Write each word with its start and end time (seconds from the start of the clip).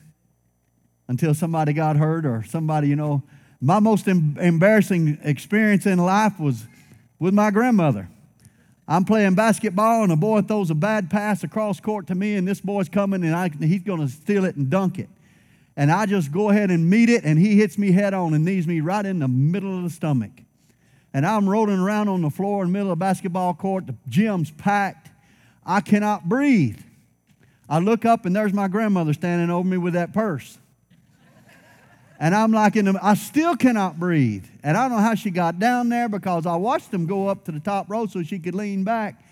until 1.09 1.35
somebody 1.35 1.73
got 1.73 1.97
hurt 1.97 2.25
or 2.25 2.43
somebody, 2.45 2.89
you 2.89 2.97
know. 2.97 3.23
My 3.61 3.81
most 3.81 4.07
em- 4.07 4.37
embarrassing 4.39 5.19
experience 5.25 5.85
in 5.85 5.99
life 5.99 6.39
was 6.39 6.65
with 7.19 7.35
my 7.35 7.51
grandmother. 7.51 8.09
I'm 8.87 9.05
playing 9.05 9.35
basketball, 9.35 10.05
and 10.05 10.13
a 10.13 10.17
boy 10.17 10.43
throws 10.43 10.71
a 10.71 10.75
bad 10.75 11.11
pass 11.11 11.45
across 11.45 11.81
court 11.81 12.07
to 12.07 12.15
me, 12.15 12.37
and 12.37 12.47
this 12.47 12.61
boy's 12.61 12.89
coming, 12.89 13.25
and 13.25 13.35
I, 13.35 13.51
he's 13.61 13.83
going 13.83 14.01
to 14.01 14.09
steal 14.09 14.45
it 14.45 14.57
and 14.57 14.71
dunk 14.71 14.99
it. 14.99 15.09
And 15.79 15.93
I 15.93 16.07
just 16.07 16.33
go 16.33 16.51
ahead 16.51 16.73
and 16.73 16.91
meet 16.91 17.09
it, 17.09 17.23
and 17.23 17.39
he 17.39 17.57
hits 17.57 17.79
me 17.79 17.93
head 17.93 18.13
on 18.13 18.35
and 18.35 18.45
knees 18.45 18.67
me 18.67 18.81
right 18.81 19.07
in 19.07 19.21
the 19.21 19.29
middle 19.29 19.77
of 19.77 19.85
the 19.85 19.91
stomach. 19.91 20.33
And 21.15 21.25
I'm 21.25 21.49
rolling 21.49 21.79
around 21.79 22.09
on 22.09 22.21
the 22.21 22.31
floor 22.31 22.65
in 22.65 22.71
the 22.71 22.73
middle 22.73 22.91
of 22.91 22.99
the 22.99 23.05
basketball 23.05 23.55
court. 23.55 23.87
The 23.87 23.95
gym's 24.09 24.51
packed. 24.51 25.09
I 25.65 25.81
cannot 25.81 26.29
breathe. 26.29 26.81
I 27.69 27.79
look 27.79 28.05
up, 28.05 28.27
and 28.27 28.35
there's 28.35 28.53
my 28.53 28.67
grandmother 28.67 29.13
standing 29.13 29.51
over 29.51 29.69
me 29.69 29.79
with 29.79 29.95
that 29.95 30.13
purse. 30.13 30.59
And 32.19 32.35
I'm 32.35 32.51
like, 32.51 32.75
in 32.75 32.87
the, 32.87 32.99
I 33.01 33.15
still 33.15 33.55
cannot 33.57 34.01
breathe. 34.01 34.47
And 34.65 34.77
I 34.77 34.89
don't 34.89 34.99
know 34.99 35.05
how 35.05 35.15
she 35.15 35.31
got 35.31 35.61
down 35.61 35.91
there 35.91 36.09
because 36.09 36.45
I 36.45 36.57
watched 36.57 36.91
them 36.91 37.07
go 37.07 37.29
up 37.29 37.45
to 37.45 37.53
the 37.53 37.61
top 37.61 37.89
row 37.89 38.07
so 38.07 38.25
she 38.25 38.41
could 38.41 38.57
lean 38.57 38.83
back. 38.83 39.23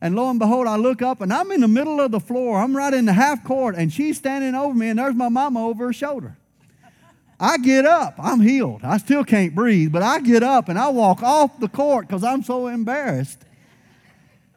And 0.00 0.14
lo 0.14 0.28
and 0.28 0.38
behold, 0.38 0.66
I 0.66 0.76
look 0.76 1.00
up 1.02 1.20
and 1.20 1.32
I'm 1.32 1.50
in 1.50 1.60
the 1.60 1.68
middle 1.68 2.00
of 2.00 2.10
the 2.10 2.20
floor. 2.20 2.58
I'm 2.58 2.76
right 2.76 2.92
in 2.92 3.06
the 3.06 3.12
half 3.12 3.44
court, 3.44 3.74
and 3.76 3.92
she's 3.92 4.18
standing 4.18 4.54
over 4.54 4.74
me, 4.74 4.88
and 4.88 4.98
there's 4.98 5.14
my 5.14 5.28
mama 5.28 5.66
over 5.66 5.86
her 5.86 5.92
shoulder. 5.92 6.36
I 7.38 7.58
get 7.58 7.84
up. 7.84 8.14
I'm 8.18 8.40
healed. 8.40 8.80
I 8.82 8.96
still 8.98 9.24
can't 9.24 9.54
breathe, 9.54 9.92
but 9.92 10.02
I 10.02 10.20
get 10.20 10.42
up 10.42 10.68
and 10.68 10.78
I 10.78 10.88
walk 10.88 11.22
off 11.22 11.60
the 11.60 11.68
court 11.68 12.06
because 12.06 12.24
I'm 12.24 12.42
so 12.42 12.66
embarrassed. 12.66 13.38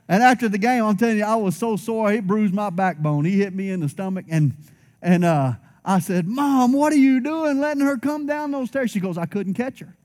And 0.08 0.24
after 0.24 0.48
the 0.50 0.58
game, 0.58 0.84
I'm 0.84 0.98
telling 0.98 1.18
you, 1.18 1.26
I 1.26 1.36
was 1.36 1.56
so 1.56 1.76
sore, 1.76 2.12
it 2.12 2.26
bruised 2.26 2.54
my 2.54 2.70
backbone. 2.70 3.26
He 3.26 3.38
hit 3.38 3.54
me 3.54 3.70
in 3.70 3.80
the 3.80 3.90
stomach, 3.90 4.26
and 4.30 4.54
and 5.02 5.24
uh, 5.24 5.54
I 5.86 6.00
said, 6.00 6.28
Mom, 6.28 6.74
what 6.74 6.92
are 6.94 6.98
you 6.98 7.20
doing 7.20 7.60
letting 7.60 7.84
her 7.84 7.98
come 7.98 8.26
down 8.26 8.52
those 8.52 8.70
stairs? 8.70 8.92
She 8.92 9.00
goes, 9.00 9.18
I 9.18 9.26
couldn't 9.26 9.54
catch 9.54 9.80
her. 9.80 9.96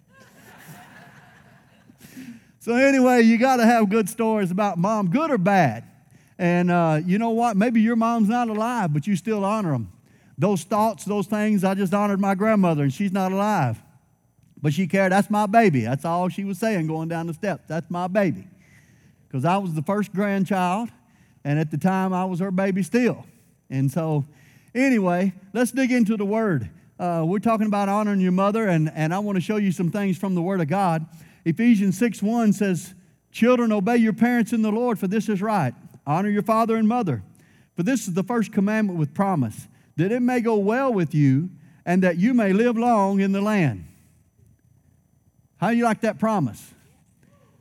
So, 2.64 2.74
anyway, 2.74 3.22
you 3.22 3.38
got 3.38 3.56
to 3.56 3.66
have 3.66 3.90
good 3.90 4.08
stories 4.08 4.50
about 4.50 4.78
mom, 4.78 5.10
good 5.10 5.30
or 5.30 5.38
bad. 5.38 5.84
And 6.38 6.70
uh, 6.70 7.00
you 7.04 7.18
know 7.18 7.30
what? 7.30 7.56
Maybe 7.56 7.80
your 7.80 7.96
mom's 7.96 8.28
not 8.28 8.48
alive, 8.48 8.92
but 8.92 9.06
you 9.06 9.16
still 9.16 9.44
honor 9.44 9.72
them. 9.72 9.92
Those 10.36 10.64
thoughts, 10.64 11.04
those 11.04 11.26
things, 11.26 11.62
I 11.62 11.74
just 11.74 11.92
honored 11.92 12.20
my 12.20 12.34
grandmother, 12.34 12.82
and 12.82 12.92
she's 12.92 13.12
not 13.12 13.30
alive. 13.30 13.80
But 14.60 14.72
she 14.72 14.86
cared, 14.86 15.12
that's 15.12 15.30
my 15.30 15.46
baby. 15.46 15.82
That's 15.82 16.04
all 16.04 16.28
she 16.28 16.44
was 16.44 16.58
saying 16.58 16.86
going 16.86 17.08
down 17.08 17.26
the 17.26 17.34
steps. 17.34 17.64
That's 17.68 17.90
my 17.90 18.08
baby. 18.08 18.48
Because 19.28 19.44
I 19.44 19.58
was 19.58 19.74
the 19.74 19.82
first 19.82 20.12
grandchild, 20.12 20.88
and 21.44 21.58
at 21.58 21.70
the 21.70 21.78
time 21.78 22.12
I 22.12 22.24
was 22.24 22.40
her 22.40 22.50
baby 22.50 22.82
still. 22.82 23.26
And 23.68 23.90
so, 23.92 24.24
Anyway, 24.74 25.32
let's 25.52 25.70
dig 25.70 25.92
into 25.92 26.16
the 26.16 26.24
Word. 26.24 26.68
Uh, 26.98 27.22
we're 27.24 27.38
talking 27.38 27.68
about 27.68 27.88
honoring 27.88 28.18
your 28.18 28.32
mother, 28.32 28.66
and, 28.66 28.90
and 28.92 29.14
I 29.14 29.20
want 29.20 29.36
to 29.36 29.40
show 29.40 29.54
you 29.56 29.70
some 29.70 29.92
things 29.92 30.18
from 30.18 30.34
the 30.34 30.42
Word 30.42 30.60
of 30.60 30.66
God. 30.66 31.06
Ephesians 31.44 31.98
6 31.98 32.22
1 32.22 32.52
says, 32.52 32.94
Children, 33.30 33.72
obey 33.72 33.96
your 33.96 34.12
parents 34.12 34.52
in 34.52 34.62
the 34.62 34.70
Lord, 34.70 34.98
for 34.98 35.08
this 35.08 35.28
is 35.28 35.42
right. 35.42 35.74
Honor 36.06 36.28
your 36.28 36.42
father 36.42 36.76
and 36.76 36.86
mother. 36.86 37.22
For 37.76 37.82
this 37.82 38.06
is 38.06 38.14
the 38.14 38.22
first 38.22 38.52
commandment 38.52 38.98
with 38.98 39.14
promise, 39.14 39.66
that 39.96 40.12
it 40.12 40.20
may 40.20 40.40
go 40.40 40.56
well 40.56 40.92
with 40.92 41.14
you, 41.14 41.50
and 41.84 42.02
that 42.02 42.16
you 42.16 42.32
may 42.32 42.52
live 42.52 42.78
long 42.78 43.20
in 43.20 43.32
the 43.32 43.40
land. 43.40 43.84
How 45.56 45.70
do 45.70 45.76
you 45.76 45.84
like 45.84 46.02
that 46.02 46.18
promise? 46.18 46.72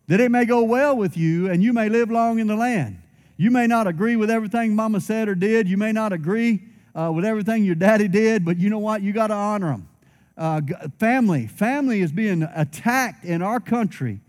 That 0.07 0.19
it 0.19 0.29
may 0.29 0.45
go 0.45 0.63
well 0.63 0.95
with 0.95 1.17
you, 1.17 1.49
and 1.49 1.63
you 1.63 1.73
may 1.73 1.89
live 1.89 2.11
long 2.11 2.39
in 2.39 2.47
the 2.47 2.55
land. 2.55 3.01
You 3.37 3.49
may 3.49 3.67
not 3.67 3.87
agree 3.87 4.15
with 4.15 4.29
everything 4.29 4.75
mama 4.75 5.01
said 5.01 5.27
or 5.27 5.35
did. 5.35 5.67
You 5.67 5.77
may 5.77 5.91
not 5.91 6.13
agree 6.13 6.63
uh, 6.93 7.11
with 7.13 7.25
everything 7.25 7.63
your 7.63 7.75
daddy 7.75 8.07
did, 8.07 8.45
but 8.45 8.57
you 8.57 8.69
know 8.69 8.79
what? 8.79 9.01
You 9.01 9.11
got 9.11 9.27
to 9.27 9.33
honor 9.33 9.71
them. 9.71 9.89
Uh, 10.35 10.61
family. 10.99 11.47
Family 11.47 12.01
is 12.01 12.11
being 12.11 12.43
attacked 12.55 13.23
in 13.23 13.41
our 13.41 13.59
country 13.59 14.19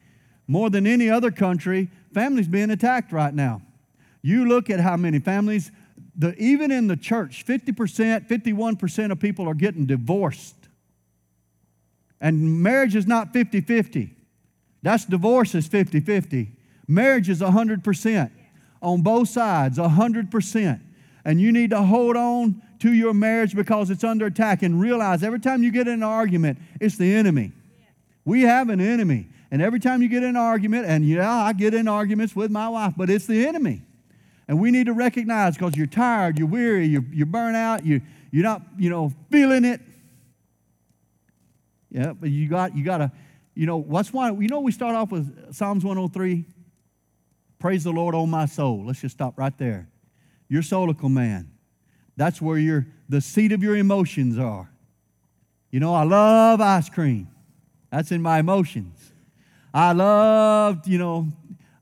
more 0.47 0.71
than 0.71 0.87
any 0.87 1.09
other 1.09 1.31
country. 1.31 1.89
Family's 2.13 2.49
being 2.49 2.71
attacked 2.71 3.13
right 3.13 3.35
now. 3.35 3.63
You 4.23 4.47
look 4.47 4.71
at 4.71 4.81
how 4.81 4.97
many 4.97 5.19
families, 5.19 5.71
the, 6.17 6.35
even 6.37 6.71
in 6.71 6.87
the 6.87 6.97
church, 6.97 7.45
50%, 7.47 8.29
51% 8.29 9.13
of 9.13 9.21
people 9.21 9.49
are 9.49 9.55
getting 9.55 9.87
divorced. 9.87 10.57
And 12.21 12.63
marriage 12.63 12.97
is 12.97 13.07
not 13.07 13.33
50 13.33 13.61
50. 13.61 14.15
That's 14.83 15.05
divorce 15.05 15.55
is 15.55 15.67
50 15.67 16.01
50. 16.01 16.53
Marriage 16.87 17.29
is 17.29 17.41
100% 17.41 18.31
on 18.83 19.03
both 19.03 19.29
sides, 19.29 19.79
100%. 19.79 20.81
And 21.25 21.41
you 21.41 21.53
need 21.53 21.71
to 21.71 21.83
hold 21.83 22.17
on 22.17 22.63
to 22.85 22.93
your 22.93 23.15
marriage 23.15 23.57
because 23.57 23.89
it's 23.89 24.05
under 24.05 24.27
attack 24.27 24.63
and 24.63 24.79
realize 24.79 25.23
every 25.23 25.41
time 25.41 25.63
you 25.63 25.73
get 25.73 25.89
in 25.89 25.95
an 25.95 26.03
argument, 26.03 26.59
it's 26.83 26.99
the 26.99 27.15
enemy. 27.15 27.51
We 28.27 28.43
have 28.43 28.69
an 28.69 28.79
enemy. 28.79 29.29
And 29.51 29.63
every 29.63 29.81
time 29.81 30.03
you 30.03 30.09
get 30.09 30.23
in 30.23 30.29
an 30.29 30.37
argument, 30.37 30.85
and 30.85 31.03
yeah, 31.03 31.33
I 31.33 31.55
get 31.55 31.73
in 31.73 31.89
arguments 31.89 32.37
with 32.37 32.51
my 32.51 32.69
wife, 32.69 32.93
but 32.95 33.09
it's 33.09 33.27
the 33.27 33.47
enemy. 33.47 33.81
And 34.49 34.61
we 34.61 34.71
need 34.71 34.85
to 34.85 34.93
recognize 34.93 35.55
because 35.55 35.75
you're 35.77 35.87
tired, 35.87 36.39
you're 36.39 36.47
weary, 36.47 36.85
you're, 36.85 37.05
you're 37.11 37.25
burnt 37.25 37.57
out, 37.57 37.87
you, 37.87 38.03
you're 38.31 38.43
not, 38.43 38.61
you 38.77 38.91
know, 38.91 39.11
feeling 39.31 39.65
it. 39.65 39.81
Yeah, 41.91 42.13
but 42.13 42.29
you 42.29 42.51
got, 42.51 42.77
you 42.77 42.85
got 42.85 42.99
to, 42.99 43.11
you 43.55 43.65
know, 43.65 43.79
what's 43.79 44.13
why, 44.13 44.31
you 44.31 44.49
know, 44.49 44.61
we 44.61 44.73
start 44.73 44.95
off 44.95 45.11
with 45.11 45.55
Psalms 45.55 45.87
103. 45.87 46.45
Praise 47.59 47.85
the 47.85 47.93
Lord, 47.93 48.15
oh 48.15 48.27
my 48.27 48.45
soul. 48.45 48.85
Let's 48.85 49.01
just 49.01 49.15
stop 49.15 49.39
right 49.39 49.57
there 49.57 49.89
your 50.51 50.61
solical 50.61 51.11
man. 51.11 51.54
That's 52.17 52.41
where 52.41 52.59
your, 52.59 52.87
the 53.09 53.21
seat 53.21 53.53
of 53.53 53.63
your 53.63 53.77
emotions 53.77 54.39
are. 54.39 54.71
You 55.71 55.81
know, 55.81 55.95
I 55.95 56.05
love 56.05 56.61
ice 56.61 56.89
cream. 56.89 57.29
That's 57.91 58.13
in 58.13 58.23
my 58.23 58.39
emotions. 58.39 59.13
I 59.73 59.93
love, 59.93 60.87
you 60.87 60.99
know, 60.99 61.29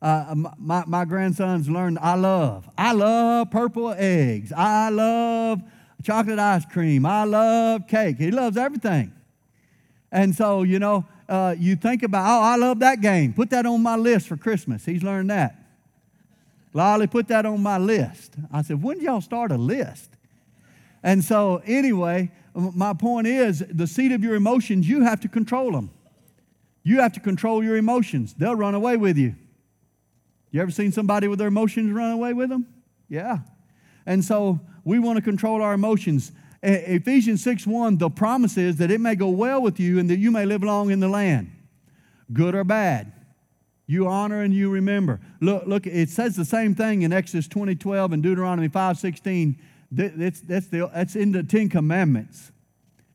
uh, 0.00 0.34
my, 0.59 0.84
my 0.87 1.04
grandsons 1.04 1.69
learned 1.69 1.98
I 2.00 2.15
love. 2.15 2.69
I 2.76 2.92
love 2.92 3.50
purple 3.50 3.94
eggs. 3.97 4.53
I 4.53 4.88
love 4.88 5.62
chocolate 6.03 6.38
ice 6.38 6.65
cream. 6.65 7.06
I 7.06 7.25
love 7.25 7.87
cake. 7.87 8.19
He 8.19 8.31
loves 8.31 8.56
everything. 8.56 9.12
And 10.10 10.34
so, 10.34 10.62
you 10.62 10.78
know, 10.78 11.07
uh, 11.28 11.54
you 11.59 11.77
think 11.77 12.03
about, 12.03 12.24
oh, 12.27 12.42
I 12.42 12.57
love 12.57 12.80
that 12.80 13.01
game. 13.01 13.33
Put 13.33 13.51
that 13.51 13.65
on 13.65 13.83
my 13.83 13.97
list 13.97 14.27
for 14.27 14.36
Christmas. 14.36 14.84
He's 14.84 15.03
learned 15.03 15.30
that. 15.30 15.57
Lolly, 16.74 17.07
put 17.07 17.28
that 17.28 17.47
on 17.47 17.62
my 17.62 17.78
list. 17.78 18.34
I 18.51 18.62
said, 18.62 18.83
when 18.83 18.98
did 18.98 19.04
y'all 19.04 19.21
start 19.21 19.53
a 19.53 19.57
list? 19.57 20.10
And 21.03 21.25
so, 21.25 21.63
anyway, 21.66 22.31
my 22.54 22.93
point 22.95 23.27
is 23.27 23.65
the 23.69 23.87
seat 23.87 24.13
of 24.13 24.22
your 24.22 24.34
emotions, 24.34 24.89
you 24.89 25.03
have 25.03 25.21
to 25.21 25.28
control 25.28 25.72
them. 25.72 25.91
You 26.84 27.01
have 27.01 27.13
to 27.13 27.21
control 27.21 27.63
your 27.63 27.77
emotions. 27.77 28.34
They'll 28.34 28.57
run 28.57 28.75
away 28.75 28.97
with 28.97 29.16
you. 29.16 29.34
You 30.51 30.60
ever 30.60 30.71
seen 30.71 30.93
somebody 30.93 31.28
with 31.28 31.39
their 31.39 31.49
emotions 31.49 31.93
run 31.93 32.13
away 32.13 32.33
with 32.34 32.51
them? 32.51 32.66
Yeah. 33.09 33.39
And 34.04 34.25
so 34.25 34.60
we 34.84 34.99
want 34.99 35.16
to 35.16 35.22
control 35.22 35.63
our 35.63 35.75
emotions. 35.75 36.33
Ephesians 36.63 37.43
6 37.43 37.66
1, 37.66 37.98
the 37.98 38.10
promise 38.10 38.57
is 38.57 38.77
that 38.77 38.91
it 38.91 39.01
may 39.01 39.15
go 39.15 39.28
well 39.28 39.63
with 39.63 39.81
you 39.81 39.98
and 39.98 40.09
that 40.10 40.19
you 40.19 40.31
may 40.31 40.45
live 40.45 40.63
long 40.63 40.91
in 40.91 41.01
the 41.01 41.09
land, 41.09 41.51
good 42.33 42.55
or 42.55 42.65
bad. 42.65 43.13
You 43.87 44.07
honor 44.07 44.43
and 44.43 44.55
you 44.55 44.71
remember. 44.71 45.21
Look, 45.41 45.66
look, 45.66 45.87
it 45.87 46.09
says 46.09 46.37
the 46.37 46.45
same 46.45 46.75
thing 46.75 47.03
in 47.03 47.13
Exodus 47.13 47.48
20, 47.48 47.75
12 47.75 48.13
and 48.13 48.22
Deuteronomy 48.22 48.69
5, 48.69 48.98
16. 48.98 49.59
That's, 49.94 50.41
that's, 50.41 50.68
the, 50.68 50.91
that's 50.92 51.15
in 51.15 51.33
the 51.33 51.42
Ten 51.42 51.68
Commandments. 51.68 52.50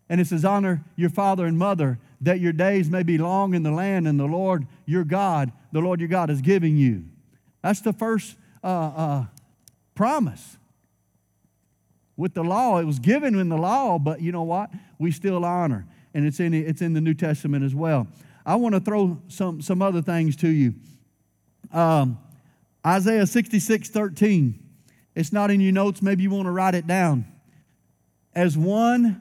And 0.10 0.22
it 0.22 0.28
says, 0.28 0.46
Honor 0.46 0.86
your 0.96 1.10
father 1.10 1.46
and 1.48 1.58
mother, 1.58 2.00
that 2.22 2.40
your 2.40 2.54
days 2.54 2.90
may 2.90 3.04
be 3.04 3.18
long 3.18 3.56
in 3.56 3.64
the 3.64 3.72
land, 3.72 4.08
and 4.08 4.20
the 4.20 4.26
Lord 4.26 4.68
your 4.86 5.04
God, 5.04 5.52
the 5.72 5.80
Lord 5.80 6.00
your 6.00 6.08
God, 6.08 6.30
is 6.30 6.42
giving 6.42 6.78
you. 6.78 7.06
That's 7.64 7.82
the 7.82 7.94
first 7.94 8.38
uh, 8.64 8.68
uh, 8.68 9.26
promise. 9.96 10.58
with 12.16 12.34
the 12.34 12.44
law. 12.44 12.80
It 12.80 12.86
was 12.86 13.00
given 13.00 13.36
in 13.40 13.50
the 13.50 13.58
law, 13.58 14.00
but 14.00 14.22
you 14.22 14.32
know 14.32 14.44
what? 14.44 14.70
We 15.00 15.12
still 15.12 15.46
honor. 15.46 15.86
And 16.14 16.26
it's 16.26 16.40
in, 16.40 16.54
it's 16.54 16.82
in 16.82 16.94
the 16.94 17.02
New 17.02 17.14
Testament 17.14 17.64
as 17.64 17.76
well. 17.76 18.08
I 18.46 18.56
want 18.56 18.76
to 18.76 18.82
throw 18.82 19.22
some, 19.28 19.62
some 19.62 19.82
other 19.82 20.02
things 20.02 20.36
to 20.38 20.48
you. 20.48 20.74
Um, 21.72 22.18
Isaiah 22.86 23.28
66 23.28 23.90
13. 23.90 24.67
It's 25.18 25.34
not 25.34 25.50
in 25.50 25.62
your 25.62 25.74
notes. 25.74 26.04
Maybe 26.04 26.22
you 26.22 26.30
want 26.30 26.46
to 26.46 26.52
write 26.52 26.76
it 26.76 26.86
down. 26.86 27.26
As 28.36 28.56
one 28.56 29.20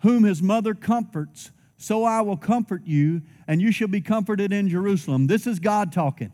whom 0.00 0.24
his 0.24 0.42
mother 0.42 0.74
comforts, 0.74 1.52
so 1.76 2.02
I 2.02 2.20
will 2.22 2.36
comfort 2.36 2.82
you, 2.84 3.22
and 3.46 3.62
you 3.62 3.70
shall 3.70 3.86
be 3.86 4.00
comforted 4.00 4.52
in 4.52 4.68
Jerusalem. 4.68 5.28
This 5.28 5.46
is 5.46 5.60
God 5.60 5.92
talking. 5.92 6.32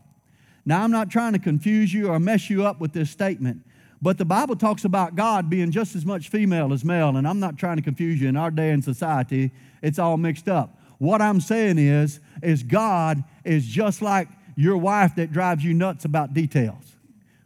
Now, 0.65 0.83
I'm 0.83 0.89
not 0.89 1.11
trying 1.11 1.33
to 1.33 1.39
confuse 1.39 1.93
you 1.93 2.07
or 2.07 2.19
mess 2.19 2.49
you 2.49 2.65
up 2.65 2.81
with 2.81 2.93
this 2.93 3.11
statement, 3.11 3.61
but 4.01 4.17
the 4.17 4.25
Bible 4.25 4.55
talks 4.55 4.83
about 4.83 5.15
God 5.15 5.47
being 5.47 5.69
just 5.69 5.95
as 5.95 6.07
much 6.07 6.29
female 6.29 6.73
as 6.73 6.83
male, 6.83 7.15
and 7.15 7.27
I'm 7.27 7.39
not 7.39 7.55
trying 7.55 7.77
to 7.77 7.83
confuse 7.83 8.19
you. 8.19 8.27
In 8.27 8.35
our 8.35 8.49
day 8.49 8.71
and 8.71 8.83
society, 8.83 9.51
it's 9.83 9.99
all 9.99 10.17
mixed 10.17 10.49
up. 10.49 10.81
What 10.97 11.21
I'm 11.21 11.39
saying 11.39 11.77
is, 11.77 12.19
is 12.41 12.63
God 12.63 13.23
is 13.43 13.67
just 13.67 14.01
like 14.01 14.27
your 14.55 14.77
wife 14.77 15.13
that 15.17 15.31
drives 15.31 15.63
you 15.63 15.75
nuts 15.75 16.03
about 16.03 16.33
details. 16.33 16.95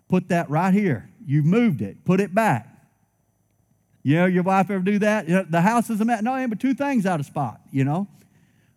Put 0.07 0.29
that 0.29 0.49
right 0.49 0.73
here. 0.73 1.09
You've 1.27 1.45
moved 1.45 1.81
it. 1.81 2.05
Put 2.05 2.21
it 2.21 2.33
back. 2.33 2.73
You 4.01 4.15
know, 4.15 4.25
your 4.25 4.43
wife 4.43 4.71
ever 4.71 4.81
do 4.81 4.97
that? 4.99 5.27
You 5.27 5.35
know, 5.35 5.45
the 5.47 5.59
house 5.59 5.89
is 5.89 5.99
a 5.99 6.05
mess. 6.05 6.21
No, 6.23 6.47
but 6.47 6.61
two 6.61 6.73
things 6.73 7.05
out 7.05 7.19
of 7.19 7.25
spot, 7.25 7.59
you 7.69 7.83
know. 7.83 8.07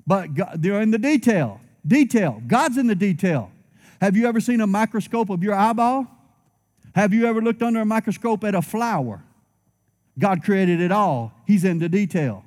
But 0.04 0.34
God, 0.34 0.60
they're 0.60 0.82
in 0.82 0.90
the 0.90 0.98
detail. 0.98 1.60
Detail. 1.86 2.42
God's 2.48 2.76
in 2.76 2.88
the 2.88 2.96
detail. 2.96 3.52
Have 4.00 4.16
you 4.16 4.26
ever 4.26 4.40
seen 4.40 4.60
a 4.60 4.66
microscope 4.66 5.30
of 5.30 5.44
your 5.44 5.54
eyeball? 5.54 6.08
Have 6.96 7.14
you 7.14 7.26
ever 7.26 7.40
looked 7.40 7.62
under 7.62 7.80
a 7.80 7.84
microscope 7.84 8.42
at 8.42 8.56
a 8.56 8.62
flower? 8.62 9.22
God 10.18 10.42
created 10.42 10.80
it 10.80 10.90
all. 10.90 11.32
He's 11.46 11.64
in 11.64 11.78
the 11.78 11.88
detail. 11.88 12.44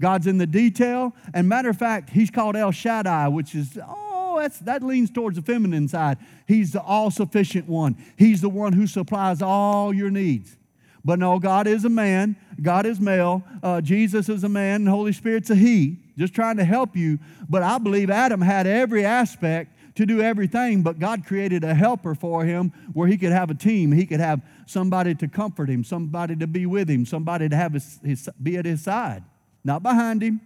God's 0.00 0.26
in 0.26 0.38
the 0.38 0.46
detail. 0.46 1.14
And 1.34 1.46
matter 1.46 1.68
of 1.68 1.76
fact, 1.76 2.10
he's 2.10 2.30
called 2.30 2.56
El 2.56 2.72
Shaddai, 2.72 3.28
which 3.28 3.54
is, 3.54 3.78
oh, 3.86 4.07
that's, 4.38 4.58
that 4.60 4.82
leans 4.82 5.10
towards 5.10 5.36
the 5.36 5.42
feminine 5.42 5.88
side. 5.88 6.18
He's 6.46 6.72
the 6.72 6.80
all 6.80 7.10
sufficient 7.10 7.68
one, 7.68 7.96
He's 8.16 8.40
the 8.40 8.48
one 8.48 8.72
who 8.72 8.86
supplies 8.86 9.42
all 9.42 9.92
your 9.92 10.10
needs. 10.10 10.56
But 11.04 11.18
no, 11.18 11.38
God 11.38 11.66
is 11.66 11.84
a 11.84 11.88
man, 11.88 12.36
God 12.60 12.84
is 12.84 13.00
male, 13.00 13.42
uh, 13.62 13.80
Jesus 13.80 14.28
is 14.28 14.44
a 14.44 14.48
man, 14.48 14.82
and 14.82 14.88
Holy 14.88 15.12
Spirit's 15.12 15.48
a 15.48 15.54
he, 15.54 15.98
just 16.18 16.34
trying 16.34 16.56
to 16.56 16.64
help 16.64 16.96
you. 16.96 17.18
But 17.48 17.62
I 17.62 17.78
believe 17.78 18.10
Adam 18.10 18.40
had 18.40 18.66
every 18.66 19.04
aspect 19.04 19.74
to 19.94 20.06
do 20.06 20.20
everything, 20.20 20.82
but 20.82 20.98
God 20.98 21.26
created 21.26 21.64
a 21.64 21.74
helper 21.74 22.14
for 22.14 22.44
him 22.44 22.72
where 22.92 23.08
he 23.08 23.16
could 23.16 23.32
have 23.32 23.50
a 23.50 23.54
team. 23.54 23.90
He 23.90 24.06
could 24.06 24.20
have 24.20 24.40
somebody 24.66 25.14
to 25.16 25.28
comfort 25.28 25.68
him, 25.68 25.82
somebody 25.82 26.36
to 26.36 26.46
be 26.46 26.66
with 26.66 26.88
him, 26.88 27.06
somebody 27.06 27.48
to 27.48 27.56
have 27.56 27.72
his, 27.72 27.98
his, 28.04 28.28
be 28.40 28.56
at 28.56 28.64
his 28.64 28.82
side, 28.82 29.24
not 29.64 29.82
behind 29.82 30.22
him, 30.22 30.40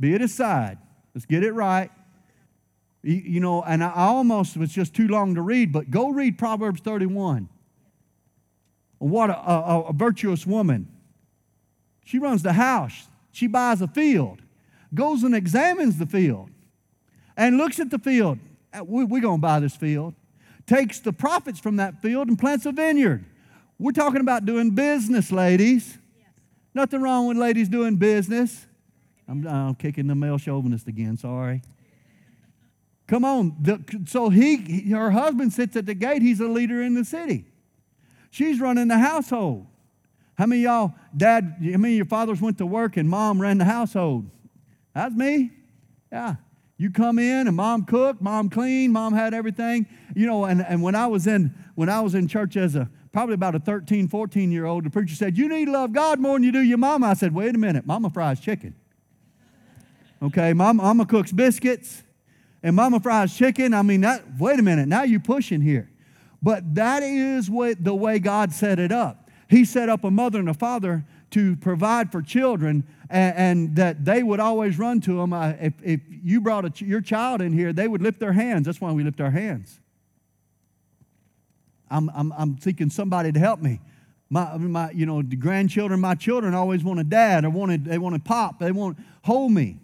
be 0.00 0.14
at 0.14 0.20
his 0.20 0.34
side. 0.34 0.78
Let's 1.14 1.26
get 1.26 1.44
it 1.44 1.52
right. 1.52 1.90
You, 3.02 3.40
know, 3.40 3.62
and 3.62 3.82
I 3.82 3.92
almost 3.94 4.56
was 4.56 4.70
just 4.70 4.94
too 4.94 5.08
long 5.08 5.34
to 5.34 5.42
read, 5.42 5.72
but 5.72 5.90
go 5.90 6.10
read 6.10 6.36
Proverbs 6.38 6.80
31. 6.82 7.48
What 8.98 9.30
a, 9.30 9.38
a, 9.38 9.80
a 9.88 9.92
virtuous 9.94 10.46
woman. 10.46 10.86
She 12.04 12.18
runs 12.18 12.42
the 12.42 12.52
house, 12.52 13.08
she 13.32 13.46
buys 13.46 13.80
a 13.80 13.88
field, 13.88 14.42
goes 14.92 15.22
and 15.22 15.34
examines 15.34 15.96
the 15.96 16.06
field 16.06 16.50
and 17.36 17.56
looks 17.56 17.80
at 17.80 17.90
the 17.90 17.98
field. 17.98 18.38
Uh, 18.72 18.84
we're 18.84 19.20
going 19.20 19.38
to 19.38 19.40
buy 19.40 19.60
this 19.60 19.74
field. 19.74 20.14
Takes 20.66 21.00
the 21.00 21.12
profits 21.12 21.58
from 21.58 21.76
that 21.76 22.02
field 22.02 22.28
and 22.28 22.38
plants 22.38 22.66
a 22.66 22.72
vineyard. 22.72 23.24
We're 23.78 23.92
talking 23.92 24.20
about 24.20 24.44
doing 24.44 24.72
business, 24.72 25.32
ladies. 25.32 25.98
Yes. 26.18 26.28
Nothing 26.74 27.00
wrong 27.00 27.26
with 27.26 27.38
ladies 27.38 27.68
doing 27.68 27.96
business. 27.96 28.66
I'm, 29.26 29.46
I'm 29.46 29.74
kicking 29.74 30.06
the 30.06 30.14
male 30.14 30.36
chauvinist 30.36 30.86
again, 30.86 31.16
sorry. 31.16 31.62
Come 33.10 33.24
on. 33.24 33.56
The, 33.60 33.82
so 34.06 34.28
he, 34.28 34.88
her 34.90 35.10
husband 35.10 35.52
sits 35.52 35.74
at 35.74 35.84
the 35.84 35.94
gate. 35.94 36.22
He's 36.22 36.38
a 36.38 36.46
leader 36.46 36.80
in 36.80 36.94
the 36.94 37.04
city. 37.04 37.44
She's 38.30 38.60
running 38.60 38.86
the 38.86 38.98
household. 38.98 39.66
How 40.38 40.46
many 40.46 40.62
y'all, 40.62 40.94
dad, 41.14 41.56
how 41.60 41.78
many 41.78 41.96
your 41.96 42.04
fathers 42.04 42.40
went 42.40 42.58
to 42.58 42.66
work 42.66 42.96
and 42.96 43.10
mom 43.10 43.42
ran 43.42 43.58
the 43.58 43.64
household? 43.64 44.30
That's 44.94 45.12
me. 45.12 45.50
Yeah. 46.12 46.36
You 46.76 46.92
come 46.92 47.18
in 47.18 47.48
and 47.48 47.56
mom 47.56 47.84
cooked, 47.84 48.22
mom 48.22 48.48
cleaned, 48.48 48.92
mom 48.92 49.12
had 49.12 49.34
everything. 49.34 49.88
You 50.14 50.28
know, 50.28 50.44
and, 50.44 50.64
and 50.64 50.80
when 50.80 50.94
I 50.94 51.08
was 51.08 51.26
in 51.26 51.52
when 51.74 51.88
I 51.88 52.00
was 52.02 52.14
in 52.14 52.28
church 52.28 52.56
as 52.56 52.76
a 52.76 52.88
probably 53.10 53.34
about 53.34 53.56
a 53.56 53.58
13, 53.58 54.06
14 54.06 54.52
year 54.52 54.66
old, 54.66 54.84
the 54.84 54.90
preacher 54.90 55.16
said, 55.16 55.36
You 55.36 55.48
need 55.48 55.64
to 55.64 55.72
love 55.72 55.92
God 55.92 56.20
more 56.20 56.36
than 56.36 56.44
you 56.44 56.52
do 56.52 56.60
your 56.60 56.78
mama. 56.78 57.08
I 57.08 57.14
said, 57.14 57.34
Wait 57.34 57.56
a 57.56 57.58
minute, 57.58 57.86
mama 57.86 58.08
fries 58.08 58.38
chicken. 58.38 58.76
Okay, 60.22 60.52
mama, 60.52 60.80
mama 60.80 61.06
cooks 61.06 61.32
biscuits 61.32 62.04
and 62.62 62.76
mama 62.76 63.00
fries 63.00 63.36
chicken. 63.36 63.74
I 63.74 63.82
mean, 63.82 64.02
that, 64.02 64.24
wait 64.38 64.58
a 64.58 64.62
minute, 64.62 64.88
now 64.88 65.02
you're 65.02 65.20
pushing 65.20 65.60
here. 65.60 65.90
But 66.42 66.74
that 66.74 67.02
is 67.02 67.50
what 67.50 67.82
the 67.82 67.94
way 67.94 68.18
God 68.18 68.52
set 68.52 68.78
it 68.78 68.92
up. 68.92 69.30
He 69.48 69.64
set 69.64 69.88
up 69.88 70.04
a 70.04 70.10
mother 70.10 70.38
and 70.38 70.48
a 70.48 70.54
father 70.54 71.04
to 71.30 71.56
provide 71.56 72.10
for 72.10 72.22
children 72.22 72.84
and, 73.08 73.36
and 73.36 73.76
that 73.76 74.04
they 74.04 74.22
would 74.22 74.40
always 74.40 74.78
run 74.78 75.00
to 75.02 75.18
them. 75.18 75.32
Uh, 75.32 75.54
if, 75.60 75.74
if 75.82 76.00
you 76.08 76.40
brought 76.40 76.64
a, 76.64 76.84
your 76.84 77.00
child 77.00 77.42
in 77.42 77.52
here, 77.52 77.72
they 77.72 77.88
would 77.88 78.02
lift 78.02 78.20
their 78.20 78.32
hands. 78.32 78.66
That's 78.66 78.80
why 78.80 78.92
we 78.92 79.02
lift 79.02 79.20
our 79.20 79.30
hands. 79.30 79.80
I'm, 81.90 82.08
I'm, 82.14 82.32
I'm 82.32 82.58
seeking 82.60 82.90
somebody 82.90 83.32
to 83.32 83.38
help 83.38 83.60
me. 83.60 83.80
My, 84.30 84.56
my, 84.56 84.90
you 84.92 85.06
know, 85.06 85.22
the 85.22 85.34
grandchildren, 85.34 85.98
my 86.00 86.14
children 86.14 86.54
always 86.54 86.84
want 86.84 87.00
a 87.00 87.04
dad 87.04 87.44
or 87.44 87.50
wanted, 87.50 87.84
they 87.84 87.98
wanted 87.98 88.24
pop. 88.24 88.60
They 88.60 88.70
want 88.70 88.96
hold 89.24 89.50
me. 89.50 89.78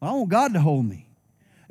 I 0.00 0.12
want 0.12 0.30
God 0.30 0.54
to 0.54 0.60
hold 0.60 0.86
me. 0.86 1.06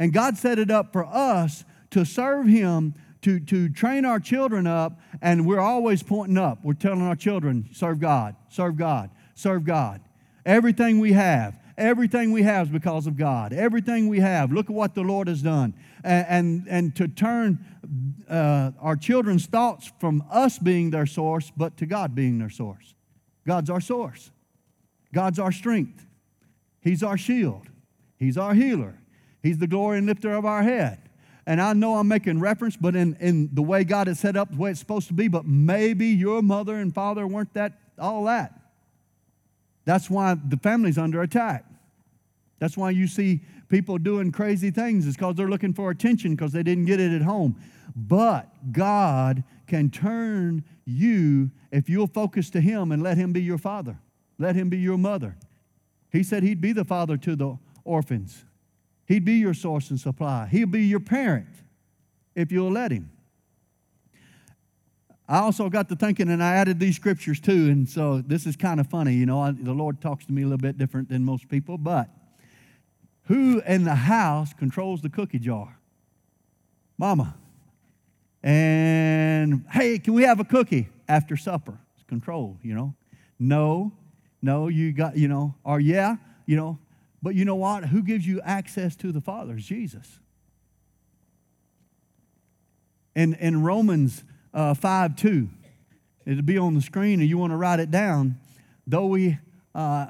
And 0.02 0.12
God 0.12 0.36
set 0.36 0.58
it 0.58 0.72
up 0.72 0.92
for 0.92 1.06
us 1.06 1.64
to 1.92 2.06
serve 2.06 2.48
Him, 2.48 2.96
to, 3.22 3.40
to 3.42 3.70
train 3.70 4.04
our 4.04 4.20
children 4.20 4.66
up, 4.66 5.00
and 5.22 5.46
we're 5.46 5.60
always 5.60 6.02
pointing 6.02 6.40
up. 6.40 6.58
We're 6.64 6.74
telling 6.74 7.04
our 7.04 7.16
children, 7.16 7.70
serve 7.72 8.00
God, 8.00 8.36
serve 8.50 8.78
God, 8.78 9.12
serve 9.36 9.64
God. 9.64 10.02
Everything 10.44 10.98
we 10.98 11.14
have, 11.14 11.60
everything 11.78 12.32
we 12.32 12.42
have 12.42 12.66
is 12.66 12.74
because 12.74 13.06
of 13.06 13.16
God. 13.16 13.54
Everything 13.54 14.08
we 14.08 14.22
have, 14.22 14.52
look 14.52 14.72
at 14.72 14.76
what 14.76 14.96
the 14.96 15.04
Lord 15.04 15.28
has 15.28 15.44
done. 15.44 15.76
And, 16.04 16.26
and, 16.28 16.68
and 16.68 16.96
to 16.96 17.08
turn 17.08 17.64
uh, 18.28 18.72
our 18.80 18.96
children's 18.96 19.46
thoughts 19.46 19.92
from 20.00 20.24
us 20.32 20.58
being 20.58 20.90
their 20.90 21.06
source, 21.06 21.52
but 21.56 21.78
to 21.78 21.86
God 21.86 22.16
being 22.16 22.40
their 22.40 22.50
source. 22.50 22.96
God's 23.46 23.70
our 23.70 23.82
source, 23.82 24.32
God's 25.14 25.38
our 25.38 25.52
strength, 25.52 26.08
He's 26.80 27.04
our 27.04 27.20
shield, 27.20 27.68
He's 28.18 28.36
our 28.36 28.56
healer, 28.56 28.98
He's 29.42 29.58
the 29.58 29.68
glory 29.68 29.98
and 29.98 30.08
lifter 30.08 30.34
of 30.34 30.46
our 30.46 30.64
head. 30.64 31.00
And 31.48 31.60
I 31.60 31.74
know 31.74 31.96
I'm 31.96 32.08
making 32.08 32.40
reference, 32.40 32.78
but 32.78 32.96
in, 32.96 33.16
in 33.20 33.50
the 33.54 33.64
way 33.64 33.84
God 33.84 34.08
has 34.08 34.20
set 34.20 34.36
up, 34.36 34.52
the 34.52 34.58
way 34.58 34.72
it's 34.72 34.80
supposed 34.80 35.08
to 35.08 35.14
be, 35.14 35.28
but 35.28 35.46
maybe 35.46 36.08
your 36.08 36.42
mother 36.42 36.76
and 36.76 36.94
father 36.94 37.26
weren't 37.26 37.54
that 37.56 37.80
all 37.98 38.26
that. 38.26 38.60
That's 39.86 40.10
why 40.10 40.36
the 40.36 40.58
family's 40.58 40.98
under 40.98 41.22
attack. 41.22 41.66
That's 42.60 42.78
why 42.78 42.92
you 42.92 43.08
see 43.08 43.42
people 43.70 43.98
doing 43.98 44.32
crazy 44.32 44.70
things, 44.70 45.08
is 45.08 45.16
because 45.16 45.36
they're 45.36 45.50
looking 45.50 45.74
for 45.74 45.90
attention 45.90 46.36
because 46.36 46.52
they 46.52 46.62
didn't 46.62 46.86
get 46.86 47.00
it 47.00 47.12
at 47.12 47.24
home. 47.24 47.56
But 47.96 48.72
God 48.72 49.44
can 49.68 49.90
turn 49.90 50.64
you 50.86 51.50
if 51.72 51.90
you'll 51.90 52.08
focus 52.08 52.50
to 52.52 52.62
Him 52.62 52.92
and 52.92 53.02
let 53.02 53.18
Him 53.18 53.34
be 53.34 53.42
your 53.42 53.58
father, 53.58 53.98
let 54.38 54.56
Him 54.56 54.70
be 54.70 54.78
your 54.78 54.98
mother. 54.98 55.38
He 56.12 56.22
said 56.22 56.44
He'd 56.44 56.62
be 56.62 56.74
the 56.74 56.86
father 56.86 57.18
to 57.18 57.36
the 57.36 57.58
orphans, 57.84 58.46
He'd 59.12 59.26
be 59.26 59.34
your 59.34 59.54
source 59.54 59.90
and 59.90 60.00
supply, 60.00 60.48
He'll 60.50 60.68
be 60.68 60.86
your 60.86 61.02
parent 61.02 61.50
if 62.34 62.50
you'll 62.50 62.72
let 62.72 62.92
Him. 62.92 63.12
I 65.28 65.40
also 65.40 65.70
got 65.70 65.90
to 65.90 65.98
thinking, 65.98 66.30
and 66.30 66.42
I 66.42 66.56
added 66.56 66.80
these 66.80 66.96
scriptures 66.96 67.42
too, 67.42 67.70
and 67.70 67.90
so 67.90 68.22
this 68.22 68.46
is 68.46 68.56
kind 68.56 68.80
of 68.80 68.88
funny. 68.88 69.16
You 69.16 69.26
know, 69.26 69.42
I, 69.42 69.52
the 69.52 69.74
Lord 69.74 70.00
talks 70.00 70.26
to 70.28 70.32
me 70.32 70.44
a 70.44 70.46
little 70.46 70.58
bit 70.58 70.78
different 70.78 71.10
than 71.10 71.26
most 71.26 71.50
people, 71.50 71.78
but 71.78 72.10
who 73.24 73.62
in 73.68 73.84
the 73.84 73.96
house 73.96 74.54
controls 74.54 75.02
the 75.02 75.10
cookie 75.10 75.40
jar? 75.40 75.78
Mama. 76.98 77.36
And 78.42 79.66
hey, 79.72 80.00
can 80.00 80.14
we 80.14 80.24
have 80.24 80.40
a 80.40 80.46
cookie 80.46 80.88
after 81.10 81.36
supper? 81.36 81.78
It's 81.96 82.06
control, 82.06 82.58
you 82.64 82.76
know. 82.76 82.96
No, 83.38 83.92
no, 84.42 84.70
you 84.70 84.94
got, 84.94 85.18
you 85.18 85.28
know, 85.28 85.54
or 85.66 85.82
yeah, 85.82 86.16
you 86.46 86.56
know, 86.56 86.80
but 87.22 87.36
you 87.36 87.46
know 87.46 87.56
what? 87.56 87.86
Who 87.86 88.02
gives 88.02 88.26
you 88.26 88.42
access 88.42 88.96
to 88.98 89.12
the 89.12 89.22
Father? 89.22 89.58
Is 89.58 89.66
Jesus. 89.66 90.20
And 93.16 93.36
in 93.36 93.64
Romans 93.64 94.24
uh, 94.54 94.74
5 94.74 95.16
2. 95.16 95.50
It'll 96.26 96.44
be 96.44 96.58
on 96.58 96.76
the 96.76 96.82
screen, 96.82 97.20
and 97.20 97.28
you 97.28 97.38
want 97.38 97.52
to 97.52 97.58
write 97.58 97.80
it 97.80 97.90
down. 97.90 98.38
Though 98.86 99.08
we, 99.08 99.40
uh, 99.74 100.08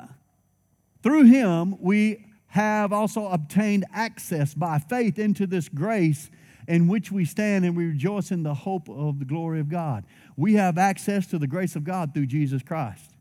through 1.02 1.24
him, 1.24 1.76
we 1.80 2.26
have 2.48 2.92
also 2.92 3.28
obtained 3.28 3.86
access 3.94 4.54
by 4.54 4.78
faith 4.78 5.18
into 5.18 5.48
this 5.48 5.70
grace 5.70 6.30
in 6.68 6.88
which 6.88 7.12
we 7.12 7.24
stand 7.24 7.66
and 7.66 7.76
we 7.76 7.86
rejoice 7.86 8.30
in 8.30 8.44
the 8.44 8.54
hope 8.54 8.90
of 8.90 9.20
the 9.20 9.26
glory 9.26 9.60
of 9.60 9.70
God. 9.70 10.04
We 10.36 10.56
have 10.56 10.78
access 10.78 11.28
to 11.28 11.40
the 11.40 11.48
grace 11.48 11.76
of 11.76 11.84
God 11.84 12.14
through 12.14 12.28
Jesus 12.28 12.62
Christ. 12.62 13.12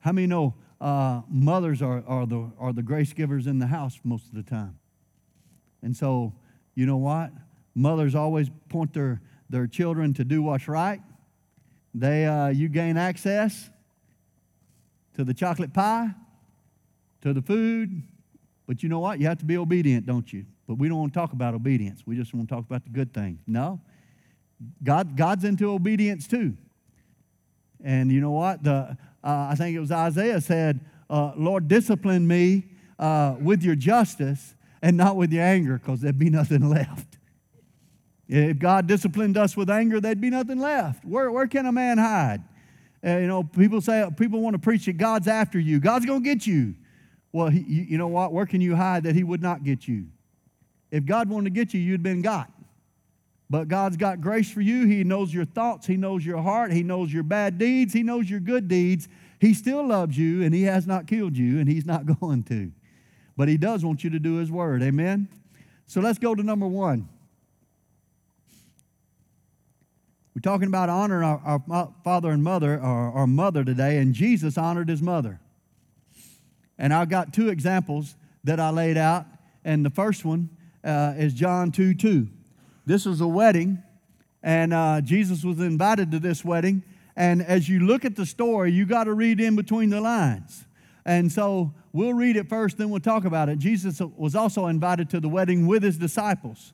How 0.00 0.12
many 0.12 0.26
know 0.26 0.54
uh, 0.80 1.22
mothers 1.28 1.82
are, 1.82 2.02
are, 2.06 2.26
the, 2.26 2.50
are 2.58 2.72
the 2.72 2.82
grace 2.82 3.12
givers 3.12 3.46
in 3.46 3.58
the 3.58 3.66
house 3.66 3.98
most 4.02 4.26
of 4.26 4.34
the 4.34 4.42
time? 4.42 4.78
And 5.82 5.96
so, 5.96 6.32
you 6.74 6.86
know 6.86 6.96
what? 6.96 7.30
Mothers 7.74 8.14
always 8.14 8.48
point 8.68 8.94
their, 8.94 9.20
their 9.48 9.66
children 9.66 10.14
to 10.14 10.24
do 10.24 10.42
what's 10.42 10.68
right. 10.68 11.00
They, 11.94 12.26
uh, 12.26 12.48
you 12.48 12.68
gain 12.68 12.96
access 12.96 13.70
to 15.14 15.24
the 15.24 15.34
chocolate 15.34 15.72
pie, 15.72 16.10
to 17.22 17.32
the 17.32 17.42
food, 17.42 18.02
but 18.66 18.82
you 18.82 18.88
know 18.88 19.00
what? 19.00 19.20
You 19.20 19.26
have 19.26 19.38
to 19.38 19.44
be 19.44 19.56
obedient, 19.56 20.06
don't 20.06 20.32
you? 20.32 20.46
But 20.66 20.78
we 20.78 20.88
don't 20.88 20.98
want 20.98 21.12
to 21.12 21.18
talk 21.18 21.32
about 21.32 21.54
obedience. 21.54 22.02
We 22.06 22.16
just 22.16 22.32
want 22.32 22.48
to 22.48 22.54
talk 22.54 22.64
about 22.64 22.84
the 22.84 22.90
good 22.90 23.12
things. 23.12 23.40
No. 23.46 23.80
God, 24.82 25.16
God's 25.16 25.44
into 25.44 25.72
obedience 25.72 26.28
too. 26.28 26.56
And 27.82 28.12
you 28.12 28.20
know 28.20 28.30
what? 28.30 28.62
The, 28.62 28.96
uh, 29.22 29.48
I 29.50 29.54
think 29.54 29.76
it 29.76 29.80
was 29.80 29.92
Isaiah 29.92 30.40
said, 30.40 30.80
uh, 31.08 31.32
Lord, 31.36 31.68
discipline 31.68 32.26
me 32.26 32.64
uh, 32.98 33.36
with 33.40 33.62
your 33.62 33.74
justice 33.74 34.54
and 34.82 34.96
not 34.96 35.16
with 35.16 35.32
your 35.32 35.44
anger, 35.44 35.78
because 35.78 36.00
there'd 36.00 36.18
be 36.18 36.30
nothing 36.30 36.68
left. 36.70 37.18
If 38.28 38.58
God 38.58 38.86
disciplined 38.86 39.36
us 39.36 39.56
with 39.56 39.68
anger, 39.68 40.00
there'd 40.00 40.20
be 40.20 40.30
nothing 40.30 40.60
left. 40.60 41.04
Where, 41.04 41.30
where 41.32 41.48
can 41.48 41.66
a 41.66 41.72
man 41.72 41.98
hide? 41.98 42.42
Uh, 43.04 43.16
you 43.16 43.26
know, 43.26 43.42
people 43.42 43.80
say, 43.80 44.08
people 44.16 44.40
want 44.40 44.54
to 44.54 44.58
preach 44.58 44.86
that 44.86 44.98
God's 44.98 45.26
after 45.26 45.58
you. 45.58 45.80
God's 45.80 46.06
going 46.06 46.22
to 46.22 46.24
get 46.24 46.46
you. 46.46 46.74
Well, 47.32 47.48
he, 47.48 47.60
you 47.60 47.98
know 47.98 48.08
what? 48.08 48.32
Where 48.32 48.46
can 48.46 48.60
you 48.60 48.76
hide 48.76 49.04
that 49.04 49.14
he 49.14 49.24
would 49.24 49.42
not 49.42 49.64
get 49.64 49.88
you? 49.88 50.06
If 50.90 51.04
God 51.04 51.28
wanted 51.28 51.46
to 51.46 51.50
get 51.50 51.74
you, 51.74 51.80
you'd 51.80 52.02
been 52.02 52.22
got. 52.22 52.50
But 53.50 53.66
God's 53.66 53.96
got 53.96 54.20
grace 54.20 54.48
for 54.48 54.60
you. 54.60 54.86
He 54.86 55.02
knows 55.02 55.34
your 55.34 55.44
thoughts. 55.44 55.88
He 55.88 55.96
knows 55.96 56.24
your 56.24 56.40
heart. 56.40 56.72
He 56.72 56.84
knows 56.84 57.12
your 57.12 57.24
bad 57.24 57.58
deeds. 57.58 57.92
He 57.92 58.04
knows 58.04 58.30
your 58.30 58.38
good 58.38 58.68
deeds. 58.68 59.08
He 59.40 59.54
still 59.54 59.84
loves 59.84 60.16
you, 60.16 60.44
and 60.44 60.54
He 60.54 60.62
has 60.62 60.86
not 60.86 61.08
killed 61.08 61.36
you, 61.36 61.58
and 61.58 61.68
He's 61.68 61.84
not 61.84 62.06
going 62.20 62.44
to. 62.44 62.70
But 63.36 63.48
He 63.48 63.56
does 63.56 63.84
want 63.84 64.04
you 64.04 64.10
to 64.10 64.20
do 64.20 64.36
His 64.36 64.52
word. 64.52 64.82
Amen? 64.82 65.28
So 65.88 66.00
let's 66.00 66.20
go 66.20 66.36
to 66.36 66.42
number 66.44 66.68
one. 66.68 67.08
We're 70.32 70.42
talking 70.42 70.68
about 70.68 70.88
honoring 70.88 71.24
our, 71.24 71.60
our 71.68 71.92
father 72.04 72.30
and 72.30 72.44
mother, 72.44 72.80
our, 72.80 73.12
our 73.12 73.26
mother 73.26 73.64
today, 73.64 73.98
and 73.98 74.14
Jesus 74.14 74.56
honored 74.56 74.88
his 74.88 75.02
mother. 75.02 75.40
And 76.78 76.94
I've 76.94 77.08
got 77.08 77.32
two 77.32 77.48
examples 77.48 78.14
that 78.44 78.60
I 78.60 78.70
laid 78.70 78.96
out, 78.96 79.26
and 79.64 79.84
the 79.84 79.90
first 79.90 80.24
one 80.24 80.50
uh, 80.84 81.14
is 81.18 81.34
John 81.34 81.72
2 81.72 81.94
2. 81.94 82.28
This 82.90 83.06
was 83.06 83.20
a 83.20 83.28
wedding, 83.28 83.80
and 84.42 84.74
uh, 84.74 85.00
Jesus 85.00 85.44
was 85.44 85.60
invited 85.60 86.10
to 86.10 86.18
this 86.18 86.44
wedding. 86.44 86.82
And 87.14 87.40
as 87.40 87.68
you 87.68 87.78
look 87.78 88.04
at 88.04 88.16
the 88.16 88.26
story, 88.26 88.72
you 88.72 88.84
got 88.84 89.04
to 89.04 89.14
read 89.14 89.40
in 89.40 89.54
between 89.54 89.90
the 89.90 90.00
lines. 90.00 90.64
And 91.04 91.30
so 91.30 91.72
we'll 91.92 92.14
read 92.14 92.34
it 92.34 92.48
first, 92.48 92.78
then 92.78 92.90
we'll 92.90 92.98
talk 92.98 93.24
about 93.24 93.48
it. 93.48 93.60
Jesus 93.60 94.02
was 94.16 94.34
also 94.34 94.66
invited 94.66 95.08
to 95.10 95.20
the 95.20 95.28
wedding 95.28 95.68
with 95.68 95.84
his 95.84 95.98
disciples. 95.98 96.72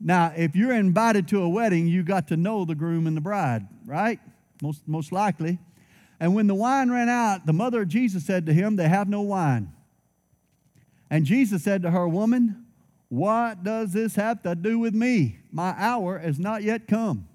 Now, 0.00 0.32
if 0.34 0.56
you're 0.56 0.72
invited 0.72 1.28
to 1.28 1.42
a 1.42 1.48
wedding, 1.50 1.86
you 1.86 2.02
got 2.02 2.28
to 2.28 2.38
know 2.38 2.64
the 2.64 2.74
groom 2.74 3.06
and 3.06 3.14
the 3.14 3.20
bride, 3.20 3.68
right? 3.84 4.18
Most, 4.62 4.80
most 4.86 5.12
likely. 5.12 5.58
And 6.20 6.34
when 6.34 6.46
the 6.46 6.54
wine 6.54 6.90
ran 6.90 7.10
out, 7.10 7.44
the 7.44 7.52
mother 7.52 7.82
of 7.82 7.88
Jesus 7.88 8.24
said 8.24 8.46
to 8.46 8.54
him, 8.54 8.76
They 8.76 8.88
have 8.88 9.10
no 9.10 9.20
wine. 9.20 9.74
And 11.10 11.26
Jesus 11.26 11.62
said 11.62 11.82
to 11.82 11.90
her, 11.90 12.08
Woman, 12.08 12.64
what 13.08 13.64
does 13.64 13.92
this 13.92 14.16
have 14.16 14.42
to 14.42 14.54
do 14.54 14.78
with 14.78 14.94
me? 14.94 15.38
My 15.50 15.74
hour 15.76 16.18
has 16.18 16.38
not 16.38 16.62
yet 16.62 16.86
come. 16.86 17.28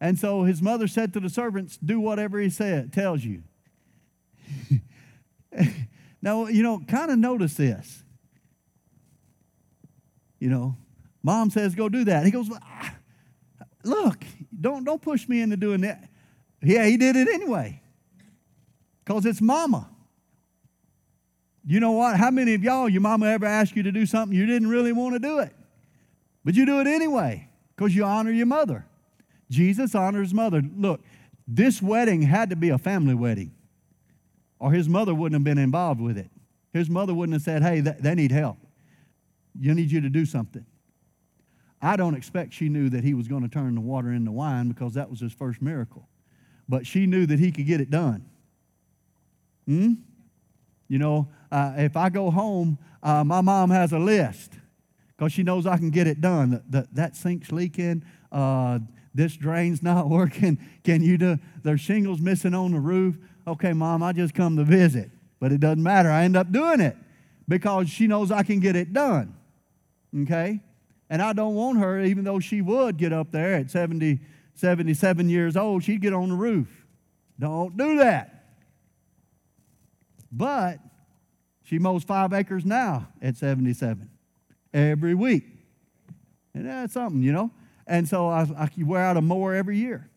And 0.00 0.18
so 0.18 0.42
his 0.42 0.60
mother 0.60 0.86
said 0.86 1.12
to 1.14 1.20
the 1.20 1.30
servants, 1.30 1.78
Do 1.78 1.98
whatever 2.00 2.38
he 2.38 2.50
said, 2.50 2.92
tells 2.92 3.24
you. 3.24 3.42
now, 6.22 6.46
you 6.46 6.62
know, 6.62 6.80
kind 6.86 7.10
of 7.10 7.18
notice 7.18 7.54
this. 7.54 8.04
You 10.38 10.50
know, 10.50 10.76
mom 11.22 11.50
says, 11.50 11.74
go 11.74 11.88
do 11.88 12.04
that. 12.04 12.24
He 12.24 12.30
goes, 12.30 12.50
ah, 12.52 12.94
look, 13.84 14.22
don't, 14.58 14.84
don't 14.84 15.00
push 15.00 15.28
me 15.28 15.40
into 15.40 15.56
doing 15.56 15.80
that. 15.80 16.08
Yeah, 16.62 16.86
he 16.86 16.96
did 16.96 17.16
it 17.16 17.28
anyway. 17.28 17.80
Because 19.04 19.24
it's 19.24 19.40
mama. 19.40 19.88
You 21.66 21.80
know 21.80 21.92
what? 21.92 22.16
How 22.16 22.30
many 22.30 22.54
of 22.54 22.62
y'all, 22.62 22.88
your 22.88 23.00
mama 23.00 23.26
ever 23.26 23.44
asked 23.44 23.74
you 23.74 23.82
to 23.82 23.92
do 23.92 24.06
something 24.06 24.36
you 24.36 24.46
didn't 24.46 24.68
really 24.68 24.92
want 24.92 25.14
to 25.14 25.18
do 25.18 25.40
it? 25.40 25.52
But 26.44 26.54
you 26.54 26.64
do 26.64 26.80
it 26.80 26.86
anyway 26.86 27.48
because 27.74 27.94
you 27.94 28.04
honor 28.04 28.30
your 28.30 28.46
mother. 28.46 28.86
Jesus 29.50 29.94
honors 29.94 30.28
his 30.28 30.34
mother. 30.34 30.62
Look, 30.76 31.00
this 31.48 31.82
wedding 31.82 32.22
had 32.22 32.50
to 32.50 32.56
be 32.56 32.68
a 32.68 32.78
family 32.78 33.14
wedding, 33.14 33.52
or 34.60 34.72
his 34.72 34.88
mother 34.88 35.12
wouldn't 35.12 35.34
have 35.34 35.44
been 35.44 35.62
involved 35.62 36.00
with 36.00 36.16
it. 36.16 36.30
His 36.72 36.88
mother 36.88 37.12
wouldn't 37.12 37.34
have 37.34 37.42
said, 37.42 37.62
hey, 37.62 37.80
they 37.80 38.14
need 38.14 38.30
help. 38.30 38.58
You 39.58 39.74
need 39.74 39.90
you 39.90 40.00
to 40.02 40.08
do 40.08 40.24
something. 40.24 40.64
I 41.82 41.96
don't 41.96 42.14
expect 42.14 42.54
she 42.54 42.68
knew 42.68 42.88
that 42.90 43.02
he 43.02 43.14
was 43.14 43.28
going 43.28 43.42
to 43.42 43.48
turn 43.48 43.74
the 43.74 43.80
water 43.80 44.12
into 44.12 44.30
wine 44.30 44.68
because 44.68 44.94
that 44.94 45.10
was 45.10 45.20
his 45.20 45.32
first 45.32 45.60
miracle. 45.60 46.08
But 46.68 46.86
she 46.86 47.06
knew 47.06 47.26
that 47.26 47.38
he 47.38 47.52
could 47.52 47.66
get 47.66 47.80
it 47.80 47.90
done. 47.90 48.24
Hmm? 49.66 49.94
You 50.88 50.98
know, 50.98 51.28
uh, 51.50 51.74
if 51.76 51.96
I 51.96 52.08
go 52.08 52.30
home, 52.30 52.78
uh, 53.02 53.24
my 53.24 53.40
mom 53.40 53.70
has 53.70 53.92
a 53.92 53.98
list 53.98 54.52
because 55.16 55.32
she 55.32 55.42
knows 55.42 55.66
I 55.66 55.76
can 55.78 55.90
get 55.90 56.06
it 56.06 56.20
done. 56.20 56.62
The, 56.68 56.88
that 56.92 57.16
sink's 57.16 57.52
leaking. 57.52 58.04
Uh, 58.30 58.80
this 59.14 59.36
drain's 59.36 59.82
not 59.82 60.08
working. 60.08 60.58
Can 60.84 61.02
you 61.02 61.18
do? 61.18 61.38
There's 61.62 61.80
shingles 61.80 62.20
missing 62.20 62.54
on 62.54 62.72
the 62.72 62.80
roof. 62.80 63.16
Okay, 63.46 63.72
mom, 63.72 64.02
I 64.02 64.12
just 64.12 64.34
come 64.34 64.56
to 64.56 64.64
visit. 64.64 65.10
But 65.38 65.52
it 65.52 65.60
doesn't 65.60 65.82
matter. 65.82 66.10
I 66.10 66.24
end 66.24 66.36
up 66.36 66.50
doing 66.50 66.80
it 66.80 66.96
because 67.48 67.88
she 67.88 68.06
knows 68.06 68.30
I 68.30 68.42
can 68.42 68.60
get 68.60 68.76
it 68.76 68.92
done. 68.92 69.36
Okay? 70.22 70.60
And 71.08 71.22
I 71.22 71.32
don't 71.32 71.54
want 71.54 71.78
her, 71.78 72.02
even 72.02 72.24
though 72.24 72.40
she 72.40 72.60
would 72.60 72.96
get 72.96 73.12
up 73.12 73.30
there 73.30 73.54
at 73.54 73.70
70, 73.70 74.18
77 74.54 75.28
years 75.28 75.56
old, 75.56 75.84
she'd 75.84 76.00
get 76.00 76.12
on 76.12 76.30
the 76.30 76.34
roof. 76.34 76.68
Don't 77.38 77.76
do 77.76 77.98
that. 77.98 78.44
But 80.32 80.80
she 81.66 81.80
mows 81.80 82.04
five 82.04 82.32
acres 82.32 82.64
now 82.64 83.08
at 83.20 83.36
77 83.36 84.08
every 84.72 85.16
week. 85.16 85.44
And 86.54 86.64
that's 86.64 86.92
something, 86.92 87.24
you 87.24 87.32
know? 87.32 87.50
And 87.88 88.08
so 88.08 88.28
I, 88.28 88.42
I 88.56 88.70
wear 88.78 89.02
out 89.02 89.16
a 89.16 89.20
mower 89.20 89.52
every 89.52 89.76
year. 89.76 90.08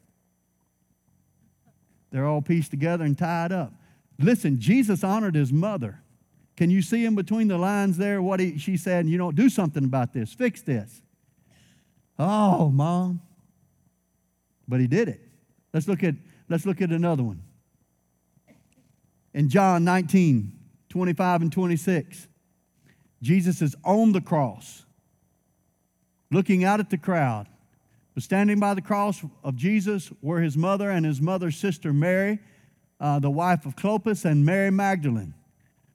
They're 2.11 2.27
all 2.27 2.43
pieced 2.43 2.69
together 2.69 3.03
and 3.03 3.17
tied 3.17 3.51
up. 3.51 3.73
Listen, 4.19 4.59
Jesus 4.59 5.03
honored 5.03 5.33
his 5.33 5.51
mother. 5.51 5.99
Can 6.55 6.69
you 6.69 6.83
see 6.83 7.03
in 7.03 7.15
between 7.15 7.47
the 7.47 7.57
lines 7.57 7.97
there 7.97 8.21
what 8.21 8.39
he, 8.39 8.59
she 8.59 8.77
said? 8.77 9.07
You 9.07 9.17
know, 9.17 9.31
do 9.31 9.49
something 9.49 9.83
about 9.83 10.13
this, 10.13 10.31
fix 10.31 10.61
this. 10.61 11.01
Oh, 12.19 12.69
mom. 12.69 13.21
But 14.67 14.81
he 14.81 14.87
did 14.87 15.07
it. 15.07 15.21
Let's 15.73 15.87
look 15.87 16.03
at, 16.03 16.13
let's 16.47 16.67
look 16.67 16.79
at 16.79 16.91
another 16.91 17.23
one. 17.23 17.41
In 19.33 19.49
John 19.49 19.83
19, 19.83 20.58
25 20.89 21.43
and 21.43 21.51
26, 21.51 22.27
Jesus 23.21 23.61
is 23.61 23.75
on 23.83 24.11
the 24.11 24.21
cross, 24.21 24.85
looking 26.31 26.63
out 26.63 26.79
at 26.79 26.89
the 26.89 26.97
crowd. 26.97 27.47
But 28.13 28.23
standing 28.23 28.59
by 28.59 28.73
the 28.73 28.81
cross 28.81 29.23
of 29.43 29.55
Jesus 29.55 30.11
were 30.21 30.41
his 30.41 30.57
mother 30.57 30.89
and 30.89 31.05
his 31.05 31.21
mother's 31.21 31.57
sister 31.57 31.93
Mary, 31.93 32.39
uh, 32.99 33.19
the 33.19 33.29
wife 33.29 33.65
of 33.65 33.75
Clopas, 33.75 34.25
and 34.25 34.45
Mary 34.45 34.71
Magdalene. 34.71 35.33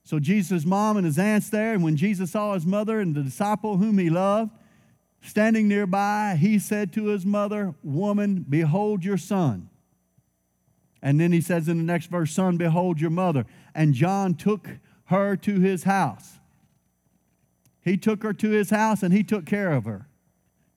So 0.04 0.18
Jesus' 0.18 0.64
mom 0.64 0.96
and 0.96 1.06
his 1.06 1.18
aunts 1.18 1.50
there, 1.50 1.72
and 1.72 1.82
when 1.82 1.96
Jesus 1.96 2.32
saw 2.32 2.54
his 2.54 2.66
mother 2.66 3.00
and 3.00 3.14
the 3.14 3.22
disciple 3.22 3.78
whom 3.78 3.98
he 3.98 4.10
loved 4.10 4.50
standing 5.24 5.66
nearby, 5.66 6.36
he 6.38 6.58
said 6.58 6.92
to 6.92 7.06
his 7.06 7.24
mother, 7.24 7.74
Woman, 7.82 8.44
behold 8.48 9.04
your 9.04 9.16
son. 9.16 9.70
And 11.02 11.18
then 11.18 11.32
he 11.32 11.40
says 11.40 11.68
in 11.68 11.78
the 11.78 11.84
next 11.84 12.06
verse, 12.06 12.32
Son, 12.32 12.56
behold 12.56 13.00
your 13.00 13.10
mother. 13.10 13.46
And 13.74 13.94
John 13.94 14.34
took 14.34 14.68
her 15.06 15.36
to 15.36 15.60
his 15.60 15.84
house. 15.84 16.38
He 17.82 17.96
took 17.96 18.22
her 18.22 18.32
to 18.32 18.50
his 18.50 18.70
house 18.70 19.02
and 19.02 19.12
he 19.12 19.22
took 19.22 19.44
care 19.44 19.72
of 19.72 19.84
her. 19.84 20.08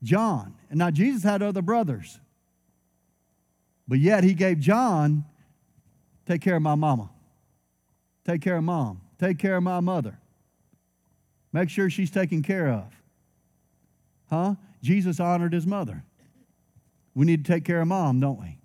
John. 0.04 0.56
And 0.70 0.80
now 0.80 0.92
Jesus 0.92 1.24
had 1.24 1.42
other 1.42 1.62
brothers. 1.62 2.20
But 3.88 4.00
yet 4.00 4.24
he 4.24 4.34
gave 4.34 4.60
John, 4.60 5.26
take 6.26 6.42
care 6.42 6.58
of 6.58 6.62
my 6.62 6.76
mama. 6.76 7.10
Take 8.26 8.42
care 8.42 8.58
of 8.58 8.64
mom. 8.66 9.02
Take 9.18 9.40
care 9.40 9.56
of 9.56 9.64
my 9.64 9.80
mother. 9.80 10.20
Make 11.54 11.70
sure 11.70 11.90
she's 11.90 12.12
taken 12.12 12.44
care 12.44 12.68
of. 12.68 12.94
Huh? 14.30 14.56
Jesus 14.84 15.20
honored 15.20 15.54
his 15.54 15.66
mother. 15.66 16.04
We 17.16 17.26
need 17.26 17.46
to 17.46 17.52
take 17.52 17.64
care 17.64 17.82
of 17.82 17.88
mom, 17.88 18.20
don't 18.20 18.40
we? 18.40 18.60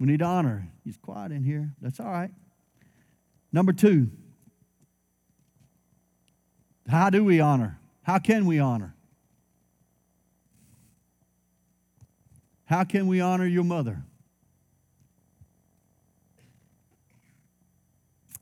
We 0.00 0.06
need 0.06 0.18
to 0.18 0.24
honor. 0.24 0.68
He's 0.84 0.96
quiet 0.96 1.30
in 1.30 1.44
here. 1.44 1.72
That's 1.80 2.00
all 2.00 2.10
right. 2.10 2.30
Number 3.52 3.72
two, 3.72 4.10
How 6.88 7.10
do 7.10 7.24
we 7.24 7.40
honor? 7.40 7.78
How 8.02 8.18
can 8.18 8.46
we 8.46 8.58
honor? 8.58 8.94
How 12.66 12.84
can 12.84 13.06
we 13.06 13.20
honor 13.20 13.46
your 13.46 13.64
mother? 13.64 14.02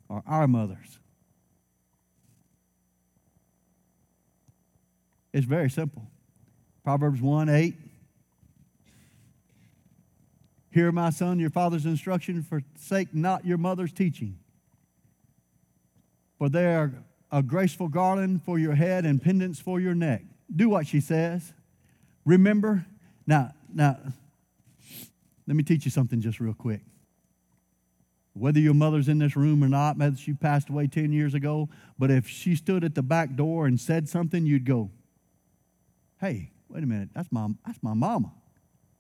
Or 0.09 0.23
our 0.27 0.47
mothers? 0.47 0.99
It's 5.33 5.47
very 5.47 5.71
simple. 5.71 6.07
Proverbs 6.85 7.21
1 7.21 7.49
8. 7.49 7.75
Hear, 10.71 10.91
my 10.91 11.11
son, 11.11 11.39
your 11.39 11.51
father's 11.51 11.85
instruction, 11.85 12.43
forsake 12.43 13.15
not 13.15 13.45
your 13.45 13.59
mother's 13.59 13.93
teaching. 13.93 14.39
For 16.39 16.49
they 16.49 16.75
are 16.75 16.93
a 17.33 17.43
graceful 17.43 17.89
garland 17.89 18.43
for 18.45 18.59
your 18.59 18.75
head 18.75 19.07
and 19.07 19.21
pendants 19.21 19.59
for 19.59 19.81
your 19.81 19.95
neck. 19.95 20.23
Do 20.55 20.69
what 20.69 20.87
she 20.87 21.01
says. 21.01 21.55
Remember, 22.27 22.85
now, 23.27 23.53
now, 23.75 23.97
let 25.47 25.57
me 25.57 25.63
teach 25.63 25.87
you 25.87 25.91
something 25.91 26.21
just 26.21 26.39
real 26.39 26.53
quick. 26.53 26.83
Whether 28.35 28.61
your 28.61 28.75
mother's 28.75 29.09
in 29.09 29.19
this 29.19 29.35
room 29.35 29.65
or 29.65 29.69
not, 29.69 29.97
whether 29.97 30.17
she 30.17 30.35
passed 30.35 30.69
away 30.69 30.87
10 30.87 31.13
years 31.13 31.35
ago, 31.35 31.69
but 31.99 32.11
if 32.11 32.29
she 32.29 32.55
stood 32.55 32.85
at 32.85 32.95
the 32.95 33.03
back 33.03 33.35
door 33.35 33.67
and 33.67 33.81
said 33.81 34.09
something, 34.09 34.47
you'd 34.47 34.65
go, 34.65 34.91
hey, 36.21 36.51
wait 36.69 36.85
a 36.85 36.87
minute, 36.87 37.11
that's 37.15 37.33
my, 37.33 37.49
that's 37.67 37.83
my 37.83 37.95
mama. 37.95 38.33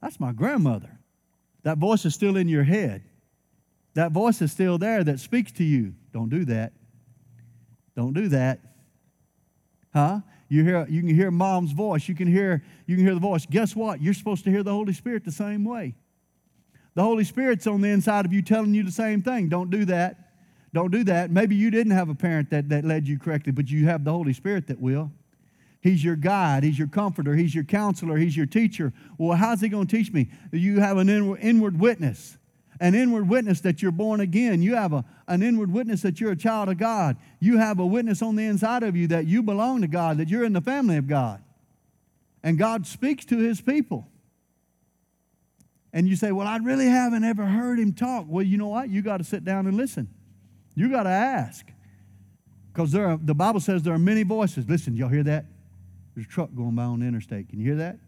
That's 0.01 0.19
my 0.19 0.33
grandmother. 0.33 0.99
That 1.63 1.79
voice 1.79 2.05
is 2.05 2.15
still 2.15 2.37
in 2.37 2.49
your 2.49 2.65
head. 2.65 3.03
That 3.95 4.11
voice 4.11 4.43
is 4.43 4.51
still 4.51 4.79
there 4.79 5.05
that 5.05 5.21
speaks 5.21 5.53
to 5.53 5.65
you. 5.65 5.95
Don't 6.13 6.29
do 6.29 6.45
that. 6.47 6.73
Don't 7.97 8.13
do 8.13 8.29
that. 8.29 8.61
Huh? 9.93 10.21
You 10.49 10.65
hear 10.65 10.87
you 10.89 11.01
can 11.01 11.15
hear 11.15 11.31
mom's 11.31 11.73
voice. 11.73 12.09
You 12.09 12.15
can 12.15 12.29
hear 12.29 12.63
you 12.87 12.97
can 12.97 13.05
hear 13.05 13.15
the 13.15 13.21
voice. 13.21 13.47
Guess 13.47 13.75
what? 13.75 14.03
You're 14.03 14.15
supposed 14.15 14.45
to 14.45 14.51
hear 14.51 14.63
the 14.63 14.73
Holy 14.73 14.93
Spirit 14.93 15.25
the 15.25 15.33
same 15.33 15.65
way. 15.65 15.95
The 16.95 17.03
Holy 17.03 17.25
Spirit's 17.25 17.67
on 17.67 17.81
the 17.81 17.89
inside 17.89 18.27
of 18.27 18.33
you 18.33 18.43
telling 18.43 18.75
you 18.75 18.83
the 18.83 18.93
same 18.93 19.23
thing. 19.23 19.49
Don't 19.49 19.71
do 19.71 19.85
that. 19.87 20.33
Don't 20.75 20.91
do 20.91 21.05
that. 21.05 21.31
Maybe 21.31 21.55
you 21.55 21.71
didn't 21.71 21.93
have 21.93 22.09
a 22.09 22.15
parent 22.15 22.51
that, 22.51 22.69
that 22.71 22.85
led 22.85 23.07
you 23.07 23.19
correctly, 23.19 23.53
but 23.53 23.71
you 23.71 23.87
have 23.87 24.05
the 24.05 24.13
Holy 24.13 24.33
Spirit 24.33 24.67
that 24.69 24.81
will. 24.81 25.11
He's 25.81 26.05
your 26.05 26.17
guide. 26.17 26.63
He's 26.63 26.79
your 26.79 26.89
comforter. 26.89 27.35
He's 27.35 27.55
your 27.55 27.65
counselor. 27.65 28.17
He's 28.17 28.37
your 28.37 28.47
teacher. 28.47 28.93
Well, 29.19 29.37
how's 29.37 29.61
he 29.61 29.69
going 29.69 29.87
to 29.87 29.97
teach 29.97 30.13
me? 30.13 30.31
You 30.53 30.81
have 30.81 30.97
an 30.97 31.09
inward, 31.09 31.41
inward 31.43 31.79
witness, 31.79 32.39
an 32.83 32.97
inward 32.97 33.29
witness 33.29 33.61
that 33.61 33.81
you're 33.81 33.93
born 33.93 34.19
again. 34.19 34.61
You 34.61 34.75
have 34.75 34.93
a, 34.93 35.05
an 35.29 35.41
inward 35.41 35.73
witness 35.73 36.03
that 36.03 36.21
you're 36.21 36.33
a 36.33 36.37
child 36.37 36.69
of 36.69 36.79
God. 36.79 37.17
You 37.39 37.59
have 37.59 37.79
a 37.79 37.87
witness 37.87 38.21
on 38.23 38.35
the 38.35 38.45
inside 38.45 38.83
of 38.83 38.97
you 38.97 39.07
that 39.07 39.25
you 39.25 39.41
belong 39.41 39.83
to 39.83 39.87
God, 39.87 40.19
that 40.19 40.29
you're 40.29 40.43
in 40.43 40.53
the 40.53 40.61
family 40.61 40.97
of 40.97 41.07
God. 41.07 41.41
And 42.43 42.59
God 42.59 42.89
speaks 42.89 43.25
to 43.27 43.39
his 43.39 43.61
people. 43.61 44.09
And 45.93 46.09
you 46.09 46.17
say, 46.17 46.33
Well, 46.33 46.49
I 46.49 46.57
really 46.57 46.87
haven't 46.87 47.23
ever 47.23 47.47
heard 47.47 47.79
him 47.79 47.93
talk. 47.93 48.27
Well, 48.29 48.45
you 48.45 48.59
know 48.59 48.69
what? 48.69 48.89
You 48.89 49.01
got 49.01 49.19
to 49.19 49.25
sit 49.25 49.45
down 49.45 49.69
and 49.69 49.77
listen. 49.77 50.09
You 50.75 50.91
got 50.91 51.05
to 51.05 51.11
ask. 51.11 51.65
Because 52.73 52.91
the 52.91 53.35
Bible 53.35 53.61
says 53.61 53.85
there 53.85 53.95
are 53.95 53.99
many 53.99 54.25
voices. 54.25 54.69
Listen, 54.69 54.97
y'all 54.97 55.09
hear 55.09 55.23
that? 55.23 55.45
There's 56.17 56.27
a 56.27 56.31
truck 56.31 56.51
going 56.57 56.75
by 56.75 56.83
on 56.83 56.99
the 56.99 57.07
interstate. 57.07 57.49
Can 57.49 57.61
you 57.61 57.67
hear 57.67 57.77
that? 57.77 57.99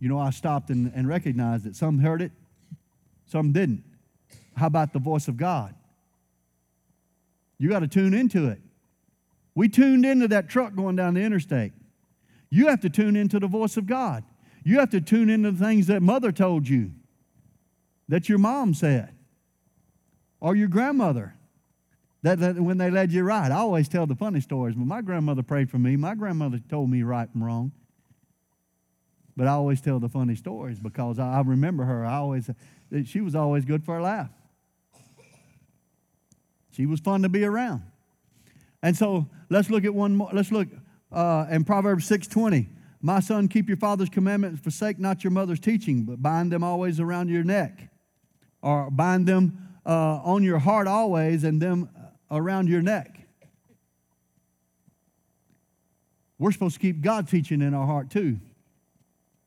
You 0.00 0.08
know, 0.08 0.18
I 0.18 0.30
stopped 0.30 0.70
and, 0.70 0.90
and 0.96 1.06
recognized 1.06 1.64
that 1.64 1.76
some 1.76 1.98
heard 1.98 2.22
it, 2.22 2.32
some 3.26 3.52
didn't. 3.52 3.84
How 4.56 4.66
about 4.66 4.92
the 4.92 4.98
voice 4.98 5.28
of 5.28 5.36
God? 5.36 5.74
You 7.58 7.68
got 7.68 7.80
to 7.80 7.88
tune 7.88 8.14
into 8.14 8.48
it. 8.48 8.60
We 9.54 9.68
tuned 9.68 10.04
into 10.04 10.28
that 10.28 10.48
truck 10.48 10.74
going 10.74 10.96
down 10.96 11.14
the 11.14 11.20
interstate. 11.20 11.72
You 12.50 12.68
have 12.68 12.80
to 12.80 12.90
tune 12.90 13.16
into 13.16 13.38
the 13.38 13.46
voice 13.46 13.76
of 13.76 13.86
God. 13.86 14.24
You 14.64 14.80
have 14.80 14.90
to 14.90 15.00
tune 15.00 15.30
into 15.30 15.52
the 15.52 15.64
things 15.64 15.86
that 15.88 16.02
mother 16.02 16.32
told 16.32 16.68
you, 16.68 16.92
that 18.08 18.28
your 18.28 18.38
mom 18.38 18.74
said, 18.74 19.14
or 20.40 20.56
your 20.56 20.68
grandmother 20.68 21.34
that, 22.24 22.38
that, 22.38 22.56
when 22.56 22.78
they 22.78 22.90
led 22.90 23.12
you 23.12 23.22
right. 23.22 23.52
I 23.52 23.56
always 23.56 23.86
tell 23.86 24.06
the 24.06 24.14
funny 24.14 24.40
stories. 24.40 24.74
But 24.74 24.86
my 24.86 25.02
grandmother 25.02 25.42
prayed 25.42 25.70
for 25.70 25.78
me. 25.78 25.94
My 25.96 26.14
grandmother 26.14 26.58
told 26.70 26.88
me 26.88 27.02
right 27.02 27.28
and 27.34 27.44
wrong. 27.44 27.70
But 29.36 29.46
I 29.46 29.50
always 29.50 29.82
tell 29.82 30.00
the 30.00 30.08
funny 30.08 30.34
stories 30.34 30.80
because 30.80 31.18
I, 31.18 31.34
I 31.34 31.40
remember 31.42 31.84
her. 31.84 32.06
I 32.06 32.14
always, 32.14 32.48
she 33.02 33.20
was 33.20 33.34
always 33.34 33.64
good 33.64 33.84
for 33.84 33.98
a 33.98 34.02
laugh. 34.02 34.30
She 36.70 36.86
was 36.86 37.00
fun 37.00 37.22
to 37.22 37.28
be 37.28 37.44
around. 37.44 37.82
And 38.82 38.96
so 38.96 39.28
let's 39.48 39.70
look 39.70 39.84
at 39.84 39.94
one 39.94 40.16
more. 40.16 40.30
Let's 40.32 40.52
look 40.52 40.68
uh, 41.10 41.46
in 41.50 41.64
Proverbs 41.64 42.08
6:20. 42.08 42.68
My 43.00 43.20
son, 43.20 43.48
keep 43.48 43.68
your 43.68 43.76
father's 43.76 44.08
commandments, 44.08 44.60
forsake 44.60 44.98
not 44.98 45.22
your 45.24 45.30
mother's 45.30 45.60
teaching, 45.60 46.04
but 46.04 46.22
bind 46.22 46.50
them 46.50 46.64
always 46.64 47.00
around 47.00 47.28
your 47.28 47.44
neck, 47.44 47.90
or 48.62 48.90
bind 48.90 49.26
them 49.26 49.68
uh, 49.84 50.20
on 50.24 50.42
your 50.42 50.58
heart 50.58 50.86
always, 50.86 51.44
and 51.44 51.60
them 51.60 51.88
around 52.30 52.68
your 52.68 52.82
neck. 52.82 53.20
We're 56.38 56.52
supposed 56.52 56.74
to 56.74 56.80
keep 56.80 57.00
God 57.00 57.28
teaching 57.28 57.62
in 57.62 57.74
our 57.74 57.86
heart 57.86 58.10
too. 58.10 58.38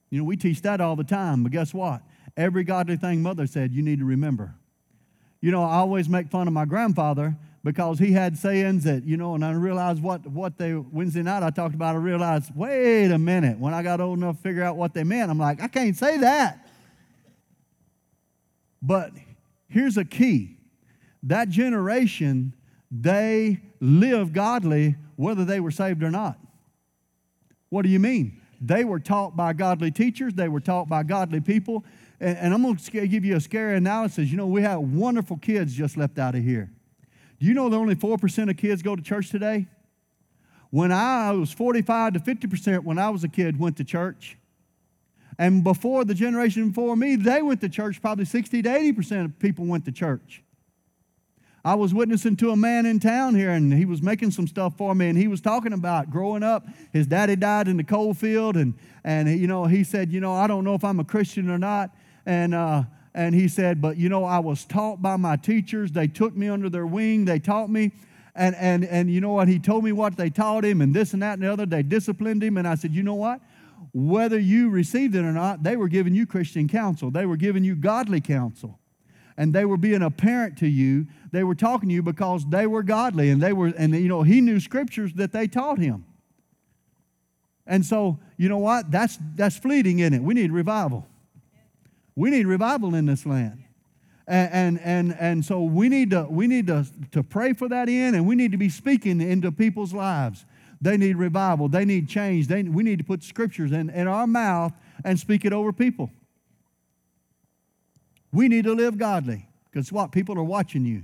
You 0.09 0.19
know, 0.19 0.23
we 0.23 0.37
teach 0.37 0.61
that 0.61 0.79
all 0.79 0.95
the 0.95 1.03
time, 1.03 1.43
but 1.43 1.51
guess 1.51 1.73
what? 1.73 2.01
Every 2.37 2.63
godly 2.63 2.95
thing 2.95 3.23
mother 3.23 3.47
said, 3.47 3.73
you 3.73 3.81
need 3.81 3.99
to 3.99 4.05
remember. 4.05 4.53
You 5.41 5.51
know, 5.51 5.63
I 5.63 5.77
always 5.77 6.07
make 6.07 6.29
fun 6.29 6.47
of 6.47 6.53
my 6.53 6.65
grandfather 6.65 7.35
because 7.63 7.99
he 7.99 8.11
had 8.11 8.37
sayings 8.37 8.83
that, 8.85 9.03
you 9.03 9.17
know, 9.17 9.35
and 9.35 9.43
I 9.43 9.51
realized 9.51 10.01
what, 10.01 10.25
what 10.27 10.57
they, 10.57 10.73
Wednesday 10.75 11.23
night 11.23 11.43
I 11.43 11.49
talked 11.49 11.75
about, 11.75 11.95
I 11.95 11.97
realized, 11.97 12.55
wait 12.55 13.11
a 13.11 13.17
minute, 13.17 13.57
when 13.59 13.73
I 13.73 13.83
got 13.83 13.99
old 13.99 14.19
enough 14.19 14.37
to 14.37 14.41
figure 14.41 14.63
out 14.63 14.77
what 14.77 14.93
they 14.93 15.03
meant, 15.03 15.29
I'm 15.29 15.39
like, 15.39 15.61
I 15.61 15.67
can't 15.67 15.97
say 15.97 16.19
that. 16.19 16.69
But 18.81 19.11
here's 19.67 19.97
a 19.97 20.05
key 20.05 20.57
that 21.23 21.49
generation 21.49 22.53
they 22.91 23.59
lived 23.81 24.33
godly 24.33 24.95
whether 25.15 25.43
they 25.43 25.59
were 25.59 25.71
saved 25.71 26.03
or 26.03 26.11
not. 26.11 26.39
What 27.69 27.81
do 27.81 27.89
you 27.89 27.99
mean? 27.99 28.39
They 28.61 28.85
were 28.85 28.99
taught 28.99 29.35
by 29.35 29.53
godly 29.53 29.91
teachers, 29.91 30.33
they 30.33 30.47
were 30.47 30.59
taught 30.59 30.87
by 30.87 31.03
godly 31.03 31.41
people. 31.41 31.83
And, 32.19 32.37
and 32.37 32.53
I'm 32.53 32.61
going 32.61 32.77
to 32.77 33.07
give 33.07 33.25
you 33.25 33.35
a 33.35 33.41
scary 33.41 33.77
analysis. 33.77 34.29
You 34.29 34.37
know, 34.37 34.47
we 34.47 34.61
have 34.61 34.79
wonderful 34.79 35.37
kids 35.37 35.73
just 35.73 35.97
left 35.97 36.17
out 36.19 36.35
of 36.35 36.43
here. 36.43 36.71
Do 37.39 37.45
you 37.45 37.53
know 37.53 37.69
that 37.69 37.75
only 37.75 37.95
4% 37.95 38.49
of 38.49 38.57
kids 38.57 38.81
go 38.81 38.95
to 38.95 39.01
church 39.01 39.29
today? 39.29 39.67
When 40.69 40.91
I 40.91 41.31
was 41.31 41.51
45 41.51 42.13
to 42.13 42.19
50% 42.19 42.83
when 42.83 42.99
I 42.99 43.09
was 43.09 43.23
a 43.23 43.29
kid 43.29 43.59
went 43.59 43.77
to 43.77 43.83
church. 43.83 44.37
And 45.39 45.63
before 45.63 46.03
the 46.03 46.15
generation 46.15 46.69
before 46.69 46.95
me, 46.95 47.15
they 47.15 47.41
went 47.41 47.61
to 47.61 47.69
church. 47.69 48.01
Probably 48.01 48.25
60 48.25 48.63
to 48.63 48.69
80% 48.69 49.25
of 49.25 49.39
people 49.39 49.65
went 49.65 49.85
to 49.85 49.91
church. 49.91 50.43
I 51.63 51.75
was 51.75 51.93
witnessing 51.93 52.37
to 52.37 52.51
a 52.51 52.55
man 52.55 52.85
in 52.85 52.99
town 52.99 53.35
here, 53.35 53.51
and 53.51 53.73
he 53.73 53.85
was 53.85 54.01
making 54.01 54.31
some 54.31 54.47
stuff 54.47 54.77
for 54.77 54.95
me, 54.95 55.09
and 55.09 55.17
he 55.17 55.27
was 55.27 55.41
talking 55.41 55.73
about 55.73 56.09
growing 56.09 56.41
up. 56.41 56.65
His 56.93 57.07
daddy 57.07 57.35
died 57.35 57.67
in 57.67 57.75
the 57.75 57.83
coal 57.83 58.13
field, 58.13 58.55
and 58.55 58.73
and 59.03 59.27
you 59.27 59.47
know 59.47 59.65
he 59.65 59.83
said, 59.83 60.11
you 60.11 60.21
know, 60.21 60.33
I 60.33 60.47
don't 60.47 60.63
know 60.63 60.75
if 60.75 60.83
I'm 60.85 60.99
a 60.99 61.03
Christian 61.03 61.49
or 61.49 61.57
not, 61.57 61.93
and 62.27 62.53
uh, 62.53 62.83
and 63.15 63.33
he 63.33 63.47
said, 63.47 63.81
but 63.81 63.97
you 63.97 64.09
know, 64.09 64.23
I 64.25 64.37
was 64.37 64.63
taught 64.63 65.01
by 65.01 65.15
my 65.15 65.37
teachers. 65.37 65.91
They 65.91 66.07
took 66.07 66.35
me 66.35 66.49
under 66.49 66.69
their 66.69 66.85
wing. 66.85 67.25
They 67.25 67.39
taught 67.39 67.67
me. 67.67 67.93
And, 68.35 68.55
and, 68.57 68.85
and 68.85 69.11
you 69.11 69.19
know 69.19 69.31
what? 69.31 69.47
He 69.47 69.57
told 69.57 69.83
me 69.83 69.91
what 69.91 70.15
they 70.15 70.29
taught 70.29 70.63
him, 70.63 70.81
and 70.81 70.93
this 70.93 71.13
and 71.13 71.23
that 71.23 71.33
and 71.33 71.41
the 71.41 71.51
other. 71.51 71.65
They 71.65 71.81
disciplined 71.81 72.43
him. 72.43 72.57
And 72.57 72.67
I 72.67 72.75
said, 72.75 72.93
You 72.93 73.01
know 73.01 73.15
what? 73.15 73.41
Whether 73.91 74.37
you 74.37 74.69
received 74.69 75.15
it 75.15 75.21
or 75.25 75.31
not, 75.31 75.63
they 75.63 75.75
were 75.75 75.87
giving 75.87 76.13
you 76.13 76.27
Christian 76.27 76.67
counsel. 76.67 77.09
They 77.09 77.25
were 77.25 77.37
giving 77.37 77.63
you 77.63 77.75
godly 77.75 78.21
counsel 78.21 78.79
and 79.37 79.53
they 79.53 79.65
were 79.65 79.77
being 79.77 80.01
a 80.01 80.11
parent 80.11 80.57
to 80.57 80.67
you. 80.67 81.07
They 81.31 81.43
were 81.43 81.55
talking 81.55 81.89
to 81.89 81.95
you 81.95 82.03
because 82.03 82.45
they 82.49 82.67
were 82.67 82.83
godly 82.83 83.29
and 83.29 83.41
they 83.41 83.53
were, 83.53 83.67
and 83.67 83.93
you 83.95 84.07
know, 84.07 84.23
he 84.23 84.41
knew 84.41 84.59
scriptures 84.59 85.13
that 85.13 85.31
they 85.31 85.47
taught 85.47 85.79
him. 85.79 86.05
And 87.65 87.85
so, 87.85 88.19
you 88.37 88.49
know 88.49 88.57
what? 88.57 88.91
That's 88.91 89.17
that's 89.35 89.57
fleeting 89.57 89.99
in 89.99 90.13
it. 90.13 90.21
We 90.21 90.33
need 90.33 90.51
revival. 90.51 91.07
We 92.17 92.31
need 92.31 92.47
revival 92.47 92.95
in 92.95 93.05
this 93.05 93.27
land. 93.27 93.63
And, 94.27 94.51
and 94.51 94.81
and 94.81 95.17
and 95.19 95.45
so 95.45 95.63
we 95.63 95.87
need 95.87 96.09
to 96.09 96.25
we 96.29 96.47
need 96.47 96.67
to, 96.67 96.85
to 97.11 97.23
pray 97.23 97.53
for 97.53 97.69
that 97.69 97.87
in 97.87 98.15
and 98.15 98.27
we 98.27 98.35
need 98.35 98.51
to 98.51 98.57
be 98.57 98.69
speaking 98.69 99.21
into 99.21 99.51
people's 99.51 99.93
lives. 99.93 100.43
They 100.81 100.97
need 100.97 101.15
revival. 101.15 101.69
They 101.69 101.85
need 101.85 102.09
change. 102.09 102.47
They, 102.47 102.63
we 102.63 102.83
need 102.83 102.97
to 102.97 103.05
put 103.05 103.23
scriptures 103.23 103.71
in, 103.71 103.89
in 103.91 104.07
our 104.07 104.27
mouth 104.27 104.73
and 105.05 105.19
speak 105.19 105.45
it 105.45 105.53
over 105.53 105.71
people. 105.71 106.09
We 108.33 108.47
need 108.47 108.65
to 108.65 108.73
live 108.73 108.97
godly 108.97 109.47
because 109.71 109.91
what? 109.91 110.11
People 110.11 110.37
are 110.39 110.43
watching 110.43 110.85
you. 110.85 111.03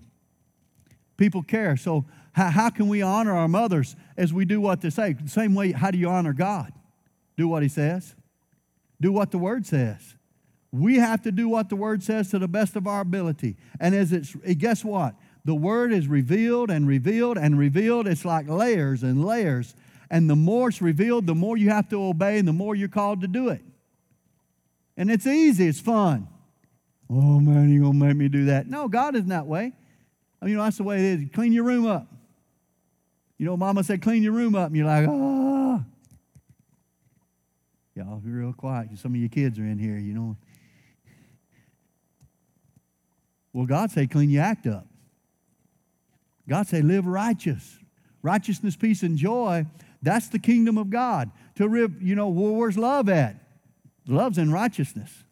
People 1.16 1.44
care. 1.44 1.78
So, 1.78 2.06
how, 2.34 2.50
how 2.50 2.70
can 2.72 2.88
we 2.88 3.04
honor 3.04 3.34
our 3.34 3.48
mothers 3.48 3.96
as 4.18 4.34
we 4.34 4.46
do 4.46 4.60
what 4.60 4.82
they 4.82 4.90
say? 4.90 5.16
Same 5.28 5.54
way, 5.54 5.72
how 5.72 5.92
do 5.92 5.98
you 6.00 6.10
honor 6.10 6.34
God? 6.34 6.74
Do 7.38 7.48
what 7.48 7.62
He 7.64 7.70
says, 7.70 8.16
do 9.00 9.12
what 9.12 9.30
the 9.32 9.38
Word 9.38 9.66
says. 9.66 10.16
We 10.74 10.96
have 10.96 11.22
to 11.22 11.32
do 11.32 11.48
what 11.48 11.70
the 11.70 11.76
Word 11.76 12.04
says 12.04 12.32
to 12.32 12.40
the 12.40 12.48
best 12.48 12.76
of 12.76 12.88
our 12.88 13.02
ability. 13.02 13.56
And 13.80 13.94
as 13.94 14.12
it's, 14.12 14.36
guess 14.58 14.84
what? 14.84 15.16
The 15.46 15.54
word 15.54 15.92
is 15.92 16.08
revealed 16.08 16.72
and 16.72 16.88
revealed 16.88 17.38
and 17.38 17.60
revealed. 17.60 18.08
It's 18.08 18.26
like 18.26 18.48
layers 18.48 19.04
and 19.04 19.24
layers. 19.24 19.76
And 20.10 20.30
the 20.30 20.36
more 20.36 20.70
it's 20.70 20.82
revealed, 20.82 21.28
the 21.28 21.36
more 21.36 21.58
you 21.58 21.70
have 21.70 21.90
to 21.90 22.02
obey 22.02 22.40
and 22.40 22.48
the 22.48 22.54
more 22.54 22.76
you're 22.76 22.88
called 22.88 23.22
to 23.22 23.28
do 23.28 23.50
it. 23.50 23.62
And 24.96 25.12
it's 25.12 25.28
easy, 25.28 25.68
it's 25.68 25.80
fun. 25.80 26.28
Oh 27.10 27.40
man, 27.40 27.70
you're 27.72 27.84
gonna 27.84 28.06
make 28.06 28.16
me 28.16 28.30
do 28.30 28.46
that? 28.46 28.68
No, 28.68 28.88
God 28.88 29.16
isn't 29.16 29.30
that 29.30 29.46
way. 29.46 29.74
I 30.42 30.46
mean, 30.46 30.52
you 30.52 30.58
know, 30.58 30.64
that's 30.64 30.78
the 30.78 30.84
way 30.84 30.98
it 30.98 31.20
is. 31.20 31.30
Clean 31.34 31.52
your 31.52 31.66
room 31.66 31.86
up. 31.86 32.08
You 33.38 33.46
know, 33.46 33.58
mama 33.58 33.84
said, 33.84 34.02
clean 34.02 34.24
your 34.24 34.34
room 34.34 34.56
up, 34.56 34.68
and 34.68 34.78
you're 34.78 34.86
like, 34.86 35.08
ah. 35.08 35.84
Y'all 37.96 38.20
be 38.20 38.32
real 38.32 38.54
quiet. 38.54 38.90
Some 38.98 39.14
of 39.14 39.20
your 39.20 39.30
kids 39.30 39.60
are 39.60 39.66
in 39.66 39.78
here, 39.78 39.98
you 39.98 40.14
know. 40.14 40.38
Well, 43.54 43.66
God 43.68 43.92
say, 43.92 44.08
clean 44.08 44.32
your 44.32 44.44
act 44.44 44.68
up. 44.68 44.88
God 46.50 46.68
say, 46.68 46.82
live 46.82 47.06
righteous. 47.06 47.80
Righteousness, 48.22 48.76
peace, 48.76 49.04
and 49.04 49.18
joy. 49.18 49.66
That's 50.02 50.28
the 50.28 50.40
kingdom 50.40 50.78
of 50.78 50.90
God. 50.90 51.32
To 51.56 51.68
live, 51.68 52.02
you 52.02 52.16
know, 52.16 52.30
where's 52.30 52.78
love 52.78 53.08
at? 53.10 53.36
Love's 54.08 54.38
in 54.38 54.52
righteousness. 54.52 55.24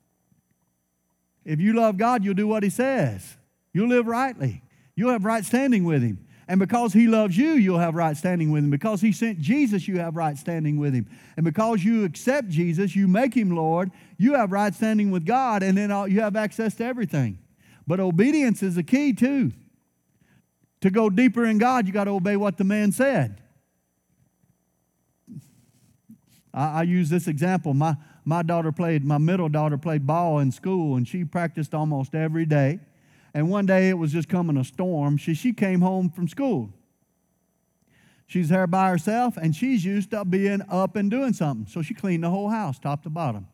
If 1.44 1.60
you 1.60 1.74
love 1.74 1.98
God, 1.98 2.24
you'll 2.24 2.36
do 2.36 2.48
what 2.48 2.64
He 2.64 2.70
says. 2.70 3.36
You'll 3.74 3.90
live 3.90 4.06
rightly. 4.06 4.62
You'll 4.96 5.12
have 5.12 5.26
right 5.26 5.44
standing 5.44 5.84
with 5.84 6.04
Him. 6.04 6.26
And 6.48 6.60
because 6.60 6.94
He 6.94 7.08
loves 7.08 7.38
you, 7.38 7.54
you'll 7.54 7.80
have 7.80 7.96
right 7.96 8.16
standing 8.16 8.52
with 8.52 8.64
Him. 8.64 8.70
Because 8.70 9.02
He 9.02 9.12
sent 9.12 9.40
Jesus, 9.40 9.88
you 9.88 9.98
have 10.00 10.16
right 10.16 10.38
standing 10.38 10.78
with 10.78 10.94
Him. 10.94 11.10
And 11.38 11.44
because 11.44 11.84
you 11.84 12.04
accept 12.04 12.50
Jesus, 12.50 12.96
you 12.96 13.08
make 13.08 13.34
Him 13.34 13.56
Lord, 13.56 13.92
you 14.18 14.36
have 14.36 14.52
right 14.52 14.74
standing 14.74 15.12
with 15.12 15.26
God, 15.26 15.64
and 15.64 15.78
then 15.78 15.90
you 16.12 16.22
have 16.22 16.36
access 16.36 16.76
to 16.76 16.86
everything. 16.86 17.40
But 17.92 18.00
obedience 18.00 18.64
is 18.64 18.76
the 18.76 18.84
key, 18.84 19.12
too. 19.12 19.52
To 20.80 20.90
go 20.90 21.10
deeper 21.10 21.44
in 21.46 21.58
God, 21.58 21.88
you 21.88 21.92
got 21.92 22.06
to 22.06 22.12
obey 22.12 22.38
what 22.38 22.58
the 22.58 22.64
man 22.64 22.94
said. 22.94 23.42
I, 26.54 26.68
I 26.68 26.84
use 26.84 27.10
this 27.10 27.28
example. 27.28 27.74
My, 27.74 27.98
my 28.24 28.44
daughter 28.44 28.72
played, 28.72 29.04
my 29.04 29.18
middle 29.18 29.50
daughter 29.50 29.78
played 29.78 30.08
ball 30.08 30.40
in 30.40 30.54
school, 30.54 30.96
and 30.96 31.06
she 31.06 31.26
practiced 31.26 31.74
almost 31.74 32.16
every 32.16 32.46
day. 32.46 32.80
And 33.34 33.50
one 33.50 33.66
day 33.66 33.90
it 33.90 33.98
was 33.98 34.14
just 34.14 34.30
coming 34.30 34.56
a 34.56 34.64
storm. 34.64 35.18
She, 35.18 35.34
she 35.34 35.52
came 35.52 35.82
home 35.82 36.10
from 36.10 36.30
school. 36.30 36.72
She's 38.26 38.48
there 38.48 38.68
by 38.68 38.90
herself, 38.90 39.36
and 39.36 39.54
she's 39.54 39.84
used 39.84 40.12
to 40.12 40.24
being 40.24 40.62
up 40.70 40.96
and 40.96 41.12
doing 41.12 41.34
something. 41.34 41.68
So 41.68 41.82
she 41.82 41.94
cleaned 41.94 42.24
the 42.24 42.30
whole 42.30 42.48
house, 42.48 42.80
top 42.80 43.04
to 43.04 43.10
bottom. 43.10 43.50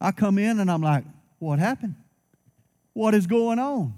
I 0.00 0.12
come 0.12 0.38
in 0.38 0.60
and 0.60 0.70
I'm 0.70 0.82
like, 0.82 1.02
what 1.40 1.58
happened? 1.58 1.96
What 2.92 3.14
is 3.14 3.26
going 3.26 3.58
on? 3.58 3.94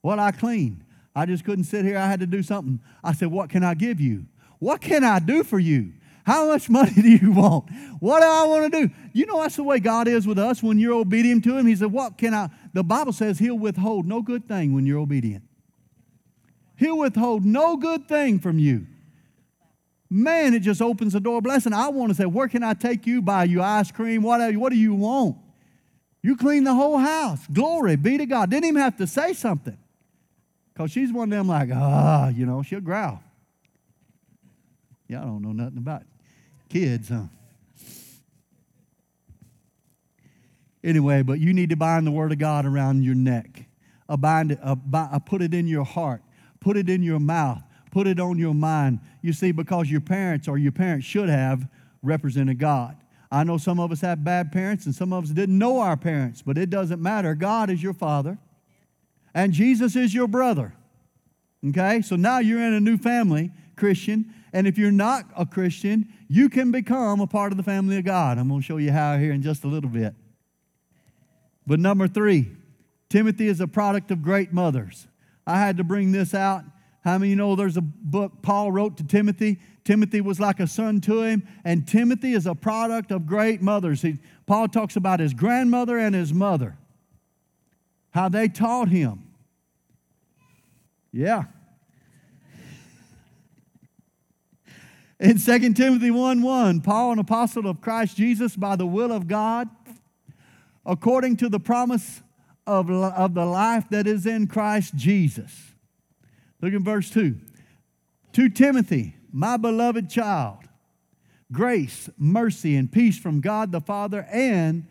What 0.00 0.18
I 0.18 0.30
cleaned. 0.30 0.84
I 1.14 1.26
just 1.26 1.44
couldn't 1.44 1.64
sit 1.64 1.84
here. 1.84 1.98
I 1.98 2.06
had 2.06 2.20
to 2.20 2.26
do 2.26 2.42
something. 2.42 2.80
I 3.02 3.12
said, 3.12 3.28
What 3.28 3.50
can 3.50 3.64
I 3.64 3.74
give 3.74 4.00
you? 4.00 4.26
What 4.58 4.80
can 4.80 5.04
I 5.04 5.18
do 5.18 5.44
for 5.44 5.58
you? 5.58 5.92
How 6.24 6.46
much 6.46 6.68
money 6.70 6.92
do 6.92 7.08
you 7.08 7.32
want? 7.32 7.70
What 8.00 8.20
do 8.20 8.26
I 8.26 8.44
want 8.44 8.72
to 8.72 8.86
do? 8.86 8.94
You 9.12 9.26
know, 9.26 9.40
that's 9.40 9.56
the 9.56 9.64
way 9.64 9.80
God 9.80 10.06
is 10.06 10.26
with 10.26 10.38
us 10.38 10.62
when 10.62 10.78
you're 10.78 10.94
obedient 10.94 11.42
to 11.44 11.56
Him. 11.56 11.66
He 11.66 11.74
said, 11.74 11.90
What 11.90 12.18
can 12.18 12.34
I? 12.34 12.50
The 12.72 12.84
Bible 12.84 13.12
says 13.12 13.38
He'll 13.38 13.58
withhold 13.58 14.06
no 14.06 14.22
good 14.22 14.46
thing 14.46 14.74
when 14.74 14.86
you're 14.86 14.98
obedient. 14.98 15.44
He'll 16.76 16.98
withhold 16.98 17.44
no 17.44 17.76
good 17.76 18.06
thing 18.08 18.38
from 18.38 18.58
you. 18.58 18.86
Man, 20.10 20.54
it 20.54 20.60
just 20.60 20.80
opens 20.80 21.12
the 21.12 21.20
door 21.20 21.42
blessing. 21.42 21.72
I 21.72 21.88
want 21.88 22.10
to 22.10 22.14
say, 22.14 22.26
Where 22.26 22.46
can 22.46 22.62
I 22.62 22.74
take 22.74 23.06
you? 23.06 23.22
Buy 23.22 23.44
you 23.44 23.62
ice 23.62 23.90
cream? 23.90 24.22
What, 24.22 24.54
what 24.54 24.70
do 24.70 24.78
you 24.78 24.94
want? 24.94 25.38
You 26.22 26.36
clean 26.36 26.64
the 26.64 26.74
whole 26.74 26.98
house. 26.98 27.40
Glory 27.52 27.96
be 27.96 28.18
to 28.18 28.26
God. 28.26 28.50
Didn't 28.50 28.66
even 28.66 28.82
have 28.82 28.96
to 28.98 29.06
say 29.06 29.32
something. 29.32 29.76
Because 30.72 30.90
she's 30.90 31.12
one 31.12 31.32
of 31.32 31.38
them 31.38 31.48
like, 31.48 31.70
ah, 31.72 32.28
you 32.28 32.46
know, 32.46 32.62
she'll 32.62 32.80
growl. 32.80 33.22
Y'all 35.08 35.24
don't 35.24 35.42
know 35.42 35.52
nothing 35.52 35.78
about 35.78 36.02
kids, 36.68 37.08
huh? 37.08 37.24
Anyway, 40.84 41.22
but 41.22 41.40
you 41.40 41.52
need 41.52 41.70
to 41.70 41.76
bind 41.76 42.06
the 42.06 42.10
word 42.10 42.30
of 42.30 42.38
God 42.38 42.64
around 42.64 43.02
your 43.02 43.14
neck. 43.14 43.64
A 44.08 44.16
bind 44.16 44.52
it, 44.52 44.58
a, 44.62 45.20
put 45.20 45.42
it 45.42 45.52
in 45.52 45.66
your 45.66 45.84
heart. 45.84 46.22
Put 46.60 46.76
it 46.76 46.88
in 46.88 47.02
your 47.02 47.18
mouth. 47.18 47.62
Put 47.90 48.06
it 48.06 48.20
on 48.20 48.38
your 48.38 48.54
mind. 48.54 49.00
You 49.22 49.32
see, 49.32 49.52
because 49.52 49.90
your 49.90 50.00
parents 50.00 50.46
or 50.46 50.58
your 50.58 50.72
parents 50.72 51.06
should 51.06 51.28
have 51.28 51.66
represented 52.02 52.58
God. 52.58 52.96
I 53.30 53.44
know 53.44 53.58
some 53.58 53.78
of 53.78 53.92
us 53.92 54.00
have 54.00 54.24
bad 54.24 54.52
parents 54.52 54.86
and 54.86 54.94
some 54.94 55.12
of 55.12 55.24
us 55.24 55.30
didn't 55.30 55.58
know 55.58 55.80
our 55.80 55.96
parents, 55.96 56.42
but 56.42 56.56
it 56.56 56.70
doesn't 56.70 57.00
matter. 57.00 57.34
God 57.34 57.68
is 57.68 57.82
your 57.82 57.92
father 57.92 58.38
and 59.34 59.52
Jesus 59.52 59.96
is 59.96 60.14
your 60.14 60.28
brother. 60.28 60.74
Okay? 61.66 62.00
So 62.02 62.16
now 62.16 62.38
you're 62.38 62.62
in 62.62 62.72
a 62.72 62.80
new 62.80 62.96
family, 62.96 63.50
Christian. 63.76 64.32
And 64.52 64.66
if 64.66 64.78
you're 64.78 64.90
not 64.90 65.26
a 65.36 65.44
Christian, 65.44 66.08
you 66.28 66.48
can 66.48 66.70
become 66.70 67.20
a 67.20 67.26
part 67.26 67.52
of 67.52 67.58
the 67.58 67.62
family 67.62 67.98
of 67.98 68.04
God. 68.04 68.38
I'm 68.38 68.48
going 68.48 68.60
to 68.60 68.66
show 68.66 68.78
you 68.78 68.92
how 68.92 69.18
here 69.18 69.32
in 69.32 69.42
just 69.42 69.64
a 69.64 69.68
little 69.68 69.90
bit. 69.90 70.14
But 71.66 71.80
number 71.80 72.08
three, 72.08 72.50
Timothy 73.10 73.48
is 73.48 73.60
a 73.60 73.68
product 73.68 74.10
of 74.10 74.22
great 74.22 74.52
mothers. 74.52 75.06
I 75.46 75.58
had 75.58 75.76
to 75.76 75.84
bring 75.84 76.12
this 76.12 76.32
out. 76.34 76.64
How 77.08 77.16
many 77.16 77.30
you 77.30 77.36
know 77.36 77.56
there's 77.56 77.78
a 77.78 77.82
book 77.82 78.42
Paul 78.42 78.70
wrote 78.70 78.98
to 78.98 79.04
Timothy? 79.04 79.58
Timothy 79.82 80.20
was 80.20 80.38
like 80.38 80.60
a 80.60 80.66
son 80.66 81.00
to 81.00 81.22
him, 81.22 81.42
and 81.64 81.88
Timothy 81.88 82.34
is 82.34 82.46
a 82.46 82.54
product 82.54 83.10
of 83.10 83.26
great 83.26 83.62
mothers. 83.62 84.02
He, 84.02 84.18
Paul 84.44 84.68
talks 84.68 84.94
about 84.94 85.18
his 85.18 85.32
grandmother 85.32 85.96
and 85.96 86.14
his 86.14 86.34
mother, 86.34 86.76
how 88.10 88.28
they 88.28 88.46
taught 88.46 88.90
him. 88.90 89.24
Yeah. 91.10 91.44
In 95.18 95.38
2 95.38 95.72
Timothy 95.72 96.10
1 96.10 96.42
1, 96.42 96.80
Paul, 96.82 97.12
an 97.12 97.18
apostle 97.18 97.66
of 97.66 97.80
Christ 97.80 98.18
Jesus, 98.18 98.54
by 98.54 98.76
the 98.76 98.86
will 98.86 99.10
of 99.10 99.26
God, 99.26 99.70
according 100.84 101.38
to 101.38 101.48
the 101.48 101.58
promise 101.58 102.20
of, 102.66 102.90
of 102.90 103.32
the 103.32 103.46
life 103.46 103.88
that 103.88 104.06
is 104.06 104.26
in 104.26 104.46
Christ 104.46 104.94
Jesus. 104.94 105.72
Look 106.60 106.74
at 106.74 106.80
verse 106.80 107.10
2. 107.10 107.36
To 108.32 108.48
Timothy, 108.48 109.16
my 109.32 109.56
beloved 109.56 110.10
child, 110.10 110.58
grace, 111.52 112.10
mercy, 112.18 112.76
and 112.76 112.90
peace 112.90 113.18
from 113.18 113.40
God 113.40 113.72
the 113.72 113.80
Father 113.80 114.26
and 114.30 114.86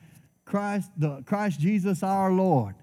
Christ, 0.45 0.89
the, 0.97 1.23
Christ 1.25 1.59
Jesus 1.59 2.03
our 2.03 2.31
Lord. 2.31 2.75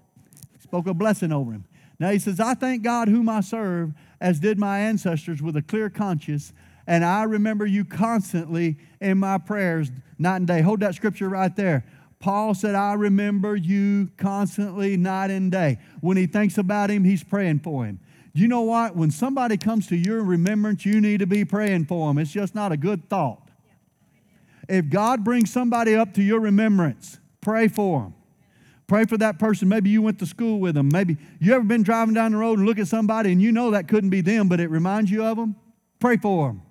Spoke 0.61 0.87
a 0.87 0.93
blessing 0.93 1.31
over 1.31 1.51
him. 1.51 1.65
Now 1.99 2.11
he 2.11 2.19
says, 2.19 2.39
I 2.39 2.53
thank 2.53 2.83
God 2.83 3.07
whom 3.07 3.29
I 3.29 3.41
serve, 3.41 3.93
as 4.19 4.39
did 4.39 4.59
my 4.59 4.79
ancestors, 4.79 5.41
with 5.41 5.55
a 5.55 5.61
clear 5.61 5.89
conscience, 5.89 6.53
and 6.87 7.03
I 7.03 7.23
remember 7.23 7.65
you 7.65 7.83
constantly 7.83 8.77
in 9.01 9.17
my 9.17 9.37
prayers 9.37 9.91
night 10.19 10.37
and 10.37 10.47
day. 10.47 10.61
Hold 10.61 10.81
that 10.81 10.95
scripture 10.95 11.29
right 11.29 11.55
there. 11.55 11.85
Paul 12.19 12.53
said, 12.53 12.75
I 12.75 12.93
remember 12.93 13.55
you 13.55 14.09
constantly, 14.17 14.97
night 14.97 15.31
and 15.31 15.51
day. 15.51 15.79
When 16.01 16.17
he 16.17 16.27
thinks 16.27 16.57
about 16.57 16.89
him, 16.89 17.03
he's 17.03 17.23
praying 17.23 17.59
for 17.59 17.85
him. 17.85 17.99
You 18.35 18.49
know 18.49 18.63
what? 18.63 18.97
When 18.97 19.11
somebody 19.11 19.55
comes 19.55 19.87
to 19.87 19.95
your 19.95 20.21
remembrance, 20.21 20.85
you 20.85 20.99
need 20.99 21.21
to 21.21 21.25
be 21.25 21.45
praying 21.45 21.85
for 21.85 22.09
them. 22.09 22.17
It's 22.17 22.33
just 22.33 22.53
not 22.53 22.73
a 22.73 22.77
good 22.77 23.09
thought. 23.09 23.49
If 24.67 24.89
God 24.89 25.23
brings 25.23 25.49
somebody 25.49 25.95
up 25.95 26.13
to 26.15 26.21
your 26.21 26.41
remembrance, 26.41 27.17
pray 27.39 27.69
for 27.69 28.01
them. 28.01 28.13
Pray 28.87 29.05
for 29.05 29.17
that 29.19 29.39
person. 29.39 29.69
Maybe 29.69 29.89
you 29.89 30.01
went 30.01 30.19
to 30.19 30.25
school 30.25 30.59
with 30.59 30.75
them. 30.75 30.89
Maybe 30.89 31.15
you 31.39 31.53
ever 31.53 31.63
been 31.63 31.81
driving 31.81 32.13
down 32.13 32.33
the 32.33 32.37
road 32.37 32.59
and 32.59 32.67
look 32.67 32.77
at 32.77 32.89
somebody 32.89 33.31
and 33.31 33.41
you 33.41 33.53
know 33.53 33.71
that 33.71 33.87
couldn't 33.87 34.09
be 34.09 34.19
them, 34.19 34.49
but 34.49 34.59
it 34.59 34.69
reminds 34.69 35.09
you 35.09 35.23
of 35.23 35.37
them? 35.37 35.55
Pray 36.01 36.17
for 36.17 36.49
them. 36.49 36.61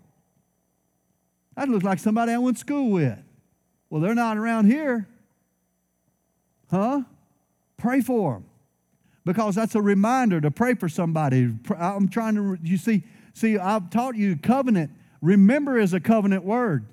That 1.56 1.70
looks 1.70 1.84
like 1.84 1.98
somebody 1.98 2.32
I 2.32 2.38
went 2.38 2.58
to 2.58 2.60
school 2.60 2.90
with. 2.90 3.18
Well, 3.88 4.02
they're 4.02 4.14
not 4.14 4.36
around 4.36 4.66
here. 4.66 5.08
Huh? 6.70 7.02
Pray 7.78 8.02
for 8.02 8.34
them. 8.34 8.44
Because 9.24 9.54
that's 9.54 9.74
a 9.74 9.82
reminder 9.82 10.40
to 10.40 10.50
pray 10.50 10.74
for 10.74 10.88
somebody. 10.88 11.50
I'm 11.78 12.08
trying 12.08 12.34
to, 12.34 12.58
you 12.62 12.76
see, 12.76 13.04
see, 13.32 13.56
I've 13.56 13.90
taught 13.90 14.16
you 14.16 14.36
covenant. 14.36 14.90
Remember 15.22 15.78
is 15.78 15.94
a 15.94 16.00
covenant 16.00 16.44
word. 16.44 16.86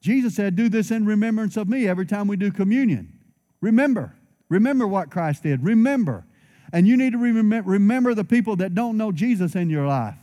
Jesus 0.00 0.34
said, 0.34 0.54
Do 0.54 0.68
this 0.68 0.90
in 0.90 1.06
remembrance 1.06 1.56
of 1.56 1.68
me 1.68 1.88
every 1.88 2.06
time 2.06 2.28
we 2.28 2.36
do 2.36 2.50
communion. 2.50 3.12
Remember. 3.60 4.14
Remember 4.48 4.86
what 4.86 5.10
Christ 5.10 5.42
did. 5.42 5.64
Remember. 5.64 6.24
And 6.72 6.86
you 6.86 6.96
need 6.96 7.12
to 7.12 7.18
remember, 7.18 7.70
remember 7.70 8.14
the 8.14 8.24
people 8.24 8.56
that 8.56 8.74
don't 8.74 8.96
know 8.96 9.10
Jesus 9.10 9.54
in 9.54 9.70
your 9.70 9.86
life. 9.86 10.16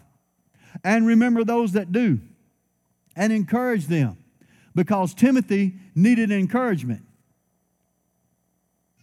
And 0.84 1.08
remember 1.08 1.44
those 1.44 1.72
that 1.72 1.92
do. 1.92 2.20
And 3.16 3.34
encourage 3.34 3.88
them. 3.88 4.18
Because 4.76 5.14
Timothy 5.14 5.74
needed 5.96 6.32
encouragement. 6.32 7.04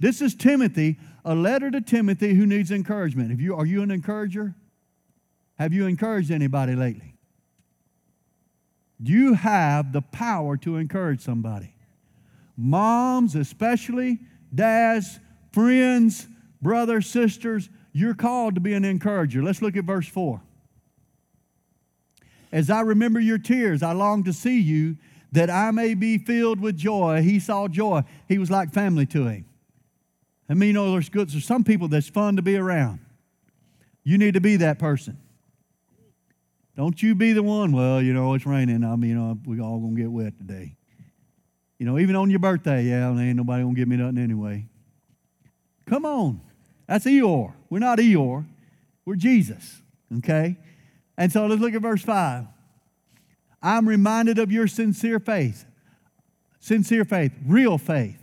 This 0.03 0.21
is 0.21 0.35
Timothy, 0.35 0.99
a 1.25 1.33
letter 1.33 1.71
to 1.71 1.81
Timothy 1.81 2.35
who 2.35 2.45
needs 2.45 2.73
encouragement. 2.73 3.31
If 3.31 3.41
you, 3.41 3.55
are 3.55 3.65
you 3.65 3.83
an 3.83 3.93
encourager? 3.93 4.57
Have 5.61 5.73
you 5.73 5.87
encouraged 5.87 6.33
anybody 6.33 6.75
lately? 6.75 7.15
You 8.99 9.35
have 9.35 9.93
the 9.93 10.03
power 10.03 10.57
to 10.57 10.77
encourage 10.77 11.21
somebody. 11.21 11.73
Moms, 12.57 13.37
especially, 13.37 14.19
dads, 14.53 15.21
friends, 15.53 16.27
brothers, 16.61 17.07
sisters, 17.07 17.71
You're 17.93 18.15
called 18.15 18.57
to 18.57 18.61
be 18.61 18.75
an 18.75 18.85
encourager. 18.85 19.41
Let's 19.41 19.63
look 19.63 19.77
at 19.77 19.85
verse 19.85 20.09
4. 20.09 20.43
As 22.51 22.71
I 22.71 22.81
remember 22.81 23.21
your 23.21 23.39
tears, 23.39 23.85
I 23.85 23.93
long 23.93 24.25
to 24.25 24.33
see 24.33 24.59
you 24.59 24.97
that 25.31 25.49
I 25.49 25.71
may 25.71 25.95
be 25.95 26.19
filled 26.19 26.59
with 26.59 26.77
joy. 26.77 27.23
He 27.23 27.39
saw 27.39 27.69
joy. 27.69 28.03
He 28.27 28.39
was 28.39 28.51
like 28.51 28.73
family 28.73 29.07
to 29.07 29.27
him. 29.29 29.45
I 30.49 30.55
mean, 30.55 30.75
know, 30.75 30.93
there's 30.93 31.09
good. 31.09 31.31
There's 31.31 31.45
some 31.45 31.65
people 31.65 31.89
that's 31.89 32.09
fun 32.09 32.37
to 32.37 32.43
be 32.43 32.57
around. 32.57 33.01
You 34.05 34.19
need 34.19 34.35
to 34.35 34.41
be 34.41 34.57
that 34.57 34.79
person. 34.79 35.19
Don't 36.77 37.03
you 37.03 37.15
be 37.15 37.33
the 37.33 37.43
one. 37.43 37.73
Well, 37.73 38.03
you 38.03 38.13
know, 38.13 38.35
it's 38.35 38.47
raining. 38.47 38.85
I 38.85 38.97
mean, 38.97 39.11
you 39.11 39.17
know, 39.17 39.39
we 39.45 39.61
all 39.61 39.79
gonna 39.79 39.95
get 39.95 40.11
wet 40.11 40.37
today. 40.39 40.77
You 41.79 41.87
know, 41.87 41.99
even 41.99 42.17
on 42.17 42.31
your 42.31 42.39
birthday, 42.39 42.85
yeah, 42.85 43.11
ain't 43.11 43.37
nobody 43.37 43.63
gonna 43.63 43.75
give 43.75 43.89
me 43.89 43.97
nothing 43.97 44.19
anyway. 44.19 44.67
Come 45.87 46.05
on, 46.05 46.41
that's 46.87 47.05
Eeyore. 47.05 47.53
We're 47.69 47.79
not 47.79 47.99
Eeyore. 47.99 48.47
We're 49.05 49.17
Jesus. 49.17 49.83
Okay, 50.19 50.57
and 51.17 51.33
so 51.33 51.47
let's 51.47 51.61
look 51.61 51.75
at 51.75 51.83
verse 51.83 52.03
five. 52.03 52.47
I'm 53.63 53.89
reminded 53.89 54.39
of 54.39 54.51
your 54.51 54.67
sincere 54.67 55.21
faith. 55.21 55.67
Sincere 56.59 57.05
faith, 57.05 57.33
real 57.45 57.79
faith, 57.79 58.23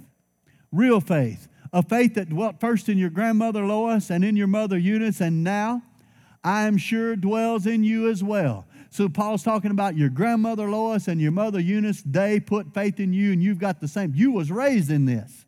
real 0.72 1.02
faith. 1.02 1.48
A 1.72 1.84
faith 1.84 2.16
that 2.16 2.30
dwelt 2.30 2.60
first 2.60 2.90
in 2.90 2.98
your 2.98 3.10
grandmother 3.10 3.64
Lois 3.64 4.10
and 4.10 4.24
in 4.24 4.36
your 4.36 4.48
mother 4.48 4.78
Eunice, 4.78 5.22
and 5.22 5.44
now 5.44 5.84
I 6.44 6.66
am 6.66 6.78
sure 6.78 7.16
dwells 7.16 7.68
in 7.68 7.84
you 7.84 8.10
as 8.10 8.24
well. 8.24 8.66
So 8.90 9.08
Paul's 9.08 9.44
talking 9.44 9.72
about 9.72 9.96
your 9.96 10.10
grandmother 10.10 10.70
Lois 10.70 11.08
and 11.08 11.22
your 11.22 11.32
mother 11.32 11.60
Eunice. 11.60 12.02
They 12.04 12.40
put 12.40 12.74
faith 12.74 13.00
in 13.00 13.14
you, 13.14 13.32
and 13.32 13.44
you've 13.44 13.60
got 13.60 13.82
the 13.82 13.88
same. 13.88 14.14
You 14.16 14.32
was 14.32 14.52
raised 14.52 14.90
in 14.90 15.06
this. 15.06 15.46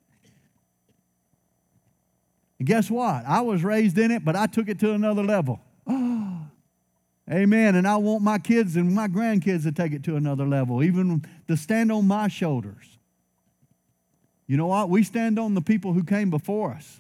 And 2.60 2.67
guess 2.67 2.91
what? 2.91 3.25
I 3.25 3.41
was 3.41 3.63
raised 3.63 3.97
in 3.97 4.12
it, 4.12 4.23
but 4.23 4.36
I 4.36 4.45
took 4.45 4.69
it 4.69 4.79
to 4.81 4.93
another 4.93 5.23
level. 5.23 5.60
Amen. 5.89 7.75
And 7.75 7.88
I 7.88 7.95
want 7.97 8.21
my 8.21 8.38
kids 8.38 8.75
and 8.75 8.93
my 8.93 9.07
grandkids 9.07 9.63
to 9.63 9.71
take 9.71 9.93
it 9.93 10.03
to 10.03 10.15
another 10.15 10.45
level, 10.45 10.84
even 10.84 11.25
to 11.47 11.57
stand 11.57 11.91
on 11.91 12.05
my 12.05 12.27
shoulders. 12.27 12.99
You 14.51 14.57
know 14.57 14.67
what? 14.67 14.89
We 14.89 15.03
stand 15.03 15.39
on 15.39 15.53
the 15.53 15.61
people 15.61 15.93
who 15.93 16.03
came 16.03 16.29
before 16.29 16.71
us. 16.71 16.99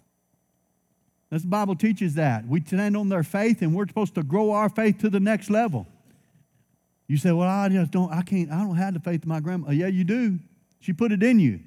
That's 1.29 1.43
the 1.43 1.49
Bible 1.49 1.75
teaches 1.75 2.13
that. 2.13 2.47
We 2.47 2.61
stand 2.61 2.95
on 2.95 3.09
their 3.09 3.23
faith 3.23 3.61
and 3.61 3.75
we're 3.75 3.89
supposed 3.89 4.15
to 4.15 4.23
grow 4.23 4.51
our 4.51 4.69
faith 4.69 4.99
to 4.99 5.09
the 5.09 5.19
next 5.19 5.49
level. 5.49 5.85
You 7.07 7.17
say, 7.17 7.33
Well, 7.33 7.49
I 7.49 7.67
just 7.67 7.91
don't, 7.91 8.09
I 8.09 8.21
can't, 8.21 8.49
I 8.49 8.59
don't 8.59 8.77
have 8.77 8.93
the 8.93 9.01
faith 9.01 9.23
of 9.23 9.27
my 9.27 9.41
grandma. 9.41 9.67
Oh, 9.67 9.71
yeah, 9.73 9.87
you 9.87 10.05
do. 10.05 10.39
She 10.79 10.93
put 10.93 11.11
it 11.11 11.21
in 11.21 11.41
you. 11.41 11.59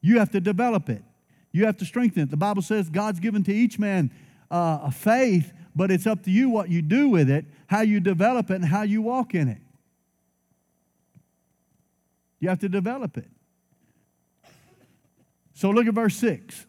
You 0.00 0.18
have 0.18 0.32
to 0.32 0.40
develop 0.40 0.88
it. 0.88 1.04
You 1.52 1.66
have 1.66 1.76
to 1.76 1.84
strengthen 1.84 2.24
it. 2.24 2.30
The 2.30 2.36
Bible 2.36 2.62
says 2.62 2.88
God's 2.88 3.20
given 3.20 3.44
to 3.44 3.54
each 3.54 3.78
man 3.78 4.10
uh, 4.50 4.80
a 4.82 4.90
faith 4.90 5.52
but 5.76 5.92
it's 5.92 6.08
up 6.08 6.24
to 6.24 6.30
you 6.32 6.50
what 6.50 6.70
you 6.70 6.82
do 6.82 7.08
with 7.08 7.30
it, 7.30 7.44
how 7.68 7.82
you 7.82 8.00
develop 8.00 8.50
it, 8.50 8.54
and 8.54 8.64
how 8.64 8.82
you 8.82 9.00
walk 9.00 9.36
in 9.36 9.46
it. 9.46 9.60
You 12.40 12.48
have 12.48 12.58
to 12.58 12.68
develop 12.68 13.16
it. 13.16 13.28
So 15.60 15.68
look 15.68 15.86
at 15.86 15.92
verse 15.92 16.16
6. 16.16 16.64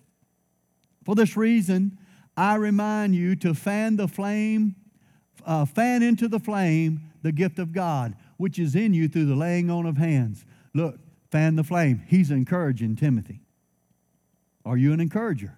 For 1.06 1.16
this 1.16 1.38
reason, 1.38 1.98
I 2.36 2.56
remind 2.56 3.16
you 3.16 3.38
to 3.38 3.54
fan 3.54 3.96
the 3.96 4.10
flame, 4.10 4.76
uh, 5.46 5.64
fan 5.64 6.04
into 6.04 6.28
the 6.28 6.40
flame 6.40 7.00
the 7.22 7.32
gift 7.32 7.58
of 7.58 7.72
God, 7.72 8.16
which 8.36 8.60
is 8.60 8.76
in 8.76 8.94
you 8.94 9.08
through 9.08 9.28
the 9.28 9.36
laying 9.36 9.70
on 9.70 9.86
of 9.86 9.96
hands. 9.96 10.44
Look, 10.74 11.00
fan 11.32 11.56
the 11.56 11.64
flame. 11.64 12.04
He's 12.06 12.32
encouraging 12.32 12.98
Timothy. 12.98 13.40
Are 14.66 14.76
you 14.76 14.92
an 14.92 15.00
encourager? 15.00 15.58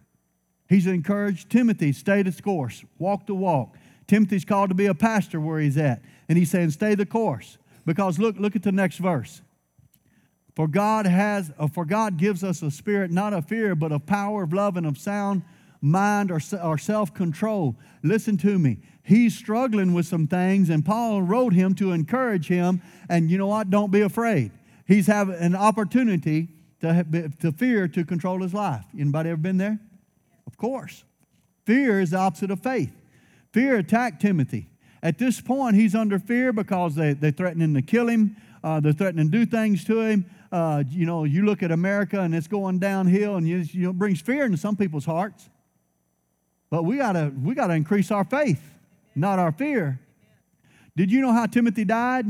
He's 0.70 0.86
encouraged 0.86 1.50
Timothy, 1.50 1.92
stay 1.92 2.22
the 2.22 2.40
course, 2.40 2.86
walk 3.00 3.26
the 3.26 3.34
walk. 3.34 3.76
Timothy's 4.06 4.46
called 4.46 4.70
to 4.70 4.76
be 4.76 4.86
a 4.86 4.94
pastor 4.94 5.42
where 5.42 5.60
he's 5.60 5.78
at. 5.80 6.04
And 6.30 6.38
he's 6.38 6.52
saying, 6.52 6.70
stay 6.70 6.94
the 6.94 7.08
course. 7.08 7.58
Because 7.84 8.20
look, 8.20 8.38
look 8.38 8.56
at 8.56 8.62
the 8.62 8.72
next 8.72 8.98
verse. 8.98 9.42
For 10.56 10.68
God 10.68 11.08
has, 11.08 11.52
uh, 11.58 11.68
for 11.68 11.86
God 11.86 12.18
gives 12.18 12.44
us 12.44 12.62
a 12.62 12.70
spirit 12.70 13.12
not 13.12 13.34
of 13.34 13.48
fear, 13.48 13.76
but 13.76 13.92
of 13.92 14.06
power, 14.06 14.44
of 14.44 14.54
love, 14.54 14.78
and 14.78 14.86
of 14.86 14.98
sound 14.98 15.42
mind 15.82 16.32
or, 16.32 16.40
or 16.64 16.78
self 16.78 17.14
control. 17.14 17.76
Listen 18.04 18.38
to 18.38 18.58
me. 18.58 18.78
He's 19.04 19.36
struggling 19.36 19.94
with 19.94 20.06
some 20.06 20.28
things, 20.28 20.70
and 20.70 20.86
Paul 20.86 21.22
wrote 21.22 21.54
him 21.54 21.76
to 21.76 21.92
encourage 21.92 22.48
him. 22.48 22.82
And 23.10 23.30
you 23.30 23.38
know 23.38 23.48
what? 23.48 23.70
Don't 23.70 23.92
be 23.92 24.02
afraid. 24.02 24.52
He's 24.88 25.08
having 25.08 25.36
an 25.36 25.56
opportunity 25.56 26.50
to, 26.82 27.32
to 27.42 27.52
fear 27.52 27.88
to 27.90 28.06
control 28.06 28.42
his 28.42 28.54
life. 28.54 28.86
Anybody 28.98 29.30
ever 29.30 29.38
been 29.38 29.58
there? 29.58 29.80
Of 30.48 30.58
course. 30.58 31.04
Fear 31.66 32.02
is 32.02 32.12
the 32.12 32.18
opposite 32.18 32.52
of 32.52 32.62
faith. 32.62 32.94
Fear 33.52 33.78
attacked 33.78 34.22
Timothy. 34.22 34.68
At 35.04 35.18
this 35.18 35.42
point, 35.42 35.76
he's 35.76 35.94
under 35.96 36.18
fear 36.18 36.54
because 36.54 36.96
they, 36.96 37.12
they're 37.12 37.32
threatening 37.32 37.74
to 37.74 37.82
kill 37.82 38.08
him. 38.08 38.38
Uh, 38.64 38.80
they're 38.80 38.94
threatening 38.94 39.30
to 39.30 39.38
do 39.38 39.46
things 39.46 39.84
to 39.84 40.00
him. 40.00 40.26
Uh, 40.50 40.86
you 40.90 41.06
know, 41.06 41.26
you 41.26 41.46
look 41.46 41.62
at 41.62 41.72
America 41.72 42.22
and 42.22 42.34
it's 42.34 42.48
going 42.48 42.80
downhill, 42.80 43.36
and 43.36 43.46
you, 43.46 43.58
you 43.58 43.84
know, 43.84 43.90
it 43.90 44.00
brings 44.00 44.22
fear 44.22 44.46
into 44.46 44.58
some 44.58 44.78
people's 44.78 45.06
hearts. 45.06 45.50
But 46.70 46.84
we 46.84 46.98
gotta 46.98 47.34
we 47.44 47.54
gotta 47.54 47.74
increase 47.74 48.12
our 48.12 48.24
faith, 48.24 48.62
not 49.14 49.40
our 49.40 49.52
fear. 49.52 50.00
Did 50.96 51.12
you 51.12 51.22
know 51.22 51.34
how 51.34 51.48
Timothy 51.48 51.84
died? 51.84 52.26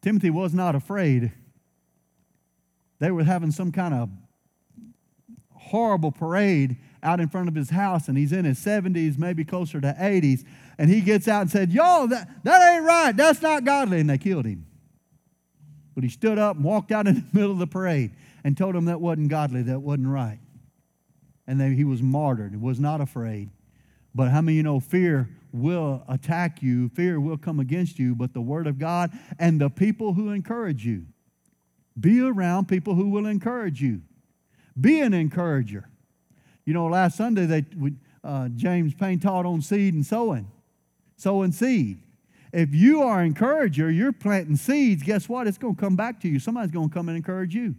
Timothy 0.00 0.30
was 0.30 0.54
not 0.54 0.74
afraid. 0.74 1.30
They 3.00 3.10
were 3.10 3.24
having 3.24 3.50
some 3.50 3.70
kind 3.70 3.92
of 3.92 4.08
horrible 5.54 6.10
parade 6.10 6.76
out 7.02 7.20
in 7.20 7.28
front 7.28 7.48
of 7.48 7.54
his 7.54 7.70
house 7.70 8.08
and 8.08 8.16
he's 8.16 8.32
in 8.32 8.44
his 8.44 8.58
70s, 8.58 9.18
maybe 9.18 9.44
closer 9.44 9.80
to 9.80 9.96
80s. 9.98 10.44
And 10.80 10.88
he 10.88 11.02
gets 11.02 11.28
out 11.28 11.42
and 11.42 11.50
said, 11.50 11.72
Yo, 11.72 12.06
that, 12.06 12.42
that 12.42 12.74
ain't 12.74 12.86
right. 12.86 13.14
That's 13.14 13.42
not 13.42 13.66
godly. 13.66 14.00
And 14.00 14.08
they 14.08 14.16
killed 14.16 14.46
him. 14.46 14.64
But 15.94 16.04
he 16.04 16.08
stood 16.08 16.38
up 16.38 16.56
and 16.56 16.64
walked 16.64 16.90
out 16.90 17.06
in 17.06 17.16
the 17.16 17.24
middle 17.34 17.52
of 17.52 17.58
the 17.58 17.66
parade 17.66 18.12
and 18.44 18.56
told 18.56 18.74
them 18.74 18.86
that 18.86 18.98
wasn't 18.98 19.28
godly, 19.28 19.60
that 19.64 19.80
wasn't 19.80 20.08
right. 20.08 20.38
And 21.46 21.60
then 21.60 21.76
he 21.76 21.84
was 21.84 22.00
martyred, 22.00 22.58
was 22.58 22.80
not 22.80 23.02
afraid. 23.02 23.50
But 24.14 24.30
how 24.30 24.40
many 24.40 24.56
you 24.56 24.62
know 24.62 24.80
fear 24.80 25.28
will 25.52 26.02
attack 26.08 26.62
you, 26.62 26.88
fear 26.88 27.20
will 27.20 27.36
come 27.36 27.60
against 27.60 27.98
you, 27.98 28.14
but 28.14 28.32
the 28.32 28.40
Word 28.40 28.66
of 28.66 28.78
God 28.78 29.10
and 29.38 29.60
the 29.60 29.68
people 29.68 30.14
who 30.14 30.30
encourage 30.30 30.86
you. 30.86 31.04
Be 32.00 32.22
around 32.22 32.68
people 32.68 32.94
who 32.94 33.10
will 33.10 33.26
encourage 33.26 33.82
you. 33.82 34.00
Be 34.80 35.00
an 35.00 35.12
encourager. 35.12 35.90
You 36.64 36.72
know, 36.72 36.86
last 36.86 37.18
Sunday 37.18 37.44
they 37.44 37.66
uh, 38.24 38.48
James 38.48 38.94
Payne 38.94 39.20
taught 39.20 39.44
on 39.44 39.60
seed 39.60 39.92
and 39.92 40.06
sowing, 40.06 40.50
sowing 41.20 41.52
seed. 41.52 41.98
If 42.52 42.74
you 42.74 43.02
are 43.02 43.20
an 43.20 43.26
encourager, 43.26 43.90
you're 43.90 44.12
planting 44.12 44.56
seeds. 44.56 45.02
Guess 45.02 45.28
what? 45.28 45.46
It's 45.46 45.58
going 45.58 45.76
to 45.76 45.80
come 45.80 45.96
back 45.96 46.20
to 46.22 46.28
you. 46.28 46.38
Somebody's 46.38 46.72
going 46.72 46.88
to 46.88 46.94
come 46.94 47.08
and 47.08 47.16
encourage 47.16 47.54
you. 47.54 47.76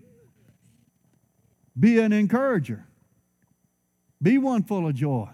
Be 1.78 2.00
an 2.00 2.14
encourager. 2.14 2.86
Be 4.22 4.38
one 4.38 4.64
full 4.64 4.88
of 4.88 4.94
joy. 4.94 5.28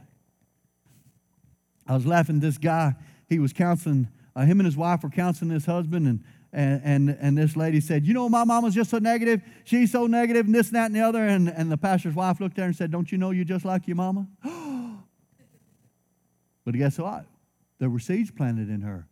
I 1.86 1.94
was 1.94 2.06
laughing. 2.06 2.40
This 2.40 2.58
guy, 2.58 2.96
he 3.28 3.40
was 3.40 3.54
counseling. 3.54 4.08
Uh, 4.36 4.46
him 4.46 4.60
and 4.60 4.66
his 4.66 4.78
wife 4.78 5.04
were 5.04 5.10
counseling 5.10 5.52
his 5.52 5.66
husband, 5.66 6.08
and 6.08 6.24
and, 6.54 6.82
and, 6.84 7.18
and 7.22 7.38
this 7.38 7.56
lady 7.56 7.82
said, 7.82 8.06
You 8.08 8.14
know, 8.14 8.30
my 8.30 8.44
mama's 8.44 8.74
just 8.74 8.90
so 8.90 8.98
negative. 9.00 9.42
She's 9.64 9.92
so 9.92 10.08
negative, 10.08 10.46
and 10.46 10.56
this, 10.56 10.68
and 10.68 10.76
that, 10.78 10.86
and 10.86 10.96
the 10.96 11.02
other. 11.02 11.24
And, 11.24 11.50
and 11.50 11.72
the 11.72 11.78
pastor's 11.78 12.16
wife 12.16 12.40
looked 12.40 12.58
at 12.58 12.62
her 12.62 12.68
and 12.68 12.76
said, 12.76 12.90
Don't 12.90 13.12
you 13.12 13.18
know 13.18 13.32
you're 13.32 13.46
just 13.46 13.66
like 13.66 13.88
your 13.88 13.98
mama? 13.98 14.28
but 16.66 16.74
guess 16.74 16.98
what? 16.98 17.26
There 17.80 17.90
were 17.90 18.00
seeds 18.00 18.32
planted 18.32 18.70
in 18.70 18.82
her. 18.82 19.08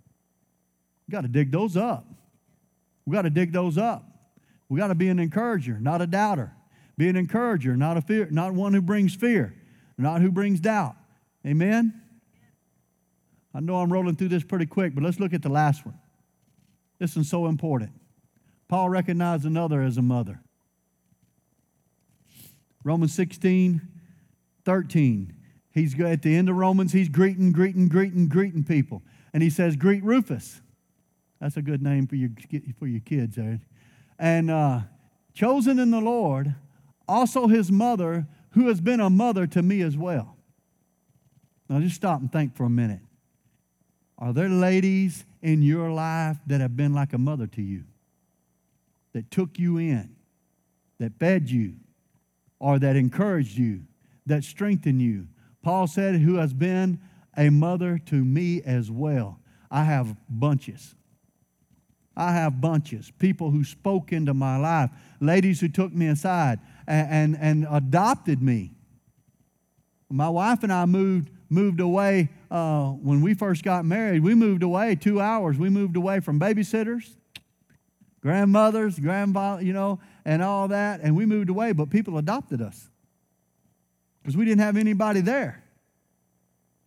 We 1.08 1.12
got 1.12 1.22
to 1.22 1.28
dig 1.28 1.52
those 1.52 1.78
up. 1.78 2.06
We 3.06 3.14
got 3.14 3.24
to 3.24 3.30
dig 3.30 3.52
those 3.52 3.78
up. 3.78 4.04
We 4.70 4.80
got 4.80 4.88
to 4.88 4.96
be 4.96 5.10
an 5.10 5.20
encourager, 5.20 5.80
not 5.80 6.02
a 6.02 6.08
doubter. 6.08 6.54
Be 6.98 7.10
an 7.10 7.16
encourager, 7.16 7.76
not 7.76 7.98
a 7.98 8.02
fear, 8.02 8.28
not 8.32 8.54
one 8.54 8.74
who 8.74 8.82
brings 8.82 9.14
fear, 9.14 9.54
not 9.98 10.22
who 10.22 10.32
brings 10.32 10.60
doubt. 10.60 10.96
Amen. 11.46 12.02
I 13.54 13.60
know 13.60 13.78
I'm 13.78 13.92
rolling 13.92 14.16
through 14.16 14.30
this 14.30 14.44
pretty 14.44 14.66
quick, 14.66 14.96
but 14.96 15.04
let's 15.04 15.20
look 15.20 15.34
at 15.34 15.42
the 15.42 15.50
last 15.50 15.86
one. 15.86 16.00
This 17.00 17.16
is 17.16 17.30
so 17.30 17.48
important. 17.48 17.92
Paul 18.68 18.90
recognized 18.90 19.46
another 19.46 19.82
as 19.82 19.98
a 19.98 20.02
mother. 20.02 20.42
Romans 22.84 23.14
16, 23.14 23.82
13. 24.64 25.34
He's 25.76 26.00
at 26.00 26.22
the 26.22 26.34
end 26.34 26.48
of 26.48 26.56
Romans, 26.56 26.94
he's 26.94 27.10
greeting, 27.10 27.52
greeting, 27.52 27.90
greeting, 27.90 28.30
greeting 28.30 28.64
people. 28.64 29.04
And 29.34 29.44
he 29.44 29.50
says, 29.50 29.76
Greet 29.76 30.04
Rufus. 30.04 30.62
That's 31.42 31.58
a 31.58 31.62
good 31.62 31.84
name 31.84 32.08
for 32.08 32.16
your, 32.16 32.30
for 32.80 32.88
your 32.88 33.02
kids 33.02 33.36
there. 33.36 33.60
And 34.18 34.50
uh, 34.50 34.80
chosen 35.34 35.78
in 35.78 35.92
the 35.92 36.00
Lord, 36.00 36.56
also 37.10 37.48
his 37.48 37.74
mother, 37.74 38.26
who 38.52 38.70
has 38.70 38.80
been 38.80 39.02
a 39.02 39.10
mother 39.10 39.46
to 39.48 39.62
me 39.62 39.82
as 39.82 39.98
well. 39.98 40.38
Now 41.68 41.82
just 41.82 41.98
stop 41.98 42.22
and 42.22 42.32
think 42.32 42.56
for 42.56 42.64
a 42.64 42.70
minute. 42.70 43.02
Are 44.18 44.32
there 44.32 44.48
ladies 44.48 45.26
in 45.42 45.62
your 45.62 45.92
life 45.92 46.38
that 46.48 46.62
have 46.62 46.78
been 46.78 46.94
like 46.94 47.12
a 47.12 47.18
mother 47.18 47.48
to 47.48 47.62
you, 47.62 47.84
that 49.12 49.30
took 49.30 49.60
you 49.60 49.78
in, 49.78 50.16
that 51.00 51.20
fed 51.20 51.50
you, 51.50 51.74
or 52.60 52.80
that 52.80 52.96
encouraged 52.96 53.58
you, 53.58 53.82
that 54.26 54.46
strengthened 54.46 55.02
you? 55.02 55.28
Paul 55.66 55.88
said, 55.88 56.18
who 56.18 56.36
has 56.36 56.54
been 56.54 57.00
a 57.36 57.50
mother 57.50 57.98
to 58.06 58.24
me 58.24 58.62
as 58.62 58.92
well. 58.92 59.40
I 59.72 59.84
have 59.86 60.16
bunches. 60.30 60.94
I 62.16 62.34
have 62.34 62.62
bunches. 62.62 63.12
People 63.18 63.50
who 63.50 63.64
spoke 63.64 64.14
into 64.14 64.36
my 64.36 64.58
life, 64.58 64.92
ladies 65.20 65.60
who 65.60 65.68
took 65.68 65.92
me 65.92 66.06
aside 66.06 66.60
and, 66.86 67.10
and, 67.10 67.38
and 67.42 67.68
adopted 67.72 68.44
me. 68.44 68.74
My 70.08 70.30
wife 70.30 70.62
and 70.62 70.72
I 70.72 70.86
moved, 70.86 71.32
moved 71.50 71.80
away 71.80 72.30
uh, 72.52 72.90
when 72.90 73.22
we 73.22 73.34
first 73.34 73.64
got 73.64 73.86
married. 73.86 74.22
We 74.22 74.36
moved 74.36 74.62
away 74.62 74.94
two 74.94 75.20
hours. 75.20 75.58
We 75.58 75.72
moved 75.72 75.98
away 75.98 76.20
from 76.20 76.40
babysitters, 76.40 77.16
grandmothers, 78.22 79.00
grandfather, 79.00 79.64
you 79.64 79.74
know, 79.74 80.00
and 80.26 80.44
all 80.44 80.68
that. 80.68 81.02
And 81.02 81.16
we 81.16 81.26
moved 81.26 81.50
away, 81.50 81.72
but 81.72 81.90
people 81.90 82.20
adopted 82.20 82.62
us 82.62 82.88
because 84.26 84.36
we 84.36 84.44
didn't 84.44 84.62
have 84.62 84.76
anybody 84.76 85.22
there. 85.22 85.64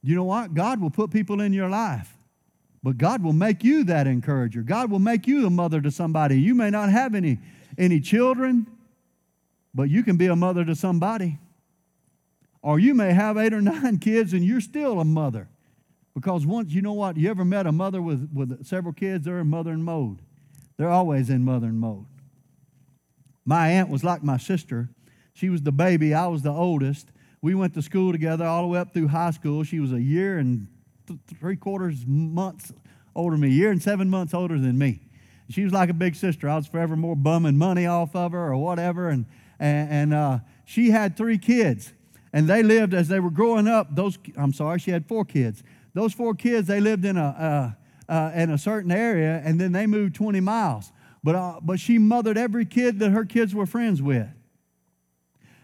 You 0.03 0.17
know 0.17 0.25
what? 0.25 0.55
God 0.55 0.81
will 0.81 0.91
put 0.91 1.13
people 1.13 1.41
in 1.41 1.53
your 1.53 1.69
life 1.69 2.19
but 2.83 2.97
God 2.97 3.23
will 3.23 3.33
make 3.33 3.65
you 3.65 3.85
that 3.85 4.07
encourager. 4.07 4.63
God 4.63 4.91
will 4.91 4.99
make 4.99 5.27
you 5.27 5.47
a 5.47 5.51
mother 5.51 5.81
to 5.81 5.91
somebody. 5.91 6.41
You 6.41 6.55
may 6.55 6.71
not 6.71 6.91
have 6.91 7.15
any, 7.15 7.39
any 7.77 8.01
children, 8.01 8.67
but 9.75 9.91
you 9.91 10.03
can 10.03 10.17
be 10.17 10.27
a 10.27 10.37
mother 10.37 10.65
to 10.65 10.75
somebody. 10.75 11.39
Or 12.63 12.79
you 12.79 12.95
may 12.95 13.13
have 13.13 13.37
eight 13.37 13.53
or 13.53 13.61
nine 13.63 13.99
kids 13.99 14.33
and 14.33 14.45
you're 14.45 14.61
still 14.61 15.01
a 15.01 15.05
mother. 15.05 15.49
Because 16.15 16.47
once, 16.47 16.73
you 16.73 16.83
know 16.83 16.95
what, 16.95 17.17
you 17.17 17.31
ever 17.31 17.45
met 17.45 17.67
a 17.67 17.73
mother 17.73 18.03
with, 18.03 18.31
with 18.33 18.65
several 18.67 18.93
kids, 18.93 19.25
they're 19.25 19.41
in 19.41 19.49
mothering 19.49 19.83
mode. 19.83 20.19
They're 20.77 20.89
always 20.89 21.31
in 21.31 21.45
mothering 21.45 21.79
mode. 21.79 22.07
My 23.45 23.69
aunt 23.69 23.89
was 23.89 24.05
like 24.05 24.23
my 24.23 24.37
sister. 24.37 24.89
She 25.33 25.49
was 25.49 25.63
the 25.63 25.73
baby, 25.73 26.15
I 26.15 26.27
was 26.27 26.43
the 26.43 26.53
oldest. 26.53 27.09
We 27.41 27.55
went 27.55 27.75
to 27.75 27.83
school 27.83 28.13
together 28.13 28.45
all 28.45 28.63
the 28.63 28.69
way 28.69 28.79
up 28.81 28.93
through 28.93 29.09
high 29.09 29.31
school. 29.31 29.63
She 29.63 29.81
was 29.81 29.93
a 29.93 30.01
year 30.01 30.39
and 30.39 30.67
th- 31.07 31.21
three 31.39 31.57
quarters 31.57 32.05
months 32.07 32.73
older 33.15 33.37
than 33.37 33.41
me, 33.43 33.49
a 33.49 33.53
year 33.53 33.71
and 33.71 33.83
seven 33.83 34.11
months 34.11 34.35
older 34.35 34.59
than 34.59 34.77
me. 34.77 35.01
She 35.51 35.65
was 35.65 35.73
like 35.73 35.89
a 35.89 35.95
big 35.95 36.15
sister. 36.15 36.49
I 36.49 36.57
was 36.57 36.67
forever 36.67 36.97
more 36.97 37.17
bumming 37.17 37.57
money 37.57 37.87
off 37.87 38.15
of 38.15 38.33
her 38.33 38.53
or 38.53 38.57
whatever. 38.57 39.09
And, 39.09 39.25
and, 39.59 39.91
and 39.91 40.15
uh, 40.15 40.39
she 40.65 40.91
had 40.91 41.17
three 41.17 41.39
kids. 41.39 41.93
And 42.33 42.47
they 42.47 42.63
lived 42.63 42.93
as 42.93 43.09
they 43.09 43.21
were 43.21 43.31
growing 43.31 43.67
up. 43.67 43.95
Those, 43.95 44.19
I'm 44.37 44.53
sorry, 44.53 44.79
she 44.79 44.91
had 44.91 45.07
four 45.07 45.25
kids. 45.25 45.63
Those 45.95 46.13
four 46.13 46.35
kids, 46.35 46.69
they 46.69 46.81
lived 46.81 47.05
in 47.05 47.17
a, 47.17 47.75
uh, 48.09 48.13
uh, 48.13 48.33
in 48.35 48.51
a 48.51 48.59
certain 48.59 48.91
area, 48.91 49.41
and 49.45 49.61
then 49.61 49.73
they 49.73 49.87
moved 49.87 50.15
20 50.15 50.41
miles. 50.41 50.93
But, 51.25 51.35
uh, 51.35 51.61
but 51.63 51.81
she 51.81 51.99
mothered 51.99 52.39
every 52.39 52.65
kid 52.65 52.99
that 53.01 53.11
her 53.11 53.25
kids 53.25 53.55
were 53.55 53.67
friends 53.67 54.03
with. 54.03 54.29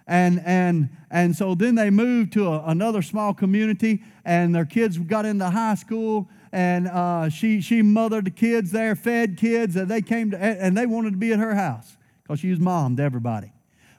And, 0.06 0.42
and, 0.44 0.90
and 1.10 1.34
so 1.34 1.54
then 1.54 1.74
they 1.74 1.90
moved 1.90 2.32
to 2.34 2.48
a, 2.48 2.64
another 2.66 3.00
small 3.00 3.32
community, 3.32 4.02
and 4.24 4.54
their 4.54 4.66
kids 4.66 4.98
got 4.98 5.24
into 5.24 5.48
high 5.48 5.74
school. 5.74 6.28
And 6.52 6.88
uh, 6.88 7.30
she, 7.30 7.60
she 7.60 7.82
mothered 7.82 8.26
the 8.26 8.30
kids 8.30 8.70
there, 8.70 8.94
fed 8.94 9.36
kids, 9.36 9.76
and 9.76 9.90
they 9.90 10.02
came 10.02 10.30
to, 10.30 10.38
and 10.38 10.76
they 10.76 10.86
wanted 10.86 11.12
to 11.12 11.16
be 11.16 11.32
at 11.32 11.38
her 11.38 11.54
house 11.54 11.96
because 12.22 12.40
she 12.40 12.50
was 12.50 12.60
mom 12.60 12.96
to 12.96 13.02
everybody. 13.02 13.52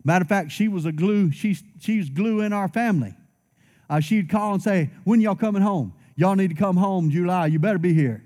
Matter 0.03 0.21
of 0.21 0.29
fact, 0.29 0.51
she 0.51 0.67
was 0.67 0.85
a 0.85 0.91
glue, 0.91 1.31
she, 1.31 1.57
she 1.79 1.97
was 1.97 2.09
glue 2.09 2.41
in 2.41 2.53
our 2.53 2.67
family. 2.67 3.15
Uh, 3.89 3.99
she'd 3.99 4.29
call 4.29 4.53
and 4.53 4.61
say, 4.61 4.91
When 5.03 5.19
y'all 5.19 5.35
coming 5.35 5.61
home? 5.61 5.93
Y'all 6.15 6.35
need 6.35 6.49
to 6.49 6.55
come 6.55 6.77
home 6.77 7.09
July. 7.09 7.47
You 7.47 7.59
better 7.59 7.77
be 7.77 7.93
here. 7.93 8.23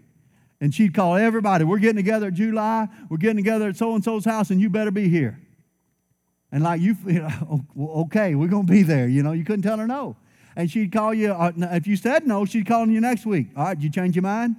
And 0.61 0.75
she'd 0.75 0.93
call 0.93 1.15
everybody, 1.15 1.63
We're 1.63 1.79
getting 1.79 1.95
together 1.95 2.27
at 2.27 2.33
July. 2.33 2.87
We're 3.09 3.17
getting 3.17 3.37
together 3.37 3.69
at 3.69 3.77
so 3.77 3.95
and 3.95 4.03
so's 4.03 4.25
house, 4.25 4.51
and 4.51 4.59
you 4.59 4.69
better 4.69 4.91
be 4.91 5.09
here. 5.09 5.39
And 6.51 6.63
like 6.63 6.81
you, 6.81 6.95
you 7.05 7.19
know, 7.19 7.65
okay, 8.01 8.35
we're 8.35 8.47
going 8.47 8.65
to 8.65 8.71
be 8.71 8.83
there. 8.83 9.07
You 9.07 9.23
know, 9.23 9.31
you 9.31 9.43
couldn't 9.43 9.63
tell 9.63 9.77
her 9.77 9.88
no. 9.88 10.15
And 10.55 10.69
she'd 10.69 10.91
call 10.91 11.13
you, 11.13 11.31
uh, 11.31 11.51
if 11.57 11.88
you 11.88 11.95
said 11.95 12.27
no, 12.27 12.45
she'd 12.45 12.67
call 12.67 12.88
you 12.88 12.99
next 12.99 13.25
week. 13.25 13.47
All 13.55 13.65
right, 13.65 13.79
you 13.79 13.89
change 13.89 14.15
your 14.15 14.23
mind? 14.23 14.55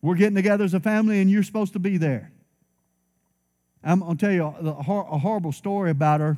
We're 0.00 0.14
getting 0.14 0.36
together 0.36 0.64
as 0.64 0.74
a 0.74 0.80
family 0.80 1.20
and 1.20 1.30
you're 1.30 1.42
supposed 1.42 1.72
to 1.72 1.78
be 1.78 1.96
there. 1.96 2.30
I'm 3.82 4.00
going 4.00 4.16
to 4.16 4.26
tell 4.26 4.32
you 4.32 4.44
a, 4.44 4.70
a 4.70 5.18
horrible 5.18 5.52
story 5.52 5.90
about 5.90 6.20
her. 6.20 6.36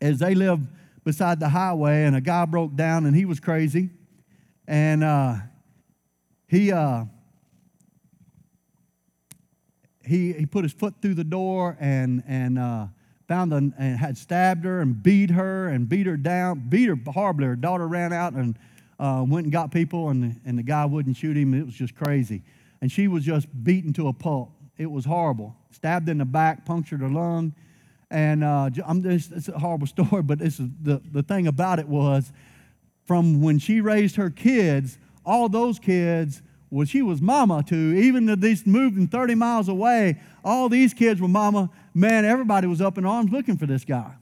As 0.00 0.18
they 0.18 0.34
lived 0.34 0.66
beside 1.04 1.40
the 1.40 1.48
highway, 1.48 2.04
and 2.04 2.16
a 2.16 2.20
guy 2.20 2.44
broke 2.44 2.74
down 2.74 3.06
and 3.06 3.14
he 3.14 3.24
was 3.24 3.40
crazy. 3.40 3.90
And 4.66 5.02
uh, 5.02 5.34
he, 6.46 6.72
uh, 6.72 7.04
he, 10.04 10.32
he 10.32 10.46
put 10.46 10.64
his 10.64 10.72
foot 10.72 10.94
through 11.02 11.14
the 11.14 11.24
door 11.24 11.76
and, 11.80 12.22
and 12.26 12.58
found 13.30 13.52
and 13.52 13.72
had 13.78 14.18
stabbed 14.18 14.64
her 14.64 14.80
and 14.80 15.04
beat 15.04 15.30
her 15.30 15.68
and 15.68 15.88
beat 15.88 16.04
her 16.04 16.16
down, 16.16 16.66
beat 16.68 16.88
her 16.88 16.96
horribly. 17.12 17.46
Her 17.46 17.54
daughter 17.54 17.86
ran 17.86 18.12
out 18.12 18.32
and 18.32 18.58
uh, 18.98 19.24
went 19.26 19.44
and 19.44 19.52
got 19.52 19.70
people, 19.70 20.08
and, 20.08 20.40
and 20.44 20.58
the 20.58 20.64
guy 20.64 20.84
wouldn't 20.84 21.16
shoot 21.16 21.36
him. 21.36 21.54
It 21.54 21.64
was 21.64 21.76
just 21.76 21.94
crazy. 21.94 22.42
And 22.80 22.90
she 22.90 23.06
was 23.06 23.24
just 23.24 23.46
beaten 23.62 23.92
to 23.92 24.08
a 24.08 24.12
pulp. 24.12 24.50
It 24.76 24.90
was 24.90 25.04
horrible. 25.04 25.54
Stabbed 25.70 26.08
in 26.08 26.18
the 26.18 26.24
back, 26.24 26.66
punctured 26.66 27.02
her 27.02 27.08
lung. 27.08 27.54
And 28.10 28.42
uh, 28.42 28.70
I'm 28.84 29.00
just, 29.00 29.30
it's 29.30 29.46
a 29.46 29.56
horrible 29.56 29.86
story, 29.86 30.22
but 30.22 30.40
this 30.40 30.58
is 30.58 30.68
the, 30.82 31.00
the 31.12 31.22
thing 31.22 31.46
about 31.46 31.78
it 31.78 31.86
was 31.86 32.32
from 33.06 33.40
when 33.40 33.60
she 33.60 33.80
raised 33.80 34.16
her 34.16 34.30
kids, 34.30 34.98
all 35.24 35.48
those 35.48 35.78
kids 35.78 36.42
well, 36.70 36.86
she 36.86 37.02
was 37.02 37.20
mama 37.20 37.64
to, 37.64 37.76
even 37.76 38.26
though 38.26 38.36
these 38.36 38.64
moving 38.64 39.08
30 39.08 39.34
miles 39.34 39.68
away, 39.68 40.20
all 40.44 40.68
these 40.68 40.94
kids 40.94 41.20
were 41.20 41.28
mama. 41.28 41.68
Man, 41.94 42.24
everybody 42.24 42.66
was 42.66 42.80
up 42.80 42.98
in 42.98 43.04
arms 43.04 43.32
looking 43.32 43.56
for 43.56 43.66
this 43.66 43.84
guy. 43.84 44.12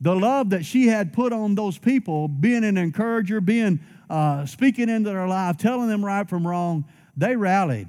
The 0.00 0.14
love 0.14 0.50
that 0.50 0.64
she 0.64 0.88
had 0.88 1.12
put 1.12 1.32
on 1.32 1.54
those 1.54 1.78
people, 1.78 2.26
being 2.26 2.64
an 2.64 2.76
encourager, 2.76 3.40
being 3.40 3.80
uh, 4.10 4.46
speaking 4.46 4.88
into 4.88 5.10
their 5.10 5.28
life, 5.28 5.58
telling 5.58 5.88
them 5.88 6.04
right 6.04 6.28
from 6.28 6.46
wrong, 6.46 6.84
they 7.16 7.36
rallied. 7.36 7.88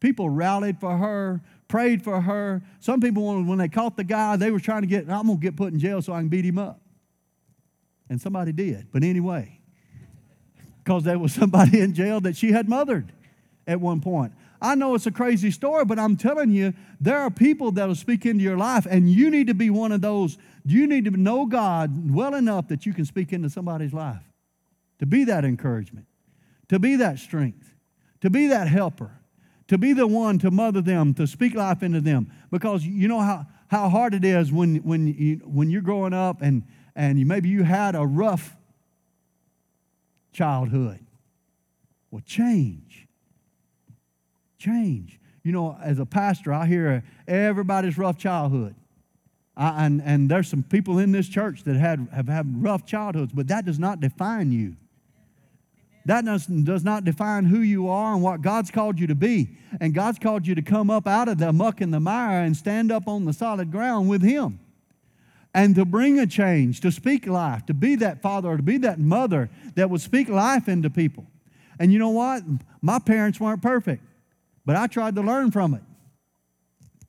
People 0.00 0.28
rallied 0.28 0.78
for 0.78 0.96
her, 0.96 1.40
prayed 1.68 2.02
for 2.02 2.20
her. 2.20 2.62
Some 2.80 3.00
people, 3.00 3.42
when 3.44 3.58
they 3.58 3.68
caught 3.68 3.96
the 3.96 4.04
guy, 4.04 4.36
they 4.36 4.50
were 4.50 4.60
trying 4.60 4.82
to 4.82 4.86
get, 4.86 5.08
I'm 5.08 5.26
going 5.26 5.38
to 5.38 5.42
get 5.42 5.56
put 5.56 5.72
in 5.72 5.78
jail 5.78 6.02
so 6.02 6.12
I 6.12 6.18
can 6.18 6.28
beat 6.28 6.44
him 6.44 6.58
up. 6.58 6.80
And 8.08 8.20
somebody 8.20 8.52
did. 8.52 8.88
But 8.92 9.02
anyway, 9.02 9.58
because 10.84 11.02
there 11.02 11.18
was 11.18 11.32
somebody 11.32 11.80
in 11.80 11.94
jail 11.94 12.20
that 12.20 12.36
she 12.36 12.52
had 12.52 12.68
mothered 12.68 13.12
at 13.66 13.80
one 13.80 14.00
point. 14.00 14.32
I 14.60 14.74
know 14.74 14.94
it's 14.94 15.06
a 15.06 15.10
crazy 15.10 15.50
story, 15.50 15.84
but 15.84 15.98
I'm 15.98 16.16
telling 16.16 16.50
you, 16.50 16.72
there 17.00 17.18
are 17.18 17.30
people 17.30 17.72
that 17.72 17.86
will 17.86 17.94
speak 17.94 18.24
into 18.24 18.42
your 18.42 18.56
life, 18.56 18.86
and 18.88 19.10
you 19.10 19.30
need 19.30 19.46
to 19.48 19.54
be 19.54 19.70
one 19.70 19.92
of 19.92 20.00
those. 20.00 20.38
You 20.64 20.86
need 20.86 21.04
to 21.04 21.10
know 21.10 21.46
God 21.46 22.14
well 22.14 22.34
enough 22.34 22.68
that 22.68 22.86
you 22.86 22.92
can 22.92 23.04
speak 23.04 23.32
into 23.32 23.50
somebody's 23.50 23.92
life, 23.92 24.22
to 24.98 25.06
be 25.06 25.24
that 25.24 25.44
encouragement, 25.44 26.06
to 26.68 26.78
be 26.78 26.96
that 26.96 27.18
strength, 27.18 27.74
to 28.20 28.30
be 28.30 28.46
that 28.46 28.68
helper, 28.68 29.10
to 29.68 29.78
be 29.78 29.92
the 29.92 30.06
one 30.06 30.38
to 30.38 30.50
mother 30.50 30.80
them, 30.80 31.12
to 31.14 31.26
speak 31.26 31.54
life 31.54 31.82
into 31.82 32.00
them. 32.00 32.32
Because 32.50 32.84
you 32.84 33.08
know 33.08 33.20
how, 33.20 33.46
how 33.68 33.88
hard 33.88 34.14
it 34.14 34.24
is 34.24 34.52
when, 34.52 34.76
when, 34.76 35.06
you, 35.06 35.36
when 35.44 35.70
you're 35.70 35.82
growing 35.82 36.12
up 36.12 36.40
and, 36.40 36.62
and 36.94 37.18
you, 37.18 37.26
maybe 37.26 37.48
you 37.48 37.64
had 37.64 37.94
a 37.94 38.06
rough 38.06 38.56
childhood. 40.32 41.00
Well, 42.10 42.22
change. 42.24 42.85
Change. 44.58 45.20
You 45.42 45.52
know, 45.52 45.78
as 45.82 45.98
a 45.98 46.06
pastor, 46.06 46.52
I 46.52 46.66
hear 46.66 47.04
everybody's 47.28 47.96
rough 47.96 48.18
childhood. 48.18 48.74
I, 49.56 49.86
and, 49.86 50.02
and 50.02 50.28
there's 50.28 50.48
some 50.48 50.62
people 50.62 50.98
in 50.98 51.12
this 51.12 51.28
church 51.28 51.64
that 51.64 51.76
had, 51.76 52.08
have 52.12 52.28
had 52.28 52.62
rough 52.62 52.84
childhoods, 52.84 53.32
but 53.32 53.48
that 53.48 53.64
does 53.64 53.78
not 53.78 54.00
define 54.00 54.52
you. 54.52 54.76
That 56.04 56.24
does, 56.24 56.46
does 56.46 56.84
not 56.84 57.04
define 57.04 57.46
who 57.46 57.60
you 57.60 57.88
are 57.88 58.14
and 58.14 58.22
what 58.22 58.40
God's 58.40 58.70
called 58.70 59.00
you 59.00 59.08
to 59.08 59.14
be. 59.14 59.50
And 59.80 59.92
God's 59.92 60.20
called 60.20 60.46
you 60.46 60.54
to 60.54 60.62
come 60.62 60.88
up 60.88 61.06
out 61.06 61.28
of 61.28 61.38
the 61.38 61.52
muck 61.52 61.80
and 61.80 61.92
the 61.92 61.98
mire 61.98 62.44
and 62.44 62.56
stand 62.56 62.92
up 62.92 63.08
on 63.08 63.24
the 63.24 63.32
solid 63.32 63.72
ground 63.72 64.08
with 64.08 64.22
Him 64.22 64.60
and 65.56 65.74
to 65.74 65.86
bring 65.86 66.18
a 66.18 66.26
change, 66.26 66.82
to 66.82 66.92
speak 66.92 67.26
life, 67.26 67.64
to 67.64 67.72
be 67.72 67.94
that 67.96 68.20
father 68.20 68.50
or 68.50 68.58
to 68.58 68.62
be 68.62 68.76
that 68.76 68.98
mother 68.98 69.48
that 69.74 69.88
would 69.88 70.02
speak 70.02 70.28
life 70.28 70.68
into 70.68 70.90
people. 70.90 71.26
And 71.80 71.90
you 71.90 71.98
know 71.98 72.10
what? 72.10 72.42
My 72.82 72.98
parents 72.98 73.40
weren't 73.40 73.62
perfect, 73.62 74.04
but 74.66 74.76
I 74.76 74.88
tried 74.88 75.14
to 75.14 75.22
learn 75.22 75.52
from 75.52 75.72
it. 75.74 75.82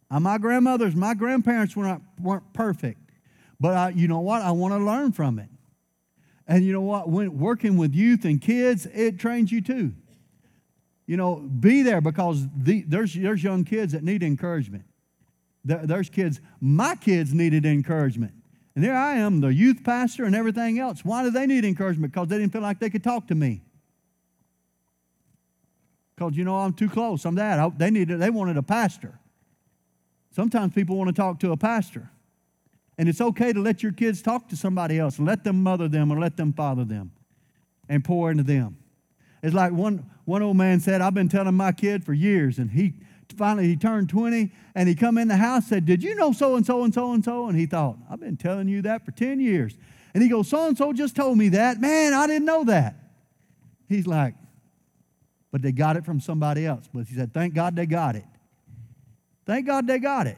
Uh, 0.09 0.21
my 0.21 0.37
grandmothers, 0.37 0.95
my 0.95 1.13
grandparents 1.13 1.75
were 1.75 1.83
not, 1.83 2.01
weren't 2.21 2.53
perfect, 2.53 3.01
but 3.59 3.73
I, 3.73 3.89
you 3.89 4.07
know 4.07 4.21
what? 4.21 4.41
I 4.41 4.51
want 4.51 4.73
to 4.73 4.77
learn 4.77 5.11
from 5.11 5.39
it. 5.39 5.49
And 6.47 6.63
you 6.63 6.71
know 6.71 6.81
what? 6.81 7.09
When 7.09 7.37
working 7.37 7.75
with 7.75 7.93
youth 7.93 8.23
and 8.23 8.39
kids, 8.39 8.85
it 8.85 9.19
trains 9.19 9.51
you 9.51 9.59
too. 9.59 9.93
You 11.05 11.17
know, 11.17 11.35
be 11.35 11.81
there 11.81 11.99
because 11.99 12.47
the, 12.55 12.83
there's, 12.87 13.13
there's 13.13 13.43
young 13.43 13.65
kids 13.65 13.91
that 13.93 14.03
need 14.03 14.23
encouragement. 14.23 14.85
There, 15.65 15.85
there's 15.85 16.09
kids, 16.09 16.39
my 16.61 16.95
kids 16.95 17.33
needed 17.33 17.65
encouragement. 17.65 18.33
And 18.75 18.83
there 18.83 18.95
I 18.95 19.15
am, 19.15 19.41
the 19.41 19.53
youth 19.53 19.83
pastor 19.83 20.23
and 20.23 20.35
everything 20.35 20.79
else. 20.79 21.03
Why 21.03 21.23
do 21.23 21.31
they 21.31 21.47
need 21.47 21.65
encouragement? 21.65 22.13
Because 22.13 22.27
they 22.27 22.37
didn't 22.37 22.53
feel 22.53 22.61
like 22.61 22.79
they 22.79 22.89
could 22.89 23.03
talk 23.03 23.27
to 23.27 23.35
me. 23.35 23.61
Because, 26.17 26.35
you 26.35 26.43
know, 26.43 26.57
I'm 26.57 26.73
too 26.73 26.89
close. 26.89 27.25
I'm 27.25 27.35
that. 27.35 27.59
I, 27.59 27.69
they, 27.69 27.91
needed, 27.91 28.19
they 28.19 28.31
wanted 28.31 28.57
a 28.57 28.63
pastor. 28.63 29.19
Sometimes 30.31 30.73
people 30.73 30.97
want 30.97 31.09
to 31.09 31.13
talk 31.13 31.39
to 31.41 31.51
a 31.51 31.57
pastor. 31.57 32.09
And 32.97 33.07
it's 33.07 33.21
okay 33.21 33.53
to 33.53 33.59
let 33.59 33.83
your 33.83 33.91
kids 33.91 34.23
talk 34.23 34.49
to 34.49 34.55
somebody 34.55 34.97
else. 34.97 35.19
And 35.19 35.27
let 35.27 35.43
them 35.43 35.61
mother 35.61 35.87
them 35.87 36.11
or 36.11 36.19
let 36.19 36.35
them 36.35 36.53
father 36.53 36.83
them 36.83 37.11
and 37.87 38.03
pour 38.03 38.31
into 38.31 38.43
them. 38.43 38.77
It's 39.43 39.53
like 39.53 39.71
one, 39.71 40.09
one 40.25 40.41
old 40.41 40.57
man 40.57 40.79
said, 40.79 41.01
I've 41.01 41.13
been 41.13 41.29
telling 41.29 41.53
my 41.53 41.71
kid 41.71 42.03
for 42.03 42.13
years, 42.13 42.57
and 42.57 42.71
he 42.71 42.95
finally 43.35 43.67
he 43.67 43.75
turned 43.75 44.09
20 44.09 44.51
and 44.73 44.89
he 44.89 44.95
come 44.95 45.17
in 45.17 45.27
the 45.27 45.37
house 45.37 45.67
said, 45.67 45.85
Did 45.85 46.01
you 46.01 46.15
know 46.15 46.31
so 46.31 46.55
and 46.55 46.65
so 46.65 46.83
and 46.83 46.93
so 46.93 47.13
and 47.13 47.23
so? 47.23 47.47
And 47.47 47.57
he 47.57 47.65
thought, 47.65 47.97
I've 48.09 48.19
been 48.19 48.37
telling 48.37 48.67
you 48.67 48.81
that 48.83 49.05
for 49.05 49.11
10 49.11 49.39
years. 49.39 49.77
And 50.13 50.23
he 50.23 50.29
goes, 50.29 50.47
So 50.47 50.67
and 50.67 50.77
so 50.77 50.93
just 50.93 51.15
told 51.15 51.37
me 51.37 51.49
that. 51.49 51.79
Man, 51.79 52.13
I 52.13 52.25
didn't 52.25 52.45
know 52.45 52.63
that. 52.63 52.95
He's 53.87 54.07
like, 54.07 54.33
But 55.51 55.61
they 55.61 55.71
got 55.71 55.97
it 55.97 56.05
from 56.05 56.19
somebody 56.19 56.65
else. 56.65 56.85
But 56.93 57.07
he 57.07 57.15
said, 57.15 57.33
Thank 57.33 57.53
God 57.53 57.75
they 57.75 57.85
got 57.85 58.15
it. 58.15 58.25
Thank 59.45 59.65
God 59.65 59.87
they 59.87 59.99
got 59.99 60.27
it. 60.27 60.37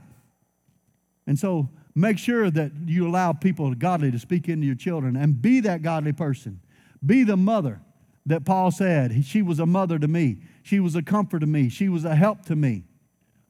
And 1.26 1.38
so 1.38 1.70
make 1.96 2.18
sure 2.18 2.50
that 2.52 2.72
you 2.86 3.08
allow 3.08 3.34
people 3.34 3.74
godly 3.74 4.12
to 4.12 4.20
speak 4.20 4.48
into 4.48 4.66
your 4.66 4.76
children 4.76 5.16
and 5.16 5.42
be 5.42 5.60
that 5.62 5.82
godly 5.82 6.14
person. 6.14 6.62
Be 7.06 7.24
the 7.24 7.38
mother 7.38 7.82
that 8.26 8.46
Paul 8.46 8.72
said. 8.72 9.26
She 9.26 9.42
was 9.42 9.60
a 9.60 9.66
mother 9.66 9.98
to 9.98 10.08
me. 10.08 10.42
She 10.64 10.80
was 10.80 10.96
a 10.96 11.02
comfort 11.02 11.40
to 11.40 11.48
me. 11.48 11.70
She 11.70 11.90
was 11.90 12.06
a 12.06 12.16
help 12.16 12.46
to 12.46 12.56
me. 12.56 12.84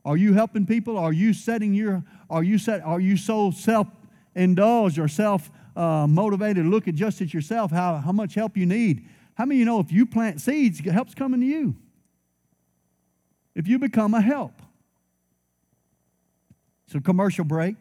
Are 0.05 0.16
you 0.16 0.34
helping 0.34 0.66
people? 0.66 0.97
Are 0.97 1.12
you 1.12 1.34
setting 1.34 1.74
your, 1.74 2.03
are 2.30 2.43
you 2.43 2.57
set, 2.57 2.82
are 2.82 2.99
you 2.99 3.18
so 3.18 3.51
self-indulged 3.51 4.97
or 4.97 5.07
self 5.07 5.51
uh, 5.76 6.07
motivated 6.07 6.66
look 6.66 6.88
at 6.88 6.95
just 6.95 7.22
at 7.22 7.34
yourself, 7.34 7.72
how, 7.72 7.97
how 7.97 8.12
much 8.12 8.36
help 8.36 8.57
you 8.57 8.66
need? 8.66 9.07
How 9.40 9.46
many 9.46 9.56
of 9.56 9.60
you 9.60 9.66
know 9.66 9.80
if 9.80 9.90
you 9.90 10.06
plant 10.06 10.42
seeds, 10.42 10.82
help's 10.82 11.16
coming 11.16 11.40
to 11.40 11.46
you? 11.46 11.78
If 13.56 13.70
you 13.70 13.80
become 13.80 14.14
a 14.14 14.20
help. 14.20 14.52
So 16.88 17.00
commercial 17.00 17.46
break. 17.46 17.78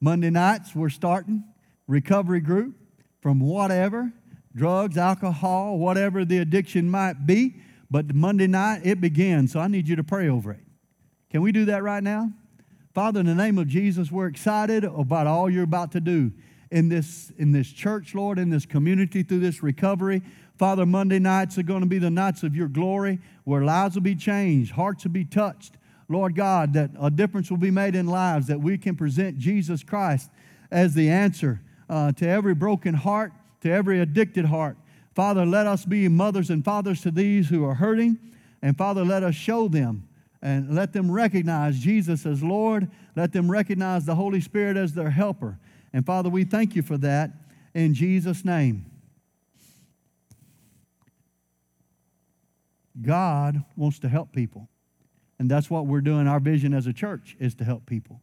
Monday 0.00 0.30
nights, 0.30 0.74
we're 0.74 0.88
starting 0.88 1.44
recovery 1.86 2.40
group 2.40 2.74
from 3.20 3.38
whatever 3.38 4.10
drugs, 4.56 4.98
alcohol, 4.98 5.78
whatever 5.78 6.24
the 6.24 6.38
addiction 6.38 6.90
might 6.90 7.24
be. 7.24 7.54
But 7.88 8.12
Monday 8.12 8.48
night, 8.48 8.80
it 8.82 9.00
begins. 9.00 9.52
So 9.52 9.60
I 9.60 9.68
need 9.68 9.86
you 9.86 9.94
to 9.94 10.04
pray 10.04 10.28
over 10.28 10.50
it. 10.50 10.64
Can 11.30 11.40
we 11.40 11.52
do 11.52 11.66
that 11.66 11.84
right 11.84 12.02
now? 12.02 12.32
Father, 12.94 13.20
in 13.20 13.26
the 13.26 13.34
name 13.34 13.58
of 13.58 13.68
Jesus, 13.68 14.10
we're 14.10 14.26
excited 14.26 14.82
about 14.82 15.28
all 15.28 15.48
you're 15.48 15.62
about 15.62 15.92
to 15.92 16.00
do 16.00 16.32
in 16.72 16.88
this, 16.88 17.30
in 17.38 17.52
this 17.52 17.68
church, 17.68 18.14
Lord, 18.14 18.40
in 18.40 18.50
this 18.50 18.66
community 18.66 19.22
through 19.22 19.40
this 19.40 19.62
recovery. 19.62 20.22
Father, 20.58 20.86
Monday 20.86 21.18
nights 21.18 21.58
are 21.58 21.62
going 21.62 21.82
to 21.82 21.86
be 21.86 21.98
the 21.98 22.10
nights 22.10 22.42
of 22.42 22.56
your 22.56 22.68
glory 22.68 23.18
where 23.44 23.64
lives 23.64 23.94
will 23.94 24.02
be 24.02 24.14
changed, 24.14 24.72
hearts 24.72 25.04
will 25.04 25.12
be 25.12 25.24
touched, 25.24 25.74
Lord 26.08 26.34
God, 26.34 26.72
that 26.72 26.90
a 27.00 27.10
difference 27.10 27.50
will 27.50 27.58
be 27.58 27.70
made 27.70 27.94
in 27.94 28.06
lives, 28.06 28.46
that 28.46 28.60
we 28.60 28.78
can 28.78 28.96
present 28.96 29.38
Jesus 29.38 29.82
Christ 29.82 30.30
as 30.70 30.94
the 30.94 31.10
answer 31.10 31.60
uh, 31.88 32.12
to 32.12 32.26
every 32.26 32.54
broken 32.54 32.94
heart, 32.94 33.32
to 33.60 33.70
every 33.70 34.00
addicted 34.00 34.46
heart. 34.46 34.76
Father, 35.14 35.46
let 35.46 35.66
us 35.66 35.84
be 35.84 36.08
mothers 36.08 36.50
and 36.50 36.64
fathers 36.64 37.00
to 37.02 37.10
these 37.10 37.48
who 37.48 37.64
are 37.64 37.74
hurting. 37.74 38.18
And 38.62 38.76
Father, 38.76 39.04
let 39.04 39.22
us 39.22 39.34
show 39.34 39.68
them 39.68 40.08
and 40.42 40.74
let 40.74 40.92
them 40.92 41.10
recognize 41.10 41.78
Jesus 41.78 42.26
as 42.26 42.42
Lord. 42.42 42.90
Let 43.14 43.32
them 43.32 43.50
recognize 43.50 44.04
the 44.04 44.14
Holy 44.14 44.40
Spirit 44.40 44.76
as 44.76 44.92
their 44.92 45.10
helper. 45.10 45.58
And 45.92 46.04
Father, 46.04 46.28
we 46.28 46.44
thank 46.44 46.76
you 46.76 46.82
for 46.82 46.98
that 46.98 47.30
in 47.74 47.94
Jesus' 47.94 48.44
name. 48.44 48.84
God 53.02 53.62
wants 53.76 53.98
to 54.00 54.08
help 54.08 54.32
people. 54.32 54.68
And 55.38 55.50
that's 55.50 55.68
what 55.68 55.86
we're 55.86 56.00
doing. 56.00 56.26
Our 56.26 56.40
vision 56.40 56.72
as 56.72 56.86
a 56.86 56.92
church 56.92 57.36
is 57.38 57.54
to 57.56 57.64
help 57.64 57.86
people. 57.86 58.22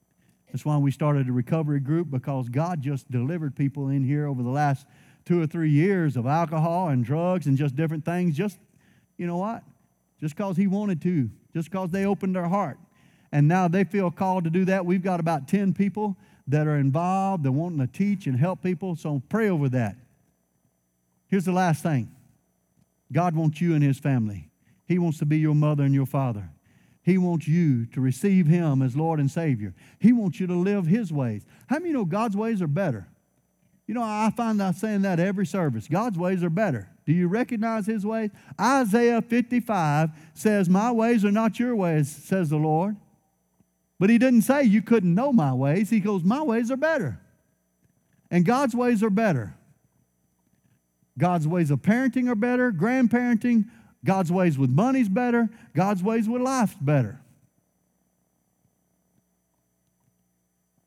That's 0.52 0.66
why 0.66 0.78
we 0.78 0.92
started 0.92 1.28
a 1.28 1.32
recovery 1.32 1.80
group 1.80 2.10
because 2.12 2.50
God 2.50 2.82
just 2.82 3.10
delivered 3.10 3.56
people 3.56 3.90
in 3.90 4.04
here 4.04 4.28
over 4.28 4.44
the 4.44 4.50
last 4.50 4.86
two 5.26 5.42
or 5.42 5.48
three 5.48 5.70
years 5.70 6.16
of 6.16 6.26
alcohol 6.26 6.90
and 6.90 7.04
drugs 7.04 7.48
and 7.48 7.58
just 7.58 7.76
different 7.76 8.06
things. 8.06 8.36
Just, 8.36 8.60
you 9.18 9.26
know 9.26 9.38
what? 9.38 9.64
Just 10.20 10.36
because 10.36 10.58
He 10.58 10.68
wanted 10.68 11.02
to, 11.02 11.30
just 11.54 11.72
because 11.72 11.90
they 11.90 12.06
opened 12.06 12.36
their 12.36 12.48
heart. 12.48 12.78
And 13.32 13.48
now 13.48 13.68
they 13.68 13.84
feel 13.84 14.12
called 14.12 14.44
to 14.44 14.52
do 14.52 14.66
that. 14.66 14.86
We've 14.86 15.02
got 15.02 15.20
about 15.20 15.48
10 15.48 15.74
people 15.74 16.18
that 16.48 16.68
are 16.68 16.78
involved, 16.78 17.44
that 17.44 17.52
wanting 17.52 17.80
to 17.80 17.88
teach 17.88 18.28
and 18.28 18.38
help 18.38 18.62
people. 18.62 18.96
So 18.96 19.24
pray 19.30 19.50
over 19.50 19.70
that. 19.70 19.96
Here's 21.30 21.46
the 21.46 21.52
last 21.52 21.82
thing 21.82 22.12
God 23.12 23.36
wants 23.36 23.60
you 23.60 23.74
and 23.74 23.84
His 23.84 23.98
family. 23.98 24.50
He 24.94 25.00
wants 25.00 25.18
to 25.18 25.26
be 25.26 25.40
your 25.40 25.56
mother 25.56 25.84
and 25.84 25.96
your 25.96 26.06
father. 26.06 26.52
He 27.02 27.18
wants 27.18 27.48
you 27.48 27.88
to 27.88 28.00
receive 28.00 28.46
Him 28.46 28.84
as 28.84 28.96
Lord 28.96 29.20
and 29.20 29.30
Savior. 29.30 29.74
He 29.98 30.14
wants 30.14 30.40
you 30.40 30.46
to 30.46 30.54
live 30.54 30.86
His 30.86 31.12
ways. 31.12 31.48
How 31.66 31.80
many 31.80 31.94
know 31.94 32.06
God's 32.06 32.38
ways 32.38 32.62
are 32.62 32.68
better? 32.68 33.08
You 33.88 33.96
know, 33.96 34.04
I 34.04 34.32
find 34.38 34.62
out 34.62 34.76
saying 34.76 35.02
that 35.02 35.20
every 35.20 35.48
service. 35.48 35.88
God's 35.88 36.16
ways 36.16 36.44
are 36.44 36.52
better. 36.52 36.92
Do 37.08 37.12
you 37.12 37.28
recognize 37.28 37.88
His 37.88 38.06
ways? 38.06 38.30
Isaiah 38.62 39.24
55 39.24 40.12
says, 40.36 40.70
My 40.70 40.92
ways 40.92 41.26
are 41.26 41.32
not 41.32 41.60
your 41.60 41.76
ways, 41.76 42.08
says 42.08 42.52
the 42.52 42.58
Lord. 42.58 42.96
But 44.00 44.12
He 44.12 44.20
didn't 44.20 44.44
say 44.44 44.62
you 44.62 44.84
couldn't 44.84 45.16
know 45.16 45.34
my 45.34 45.56
ways. 45.56 45.90
He 45.90 46.02
goes, 46.02 46.24
My 46.24 46.44
ways 46.44 46.70
are 46.70 46.78
better. 46.78 47.20
And 48.30 48.46
God's 48.46 48.76
ways 48.76 49.02
are 49.02 49.10
better. 49.10 49.56
God's 51.18 51.48
ways 51.48 51.72
of 51.72 51.82
parenting 51.82 52.30
are 52.30 52.36
better, 52.36 52.72
grandparenting, 52.72 53.66
God's 54.06 54.32
ways 54.32 54.58
with 54.58 54.70
money's 54.70 55.10
better. 55.10 55.50
God's 55.74 56.04
ways 56.04 56.28
with 56.28 56.42
life's 56.42 56.76
better. 56.76 57.20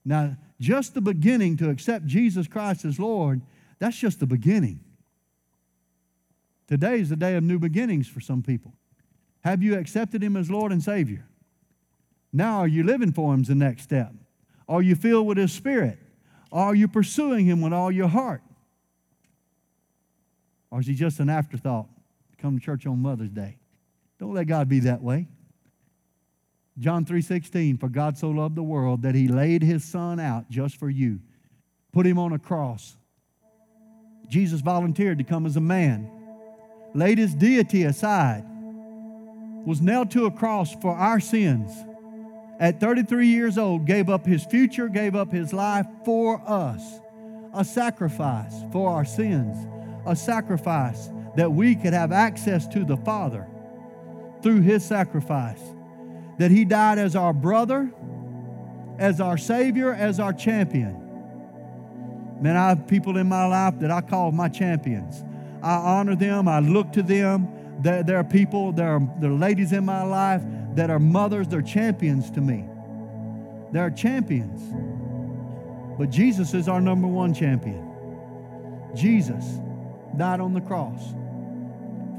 Now, 0.05 0.37
just 0.61 0.95
the 0.95 1.01
beginning 1.01 1.57
to 1.59 1.71
accept 1.71 2.07
Jesus 2.07 2.47
Christ 2.47 2.85
as 2.85 2.99
Lord, 2.99 3.41
that's 3.79 3.99
just 3.99 4.21
the 4.21 4.27
beginning. 4.27 4.81
Today 6.69 7.01
is 7.01 7.09
the 7.09 7.17
day 7.17 7.37
of 7.37 7.45
new 7.45 7.59
beginnings 7.59 8.09
for 8.09 8.21
some 8.21 8.43
people. 8.43 8.73
Have 9.41 9.63
you 9.63 9.79
accepted 9.79 10.23
Him 10.23 10.37
as 10.37 10.51
Lord 10.51 10.73
and 10.73 10.83
Savior? 10.83 11.27
Now, 12.33 12.59
are 12.59 12.69
you 12.69 12.83
living 12.83 13.13
for 13.13 13.33
Him 13.33 13.43
the 13.43 13.55
next 13.55 13.83
step? 13.83 14.13
Are 14.69 14.83
you 14.83 14.95
filled 14.95 15.27
with 15.27 15.39
His 15.39 15.53
Spirit? 15.53 15.99
Are 16.51 16.75
you 16.75 16.89
pursuing 16.89 17.47
Him 17.47 17.61
with 17.61 17.73
all 17.73 17.93
your 17.93 18.09
heart? 18.09 18.43
Or 20.71 20.81
is 20.81 20.87
He 20.87 20.95
just 20.95 21.21
an 21.21 21.29
afterthought? 21.29 21.89
Come 22.39 22.59
to 22.59 22.65
church 22.65 22.87
on 22.87 23.01
Mother's 23.01 23.31
Day. 23.31 23.59
Don't 24.19 24.35
let 24.35 24.47
God 24.47 24.69
be 24.69 24.81
that 24.81 25.03
way. 25.03 25.29
John 26.79 27.05
3:16 27.05 27.79
for 27.79 27.89
God 27.89 28.19
so 28.19 28.31
loved 28.31 28.55
the 28.55 28.63
world 28.63 29.03
that 29.03 29.15
he 29.15 29.29
laid 29.29 29.63
his 29.63 29.85
son 29.85 30.21
out 30.21 30.51
just 30.51 30.77
for 30.77 30.91
you. 30.91 31.21
Put 31.93 32.07
him 32.07 32.19
on 32.19 32.33
a 32.33 32.39
cross. 32.39 32.97
Jesus 34.29 34.61
volunteered 34.61 35.19
to 35.19 35.25
come 35.25 35.47
as 35.47 35.57
a 35.57 35.61
man. 35.61 36.11
Laid 36.95 37.19
his 37.19 37.35
deity 37.35 37.85
aside. 37.85 38.45
Was 39.65 39.81
nailed 39.81 40.11
to 40.13 40.27
a 40.27 40.31
cross 40.31 40.75
for 40.75 40.95
our 40.95 41.21
sins. 41.21 41.73
At 42.59 42.81
33 42.81 43.29
years 43.29 43.59
old 43.59 43.87
gave 43.87 44.09
up 44.09 44.27
his 44.27 44.45
future, 44.45 44.89
gave 44.89 45.15
up 45.15 45.33
his 45.33 45.53
life 45.53 45.87
for 46.05 46.41
us. 46.47 47.01
A 47.55 47.65
sacrifice 47.65 48.55
for 48.73 48.91
our 48.91 49.05
sins. 49.05 49.57
A 50.05 50.15
sacrifice 50.15 51.11
that 51.37 51.53
we 51.53 51.75
could 51.75 51.93
have 51.93 52.13
access 52.13 52.67
to 52.69 52.85
the 52.85 52.97
Father 52.97 53.47
through 54.43 54.63
his 54.63 54.85
sacrifice. 54.85 55.61
That 56.39 56.51
he 56.51 56.65
died 56.65 56.99
as 56.99 57.15
our 57.17 57.33
brother, 57.33 57.91
as 58.99 59.21
our 59.21 59.39
Savior, 59.39 59.93
as 59.93 60.19
our 60.19 60.33
champion. 60.33 61.03
Man, 62.41 62.57
I 62.57 62.69
have 62.69 62.87
people 62.87 63.17
in 63.17 63.29
my 63.29 63.47
life 63.47 63.79
that 63.81 63.91
I 63.91 64.01
call 64.01 64.33
my 64.33 64.49
champions. 64.49 65.25
I 65.63 65.75
honor 65.77 66.17
them, 66.17 66.49
I 66.49 66.61
look 66.61 66.93
to 66.93 67.03
them. 67.03 67.49
There, 67.81 68.19
are 68.19 68.25
people, 68.25 68.73
there 68.73 68.89
are, 68.89 69.09
there 69.21 69.31
are 69.31 69.35
ladies 69.35 69.73
in 69.73 69.85
my 69.85 70.03
life 70.03 70.43
that 70.75 70.91
are 70.91 70.99
mothers, 70.99 71.49
they're 71.49 71.63
champions 71.63 72.31
to 72.33 72.41
me. 72.41 72.65
They're 73.73 73.91
champions. 73.91 74.63
But 75.99 76.11
Jesus 76.11 76.55
is 76.55 76.69
our 76.69 76.81
number 76.81 77.09
one 77.09 77.35
champion. 77.35 77.83
Jesus 78.95 79.45
died 80.17 80.41
on 80.41 80.55
the 80.55 80.61
cross 80.61 81.15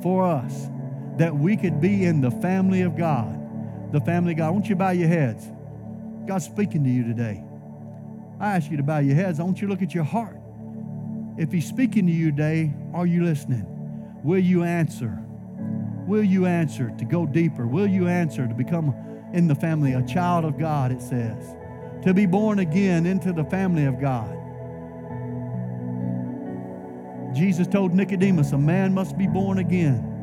for 0.02 0.26
us 0.26 0.70
that 1.18 1.36
we 1.36 1.58
could 1.58 1.82
be 1.82 2.06
in 2.06 2.22
the 2.22 2.32
family 2.32 2.82
of 2.82 2.96
God. 2.96 3.92
The 3.92 4.02
family 4.02 4.34
of 4.34 4.38
God. 4.38 4.48
I 4.48 4.50
want 4.52 4.70
you 4.70 4.76
bow 4.76 4.92
your 4.92 5.08
heads. 5.08 5.48
God's 6.26 6.46
speaking 6.46 6.84
to 6.84 6.90
you 6.90 7.04
today. 7.04 7.44
I 8.40 8.56
ask 8.56 8.70
you 8.70 8.78
to 8.78 8.84
bow 8.84 9.00
your 9.00 9.16
heads. 9.16 9.40
I 9.40 9.44
want 9.44 9.62
you 9.62 9.68
to 9.68 9.74
look 9.74 9.82
at 9.82 9.96
your 9.96 10.04
heart. 10.04 10.38
If 11.38 11.52
He's 11.52 11.68
speaking 11.68 12.06
to 12.08 12.12
you 12.12 12.32
today, 12.32 12.74
are 12.94 13.06
you 13.06 13.24
listening? 13.24 13.66
Will 14.24 14.40
you 14.40 14.64
answer? 14.64 15.18
Will 16.06 16.24
you 16.24 16.46
answer 16.46 16.92
to 16.98 17.06
go 17.06 17.26
deeper? 17.26 17.68
Will 17.68 17.88
you 17.88 18.08
answer 18.08 18.48
to 18.48 18.54
become 18.54 18.96
in 19.34 19.48
the 19.48 19.56
family 19.56 19.94
a 19.94 20.02
child 20.04 20.46
of 20.46 20.58
God, 20.58 20.92
it 20.92 21.02
says? 21.02 21.56
To 22.04 22.14
be 22.14 22.26
born 22.26 22.60
again 22.60 23.06
into 23.06 23.34
the 23.34 23.44
family 23.46 23.86
of 23.86 24.00
God. 24.00 24.36
Jesus 27.38 27.68
told 27.68 27.94
Nicodemus, 27.94 28.52
a 28.52 28.58
man 28.58 28.94
must 28.94 29.16
be 29.16 29.28
born 29.28 29.60
again. 29.60 30.16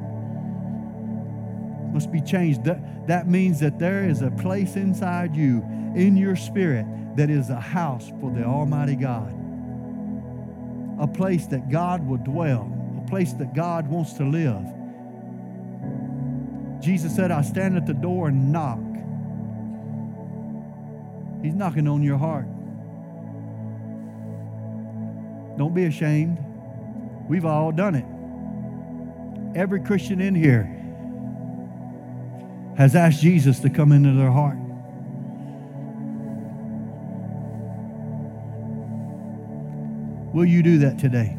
must 1.92 2.10
be 2.10 2.20
changed. 2.20 2.64
That, 2.64 3.06
that 3.06 3.28
means 3.28 3.60
that 3.60 3.78
there 3.78 4.04
is 4.04 4.20
a 4.22 4.30
place 4.32 4.74
inside 4.74 5.36
you, 5.36 5.62
in 5.94 6.16
your 6.16 6.34
spirit, 6.34 6.84
that 7.16 7.30
is 7.30 7.50
a 7.50 7.60
house 7.60 8.10
for 8.20 8.32
the 8.32 8.42
Almighty 8.42 8.96
God. 8.96 9.32
A 10.98 11.06
place 11.06 11.46
that 11.46 11.70
God 11.70 12.04
will 12.04 12.16
dwell, 12.18 12.68
a 12.98 13.08
place 13.08 13.32
that 13.34 13.54
God 13.54 13.86
wants 13.86 14.14
to 14.14 14.24
live. 14.24 14.64
Jesus 16.82 17.14
said, 17.14 17.30
I 17.30 17.42
stand 17.42 17.76
at 17.76 17.86
the 17.86 17.94
door 17.94 18.26
and 18.26 18.50
knock. 18.50 18.80
He's 21.44 21.54
knocking 21.54 21.86
on 21.86 22.02
your 22.02 22.18
heart. 22.18 22.46
Don't 25.56 25.74
be 25.74 25.84
ashamed. 25.84 26.43
We've 27.28 27.44
all 27.44 27.72
done 27.72 27.94
it. 27.94 28.04
Every 29.58 29.80
Christian 29.80 30.20
in 30.20 30.34
here 30.34 30.64
has 32.76 32.96
asked 32.96 33.20
Jesus 33.20 33.60
to 33.60 33.70
come 33.70 33.92
into 33.92 34.12
their 34.12 34.30
heart. 34.30 34.58
Will 40.34 40.44
you 40.44 40.62
do 40.64 40.78
that 40.78 40.98
today? 40.98 41.36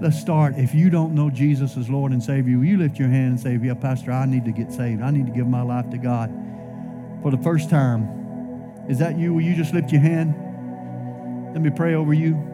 Let's 0.00 0.18
start. 0.18 0.54
If 0.56 0.74
you 0.74 0.88
don't 0.88 1.14
know 1.14 1.30
Jesus 1.30 1.76
as 1.76 1.90
Lord 1.90 2.12
and 2.12 2.22
Savior, 2.22 2.58
will 2.58 2.64
you 2.64 2.78
lift 2.78 2.98
your 2.98 3.08
hand 3.08 3.28
and 3.28 3.40
say, 3.40 3.58
Yeah, 3.62 3.74
Pastor, 3.74 4.10
I 4.10 4.24
need 4.24 4.44
to 4.46 4.52
get 4.52 4.72
saved. 4.72 5.02
I 5.02 5.10
need 5.10 5.26
to 5.26 5.32
give 5.32 5.46
my 5.46 5.62
life 5.62 5.90
to 5.90 5.98
God 5.98 6.30
for 7.22 7.30
the 7.30 7.38
first 7.38 7.68
time. 7.68 8.08
Is 8.88 8.98
that 8.98 9.18
you? 9.18 9.34
Will 9.34 9.42
you 9.42 9.54
just 9.54 9.72
lift 9.74 9.92
your 9.92 10.00
hand? 10.00 10.34
Let 11.52 11.62
me 11.62 11.70
pray 11.70 11.94
over 11.94 12.12
you. 12.12 12.53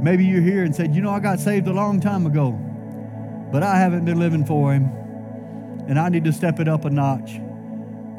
Maybe 0.00 0.24
you're 0.24 0.42
here 0.42 0.64
and 0.64 0.74
said, 0.74 0.94
You 0.94 1.02
know, 1.02 1.10
I 1.10 1.20
got 1.20 1.40
saved 1.40 1.66
a 1.66 1.72
long 1.72 2.00
time 2.00 2.26
ago, 2.26 2.52
but 3.52 3.62
I 3.62 3.78
haven't 3.78 4.04
been 4.04 4.18
living 4.18 4.44
for 4.44 4.72
Him, 4.72 4.84
and 5.88 5.98
I 5.98 6.08
need 6.08 6.24
to 6.24 6.32
step 6.32 6.60
it 6.60 6.68
up 6.68 6.84
a 6.84 6.90
notch. 6.90 7.40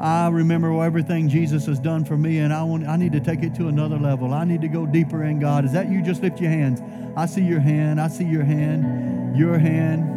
I 0.00 0.28
remember 0.28 0.82
everything 0.82 1.28
Jesus 1.28 1.66
has 1.66 1.78
done 1.78 2.04
for 2.06 2.16
me, 2.16 2.38
and 2.38 2.52
I 2.52 2.62
want 2.62 2.86
I 2.86 2.96
need 2.96 3.12
to 3.12 3.20
take 3.20 3.42
it 3.42 3.54
to 3.56 3.68
another 3.68 3.98
level. 3.98 4.32
I 4.32 4.44
need 4.44 4.62
to 4.62 4.68
go 4.68 4.86
deeper 4.86 5.24
in 5.24 5.38
God. 5.38 5.64
Is 5.64 5.72
that 5.72 5.90
you? 5.90 6.02
Just 6.02 6.22
lift 6.22 6.40
your 6.40 6.50
hands. 6.50 6.80
I 7.16 7.26
see 7.26 7.42
your 7.42 7.60
hand. 7.60 8.00
I 8.00 8.08
see 8.08 8.24
your 8.24 8.44
hand. 8.44 9.36
Your 9.36 9.58
hand. 9.58 10.16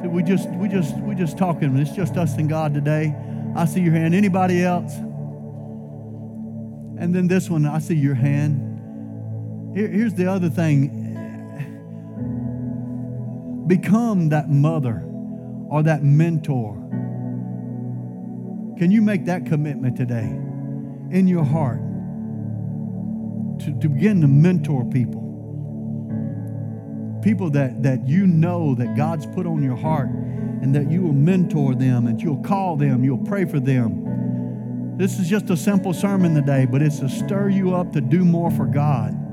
So 0.00 0.08
we 0.08 0.22
just 0.22 0.48
we 0.50 0.68
just 0.68 0.96
we 0.98 1.16
just 1.16 1.36
talking. 1.36 1.76
It's 1.76 1.90
just 1.90 2.16
us 2.16 2.36
and 2.36 2.48
God 2.48 2.72
today. 2.72 3.16
I 3.56 3.64
see 3.64 3.80
your 3.80 3.94
hand. 3.94 4.14
Anybody 4.14 4.62
else? 4.62 4.94
And 6.98 7.14
then 7.14 7.26
this 7.26 7.50
one, 7.50 7.66
I 7.66 7.78
see 7.78 7.96
your 7.96 8.14
hand. 8.14 8.75
Here, 9.76 9.88
here's 9.88 10.14
the 10.14 10.26
other 10.32 10.48
thing 10.48 11.04
become 13.66 14.30
that 14.30 14.48
mother 14.48 15.04
or 15.68 15.82
that 15.82 16.02
mentor. 16.02 16.72
Can 18.78 18.90
you 18.90 19.02
make 19.02 19.26
that 19.26 19.44
commitment 19.44 19.94
today 19.94 20.24
in 21.10 21.28
your 21.28 21.44
heart 21.44 21.80
to, 23.60 23.78
to 23.80 23.88
begin 23.90 24.22
to 24.22 24.28
mentor 24.28 24.86
people? 24.86 25.20
People 27.22 27.50
that, 27.50 27.82
that 27.82 28.08
you 28.08 28.26
know 28.26 28.74
that 28.76 28.96
God's 28.96 29.26
put 29.26 29.46
on 29.46 29.62
your 29.62 29.76
heart 29.76 30.08
and 30.08 30.74
that 30.74 30.90
you 30.90 31.02
will 31.02 31.12
mentor 31.12 31.74
them 31.74 32.06
and 32.06 32.22
you'll 32.22 32.42
call 32.42 32.76
them, 32.76 33.04
you'll 33.04 33.18
pray 33.18 33.44
for 33.44 33.60
them. 33.60 34.96
This 34.96 35.18
is 35.18 35.28
just 35.28 35.50
a 35.50 35.56
simple 35.56 35.92
sermon 35.92 36.34
today, 36.34 36.64
but 36.64 36.80
it's 36.80 37.00
to 37.00 37.10
stir 37.10 37.50
you 37.50 37.74
up 37.74 37.92
to 37.92 38.00
do 38.00 38.24
more 38.24 38.50
for 38.50 38.64
God, 38.64 39.25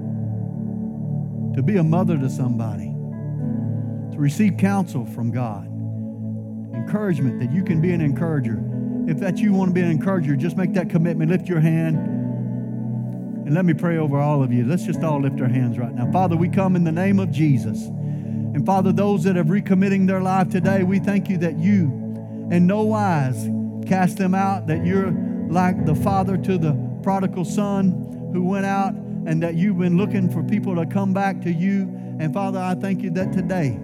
to 1.56 1.64
be 1.64 1.78
a 1.78 1.84
mother 1.84 2.18
to 2.18 2.30
somebody, 2.30 2.88
to 4.14 4.18
receive 4.18 4.58
counsel 4.58 5.06
from 5.06 5.32
God, 5.32 5.66
encouragement 6.76 7.40
that 7.40 7.52
you 7.52 7.64
can 7.64 7.82
be 7.82 7.92
an 7.92 8.02
encourager. 8.02 8.62
If 9.08 9.20
that 9.20 9.38
you 9.38 9.54
want 9.54 9.70
to 9.70 9.74
be 9.74 9.82
an 9.82 9.92
encourager, 9.92 10.36
just 10.36 10.56
make 10.56 10.74
that 10.74 10.90
commitment. 10.90 11.30
Lift 11.30 11.48
your 11.48 11.60
hand 11.60 11.98
and 13.46 13.54
let 13.54 13.66
me 13.66 13.74
pray 13.74 13.98
over 13.98 14.20
all 14.20 14.42
of 14.42 14.54
you. 14.54 14.66
Let's 14.66 14.86
just 14.86 15.04
all 15.04 15.22
lift 15.22 15.42
our 15.42 15.50
hands 15.50 15.78
right 15.78 15.94
now. 15.94 16.10
Father, 16.12 16.38
we 16.38 16.48
come 16.48 16.78
in 16.78 16.86
the 16.86 16.92
name 16.92 17.20
of 17.20 17.30
Jesus. 17.30 17.88
And 17.88 18.66
Father, 18.66 18.94
those 18.94 19.24
that 19.26 19.36
have 19.36 19.48
recommitting 19.48 20.08
their 20.08 20.22
life 20.22 20.50
today, 20.50 20.84
we 20.84 21.00
thank 21.00 21.30
you 21.30 21.38
that 21.40 21.58
you 21.58 21.92
in 22.52 22.66
no 22.66 22.84
wise 22.84 23.50
cast 23.86 24.18
them 24.18 24.34
out, 24.34 24.68
that 24.68 24.86
you're 24.86 25.12
like 25.50 25.86
the 25.86 25.96
father 25.96 26.38
to 26.38 26.58
the 26.58 26.74
prodigal 27.04 27.44
son 27.44 28.32
who 28.32 28.44
went 28.44 28.66
out, 28.66 28.96
and 29.26 29.42
that 29.42 29.56
you've 29.56 29.78
been 29.78 29.98
looking 29.98 30.30
for 30.30 30.44
people 30.44 30.76
to 30.76 30.86
come 30.86 31.14
back 31.14 31.42
to 31.42 31.52
you. 31.52 31.84
And 32.20 32.34
Father, 32.34 32.60
I 32.60 32.76
thank 32.76 33.02
you 33.02 33.10
that 33.12 33.32
today, 33.34 33.80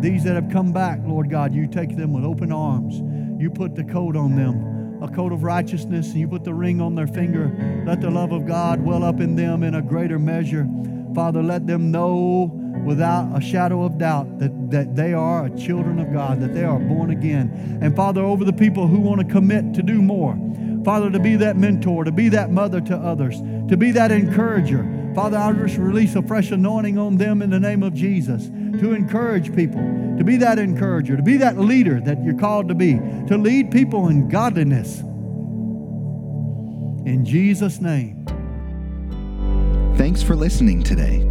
these 0.00 0.24
that 0.24 0.34
have 0.34 0.50
come 0.50 0.72
back, 0.72 1.00
Lord 1.04 1.30
God, 1.30 1.54
you 1.54 1.66
take 1.66 1.96
them 1.96 2.12
with 2.12 2.24
open 2.24 2.52
arms. 2.52 3.00
You 3.40 3.50
put 3.50 3.74
the 3.74 3.84
coat 3.84 4.16
on 4.16 4.36
them, 4.36 5.02
a 5.02 5.08
coat 5.08 5.32
of 5.32 5.42
righteousness, 5.42 6.10
and 6.10 6.20
you 6.20 6.28
put 6.28 6.44
the 6.44 6.54
ring 6.54 6.80
on 6.80 6.94
their 6.94 7.06
finger. 7.06 7.50
Let 7.86 8.00
the 8.00 8.10
love 8.10 8.32
of 8.32 8.46
God 8.46 8.80
well 8.80 9.04
up 9.04 9.20
in 9.20 9.36
them 9.36 9.62
in 9.62 9.74
a 9.74 9.82
greater 9.82 10.18
measure. 10.18 10.68
Father, 11.14 11.42
let 11.42 11.66
them 11.66 11.90
know 11.90 12.50
without 12.84 13.36
a 13.36 13.40
shadow 13.40 13.84
of 13.84 13.98
doubt 13.98 14.38
that, 14.38 14.70
that 14.70 14.96
they 14.96 15.12
are 15.12 15.48
children 15.50 15.98
of 15.98 16.12
God, 16.12 16.40
that 16.40 16.54
they 16.54 16.64
are 16.64 16.78
born 16.78 17.10
again. 17.10 17.78
And 17.82 17.94
Father, 17.94 18.22
over 18.22 18.44
the 18.44 18.52
people 18.52 18.86
who 18.86 18.98
want 18.98 19.20
to 19.20 19.26
commit 19.26 19.74
to 19.74 19.82
do 19.82 20.00
more, 20.02 20.36
Father, 20.84 21.10
to 21.10 21.20
be 21.20 21.36
that 21.36 21.56
mentor, 21.56 22.04
to 22.04 22.12
be 22.12 22.28
that 22.30 22.50
mother 22.50 22.80
to 22.80 22.96
others, 22.96 23.40
to 23.68 23.76
be 23.76 23.92
that 23.92 24.10
encourager. 24.10 25.12
Father, 25.14 25.36
I 25.36 25.52
just 25.52 25.76
release 25.76 26.16
a 26.16 26.22
fresh 26.22 26.50
anointing 26.50 26.98
on 26.98 27.16
them 27.16 27.42
in 27.42 27.50
the 27.50 27.60
name 27.60 27.82
of 27.82 27.94
Jesus 27.94 28.46
to 28.46 28.94
encourage 28.94 29.54
people, 29.54 29.80
to 30.16 30.24
be 30.24 30.36
that 30.38 30.58
encourager, 30.58 31.16
to 31.16 31.22
be 31.22 31.36
that 31.36 31.58
leader 31.58 32.00
that 32.00 32.24
you're 32.24 32.38
called 32.38 32.68
to 32.68 32.74
be, 32.74 32.94
to 33.28 33.36
lead 33.36 33.70
people 33.70 34.08
in 34.08 34.28
godliness. 34.28 35.00
In 37.06 37.24
Jesus' 37.24 37.80
name. 37.80 38.24
Thanks 39.96 40.22
for 40.22 40.34
listening 40.34 40.82
today. 40.82 41.28